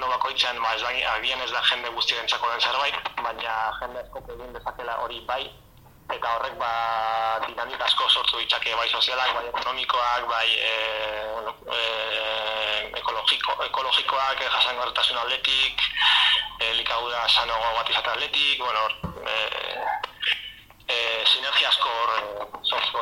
urbano 0.00 0.16
bakoitzan, 0.16 0.56
ba, 0.62 0.74
ez 0.74 0.82
da, 0.82 0.88
agian 1.16 1.40
ez 1.44 1.50
da 1.52 1.60
jende 1.62 1.90
guztientzako 1.92 2.48
den 2.48 2.60
zerbait, 2.60 2.94
baina 3.20 3.56
jende 3.80 4.00
asko 4.00 4.22
egin 4.32 4.52
dezakela 4.54 4.96
hori 5.04 5.20
bai, 5.28 5.44
eta 6.08 6.32
horrek 6.36 6.56
ba 6.58 7.40
dinamika 7.46 7.84
asko 7.84 8.08
sortu 8.08 8.38
ditzake 8.38 8.74
bai 8.74 8.88
sozialak, 8.88 9.34
bai 9.34 9.44
ekonomikoak, 9.52 10.26
bai 10.30 10.48
e, 10.56 10.72
bueno, 11.34 11.54
e, 11.68 11.80
ekologiko, 12.96 13.58
ekologikoak, 13.68 14.40
e, 14.40 14.48
jasangarritasun 14.56 15.20
aldetik, 15.20 15.84
e, 16.60 16.72
likauda 16.80 17.28
sanogo 17.28 17.76
bat 17.76 17.90
izatea 17.90 18.16
aldetik, 18.16 18.64
bueno, 18.64 18.80
hor, 18.86 18.94
e, 19.28 19.36
e, 20.88 20.98
sinergia 21.26 21.68
asko 21.68 21.92
hor 22.00 22.16
e, 22.16 22.22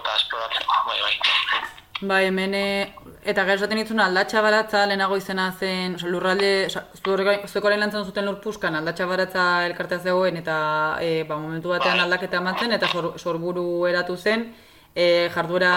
eta 0.03 0.16
esploratzeko, 0.16 0.84
bai, 0.90 1.01
bai. 1.03 1.78
Bai, 2.01 2.26
hemen, 2.26 2.55
eh, 2.55 2.94
eta 3.26 3.42
gero 3.42 3.59
esaten 3.59 3.80
ditzuna 3.80 4.05
aldatxa 4.07 4.40
baratza 4.44 4.84
lehenago 4.86 5.16
izena 5.18 5.49
zen, 5.51 5.96
oza, 5.96 6.07
lurralde, 6.07 6.51
oza, 6.68 6.84
zueko 6.94 7.66
orain 7.66 7.80
lantzen 7.82 8.05
zuten 8.07 8.24
lurpuskan 8.28 8.78
aldatxa 8.78 9.07
baratza 9.11 9.46
elkartea 9.66 9.99
zegoen, 9.99 10.38
eta 10.38 10.59
e, 11.03 11.24
ba, 11.26 11.40
momentu 11.42 11.74
batean 11.74 11.99
aldaketa 12.05 12.38
eman 12.38 12.55
zen, 12.61 12.76
eta 12.78 12.86
sor, 12.86 13.11
sorburu 13.18 13.66
eratu 13.90 14.16
zen, 14.16 14.46
e, 14.94 15.28
jarduera 15.34 15.74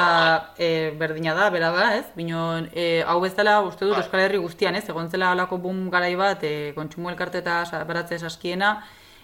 e, 0.60 0.94
berdina 1.02 1.34
da, 1.34 1.50
bera 1.50 1.74
da, 1.74 1.90
ez? 1.98 2.06
Bino, 2.14 2.46
e, 2.70 3.02
hau 3.02 3.20
bezala, 3.26 3.58
uste 3.66 3.90
dut 3.90 3.98
Euskal 3.98 4.28
Herri 4.28 4.46
guztian, 4.46 4.78
ez? 4.78 4.86
Egon 4.94 5.10
zela 5.10 5.34
alako 5.34 5.58
boom 5.58 5.88
garai 5.90 6.14
bat, 6.16 6.46
e, 6.46 6.72
kontsumo 6.78 7.10
elkarte 7.10 7.42
eta 7.42 7.64
baratze 7.90 8.22
saskiena, 8.22 8.76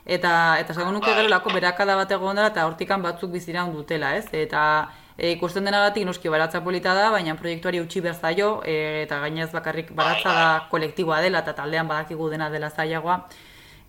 eta 0.07 0.31
eta 0.57 0.73
esango 0.73 0.95
nuke 0.95 1.13
gero 1.13 1.29
lako 1.29 1.53
berakada 1.53 1.95
bat 1.99 2.11
egon 2.15 2.39
dela 2.39 2.49
eta 2.49 2.65
hortikan 2.65 3.05
batzuk 3.05 3.29
biziraun 3.29 3.75
dutela, 3.75 4.15
ez? 4.17 4.25
Eta 4.31 4.63
e, 5.17 5.31
ikusten 5.31 5.65
denagatik 5.65 6.05
noski 6.05 6.29
baratza 6.29 6.61
polita 6.63 6.93
da, 6.93 7.09
baina 7.11 7.35
proiektuari 7.35 7.81
utzi 7.81 8.01
behar 8.05 8.15
zaio, 8.15 8.49
e, 8.65 9.03
eta 9.03 9.19
gainez 9.25 9.49
bakarrik 9.51 9.91
baratza 9.97 10.33
da 10.33 10.47
kolektiboa 10.71 11.21
dela 11.25 11.41
eta 11.45 11.55
taldean 11.57 11.89
badakigu 11.89 12.29
dena 12.29 12.49
dela 12.53 12.69
zailagoa. 12.69 13.23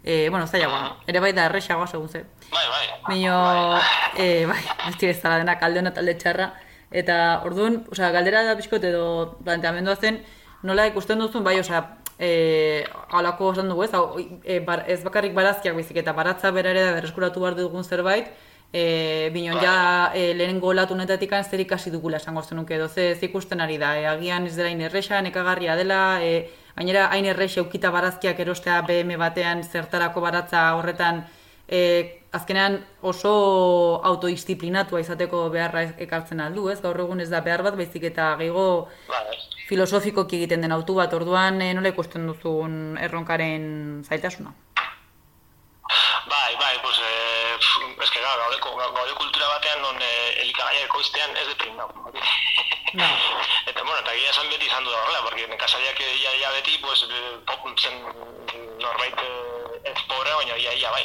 E, 0.04 0.28
bueno, 0.30 0.46
zailagoa, 0.46 0.96
ere 1.06 1.20
bai 1.20 1.32
da 1.36 1.48
erresagoa 1.50 1.86
segun 1.86 2.08
ze. 2.08 2.24
Bai, 2.50 2.64
bai. 2.72 2.86
Baina, 3.08 3.82
e, 4.16 4.46
bai, 4.46 4.62
besti 4.86 5.12
ez 5.12 5.20
dela 5.22 5.38
dena 5.42 5.58
kalde 5.60 5.84
hona 5.84 5.92
talde 5.92 6.16
txarra. 6.16 6.52
Eta 6.90 7.42
orduan, 7.44 7.82
osea, 7.92 8.10
galdera 8.14 8.42
da 8.46 8.56
pixkot 8.56 8.84
edo 8.88 9.04
planteamendua 9.44 9.96
zen, 9.96 10.22
nola 10.64 10.86
ikusten 10.88 11.20
duzun, 11.20 11.44
bai, 11.44 11.58
osea, 11.60 11.82
e, 12.18 12.84
alako 13.12 13.52
esan 13.52 13.68
dugu 13.68 13.84
ez, 13.84 13.92
hau, 13.94 14.16
e, 14.18 14.60
bar, 14.64 14.86
ez 14.88 15.02
bakarrik 15.04 15.34
barazkiak 15.36 15.76
baizik 15.76 16.00
eta 16.02 16.14
baratza 16.16 16.50
bera 16.56 16.72
ere 16.74 16.86
da 16.86 16.94
berreskuratu 16.96 17.44
behar 17.44 17.58
dugun 17.58 17.84
zerbait, 17.84 18.32
e, 18.72 19.30
binon 19.32 19.60
ja 19.62 20.12
e, 20.14 20.34
lehenengo 20.34 20.68
olatunetatik 20.68 21.30
zer 21.42 21.60
ikasi 21.60 21.90
dugula 21.90 22.16
esango 22.16 22.42
zenuke 22.42 22.74
edo 22.74 22.88
ze, 22.88 23.14
ze 23.14 23.26
ikusten 23.26 23.60
ari 23.60 23.78
da, 23.78 23.96
e, 23.98 24.06
agian 24.06 24.46
ez 24.46 24.56
dela 24.56 24.68
hain 24.68 24.80
erresa, 24.80 25.22
nekagarria 25.22 25.76
dela, 25.76 26.20
e, 26.22 26.50
gainera 26.76 27.08
hain 27.10 27.24
erresa 27.24 27.60
eukita 27.60 27.90
barazkiak 27.90 28.38
erostea 28.40 28.82
BM 28.82 29.18
batean 29.18 29.62
zertarako 29.64 30.20
baratza 30.20 30.74
horretan 30.76 31.26
e, 31.66 32.20
azkenean 32.32 32.78
oso 33.00 33.32
autodisziplinatua 34.04 35.00
izateko 35.00 35.48
beharra 35.50 35.82
ekartzen 36.06 36.40
aldu, 36.44 36.68
ez? 36.68 36.80
Gaur 36.84 37.00
egun 37.00 37.20
ez 37.24 37.30
da 37.30 37.40
behar 37.40 37.62
bat, 37.64 37.76
baizik 37.76 38.04
eta 38.10 38.34
gehiago 38.40 38.88
filosofikoki 39.68 40.36
egiten 40.36 40.64
den 40.64 40.72
autu 40.72 40.94
bat, 41.00 41.12
orduan 41.14 41.60
e, 41.62 41.72
nola 41.76 41.92
ikusten 41.94 42.26
duzun 42.28 42.98
erronkaren 43.00 44.04
zaitasuna? 44.04 44.54
Bai, 46.28 46.52
bai, 46.60 46.76
pues, 46.82 46.98
eh, 47.00 47.56
pf, 47.56 48.02
eske, 48.04 48.20
gara, 48.20 48.36
gaude, 48.42 48.58
gaude 48.60 49.14
kultura 49.16 49.48
batean, 49.48 49.80
non 49.80 49.96
eh, 49.96 50.44
ekoiztean 50.98 51.36
ez 51.36 51.46
dut 51.46 51.62
egin 51.62 51.76
dago. 51.78 52.10
Eta, 53.68 53.82
bueno, 53.84 53.98
eta 54.00 54.14
egia 54.16 54.30
esan 54.32 54.48
beti 54.50 54.66
izan 54.66 54.84
du 54.84 54.90
da 54.90 55.02
horrela, 55.02 55.20
porque 55.22 55.46
nekazariak 55.46 56.00
ia, 56.00 56.32
ia 56.40 56.50
beti, 56.56 56.78
pues, 56.82 57.04
eh, 57.04 57.34
pop, 57.46 57.66
zen 57.78 57.98
norbait 58.80 59.20
eh, 59.22 59.90
ez 59.92 60.02
pobre, 60.08 60.32
baina 60.32 60.56
ia, 60.56 60.72
ia 60.72 60.90
bai. 60.90 61.04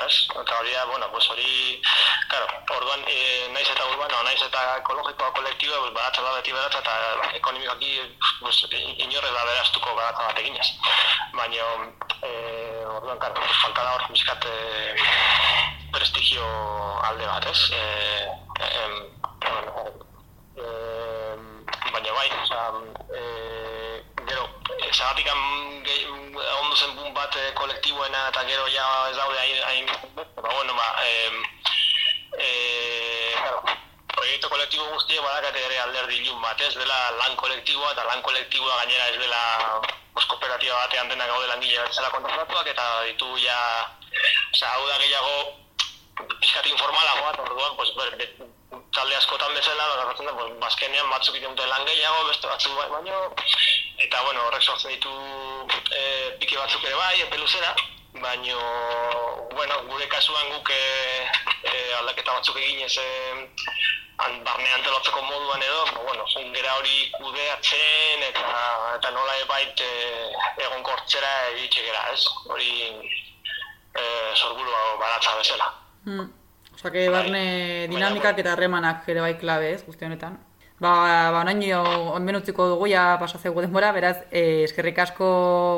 Ez? 0.00 0.14
Eta 0.32 0.58
hori 0.58 0.72
da, 0.72 0.84
bueno, 0.88 1.10
pues 1.12 1.28
hori, 1.30 1.82
claro, 2.30 2.46
orduan, 2.78 3.04
eh, 3.06 3.50
naiz 3.52 3.68
eta 3.68 3.86
urbano, 3.92 4.22
naiz 4.24 4.40
eta 4.42 4.62
ekologikoa 4.80 5.30
kolektiboa, 5.36 5.82
pues, 5.84 5.92
baratza 5.98 6.24
da 6.24 6.32
beti 6.38 6.56
baratza, 6.56 6.80
eta 6.80 7.34
ekonomikoaki, 7.36 7.92
pues, 8.40 8.62
inorrez 9.04 9.34
da 9.36 9.44
beraztuko 9.44 9.94
baratza 9.94 10.30
bat 10.30 10.40
eginez. 10.40 10.70
Baina, 11.36 11.68
eh, 12.22 12.82
orduan, 12.96 13.20
claro, 13.20 13.44
falta 13.60 13.84
da 13.84 13.94
hor, 13.98 14.08
bizkat, 14.16 14.48
eh, 14.48 15.79
prestigio 15.92 16.44
alde 17.02 17.26
bat, 17.26 17.46
ez? 17.46 17.70
Eh, 17.72 18.28
em, 18.60 18.92
bueno, 19.40 19.72
eh, 20.56 21.36
baina 21.92 22.12
bai, 22.12 22.30
oza, 22.42 22.72
eh, 23.14 24.04
gero, 24.26 24.48
zagatik 24.92 25.28
ondo 25.30 26.76
zen 26.76 26.96
bun 26.96 27.14
bat 27.14 27.36
eh, 27.36 27.52
kolektiboena 27.54 28.28
eta 28.28 28.44
gero 28.44 28.66
ja 28.68 29.08
ez 29.10 29.16
daude 29.16 29.38
hain, 29.38 29.62
hain 29.62 29.86
ba, 30.14 30.24
bueno, 30.42 30.74
ba, 30.74 30.96
eh, 31.04 31.30
claro, 33.36 33.62
proiektu 34.14 34.48
kolektibo 34.48 34.84
guztiek 34.92 35.22
badakate 35.22 35.64
ere 35.66 35.78
alderdi 35.80 36.16
ilun 36.20 36.42
bat, 36.42 36.60
ez 36.60 36.74
dela 36.74 37.10
lan 37.18 37.36
kolektiboa 37.36 37.92
eta 37.92 38.04
lan 38.04 38.22
kolektiboa 38.22 38.76
gainera 38.82 39.08
ez 39.08 39.18
dela 39.18 39.80
pues, 40.14 40.26
kooperatiba 40.26 40.74
batean 40.84 41.08
dena 41.08 41.26
gaude 41.26 41.46
langile 41.48 41.82
bezala 41.86 42.10
kontratatuak 42.14 42.66
eta 42.74 42.86
ditu 43.08 43.28
ja, 43.42 43.58
osea, 44.54 44.74
hau 44.74 44.86
da 44.86 44.98
gehiago 44.98 45.60
pixkat 46.28 46.66
informalagoa, 46.66 47.32
eta 47.32 47.42
orduan, 47.42 47.76
pues, 47.76 47.92
ber, 47.96 48.16
be, 48.16 48.26
talde 48.94 49.16
askotan 49.16 49.54
bezala, 49.54 49.86
gertatzen 50.00 50.26
da, 50.26 50.34
pues, 50.38 50.52
bazkenean 50.64 51.10
batzuk 51.10 51.38
dute 51.42 51.66
lan 51.66 51.86
gehiago, 51.86 52.26
beste 52.28 52.50
batzuk 52.50 52.76
bai, 52.76 52.88
baino, 52.94 53.22
eta, 53.98 54.22
bueno, 54.22 54.44
horrek 54.46 54.62
sortzen 54.62 54.94
ditu 54.94 55.14
e, 55.94 56.02
pike 56.40 56.58
batzuk 56.58 56.84
ere 56.84 56.98
bai, 56.98 57.20
epe 57.22 57.38
luzera, 57.38 57.74
baino, 58.20 58.58
bueno, 59.54 59.82
gure 59.88 60.08
kasuan 60.08 60.50
guk 60.56 60.70
e, 60.70 60.82
e, 61.64 61.94
aldaketa 62.00 62.32
batzuk 62.32 62.58
eginez 62.58 62.96
e, 62.98 63.08
an, 64.24 64.40
barne 64.44 64.72
antolatzeko 64.74 65.22
moduan 65.22 65.62
edo, 65.62 65.84
ba, 65.92 66.00
bueno, 66.08 66.26
jungera 66.34 66.76
hori 66.80 67.10
kudeatzen 67.18 68.26
eta, 68.28 68.46
eta 68.96 69.12
nola 69.14 69.36
ebait 69.44 69.84
e, 69.86 69.92
egon 70.66 70.82
kortzera 70.82 71.30
egitxe 71.54 71.86
gera, 71.86 72.08
ez? 72.12 72.26
Hori 72.50 72.72
e, 73.94 74.02
sorburu 74.34 74.74
baratza 74.98 75.36
bezala. 75.38 75.70
Hmm. 76.04 76.30
Osa, 76.74 76.90
que 76.90 77.08
barne 77.12 77.88
dinamikak 77.90 78.38
eta 78.40 78.54
harremanak 78.54 79.08
ere 79.08 79.20
bai 79.20 79.34
klabe 79.38 79.74
ez, 79.74 79.82
guzti 79.84 80.06
honetan. 80.06 80.38
Ba, 80.80 80.90
ba 81.28 81.40
onaino 81.42 81.82
onben 82.16 82.38
utziko 82.38 82.64
dugu 82.70 82.86
ja 82.88 83.18
pasazego 83.20 83.60
denbora, 83.60 83.90
beraz, 83.92 84.16
eh, 84.32 84.64
eskerrik 84.64 84.98
asko 85.04 85.26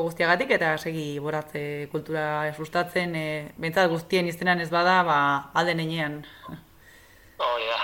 guztiagatik 0.04 0.52
eta 0.54 0.76
segi 0.78 1.18
boratze 1.18 1.62
kultura 1.90 2.52
sustatzen, 2.54 3.16
eh, 3.18 3.50
bentsat 3.58 3.90
guztien 3.90 4.30
iztenan 4.30 4.62
ez 4.62 4.70
bada, 4.70 5.00
ba, 5.02 5.18
alde 5.58 5.74
neinean. 5.74 6.20
Oh, 6.46 7.58
ja. 7.58 7.80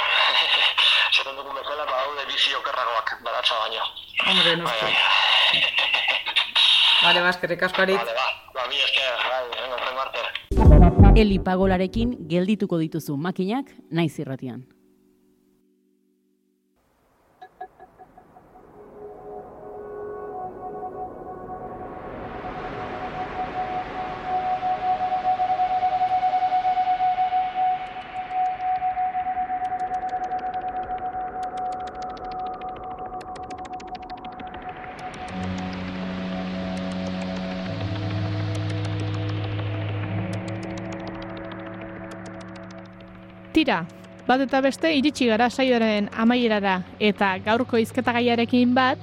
Zaten 1.10 1.34
dugun 1.34 1.58
bezala, 1.58 1.88
ba, 1.90 2.04
haude 2.04 2.28
bizi 2.30 2.54
okerragoak 2.54 3.16
baratza 3.26 3.58
baino. 3.64 3.90
Hombre, 4.28 4.56
noski. 4.62 4.94
Vale, 7.02 7.20
ba, 7.20 7.34
eskerrik 7.34 7.66
asko 7.66 7.82
arit. 7.82 7.98
Vale, 7.98 8.14
ba, 8.14 8.30
ba, 8.54 8.70
mi 8.70 8.78
esker, 8.86 9.26
bai, 9.26 9.44
venga, 9.58 9.82
zen 9.88 10.04
arte. 10.06 10.57
Eli 11.18 11.40
pagolarekin 11.42 12.12
geldituko 12.30 12.78
dituzu 12.78 13.16
makinak 13.18 13.72
naiz 13.90 14.20
irratian. 14.22 14.60
Tira, 43.68 43.84
bat 44.24 44.40
eta 44.40 44.62
beste 44.64 44.88
iritsi 44.96 45.26
gara 45.28 45.50
saioaren 45.52 46.06
amaierara 46.16 46.78
eta 47.04 47.34
gaurko 47.44 47.76
izketagaiarekin 47.76 48.70
bat, 48.72 48.96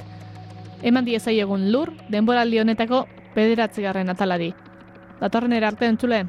eman 0.82 1.05
diezaiegun 1.05 1.68
lur 1.70 1.91
denboraldi 2.09 2.57
honetako 2.63 3.03
bederatzigarren 3.36 4.09
atalari. 4.09 4.47
Datorren 5.20 5.53
erarte 5.53 5.86
entzule. 5.86 6.26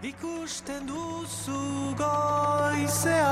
Ikusten 0.00 0.88
duzu 0.88 1.92
goizean 2.00 3.28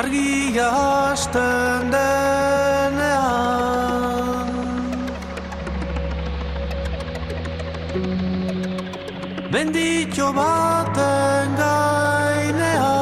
Argia 0.00 0.72
hasten 0.72 1.92
denean 1.92 3.89
Menditxo 9.52 10.32
baten 10.32 11.56
gainean. 11.60 12.94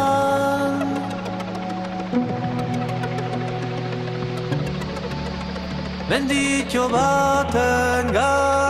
Menditxo 6.08 6.88
baten 6.88 8.12
gainean 8.16 8.67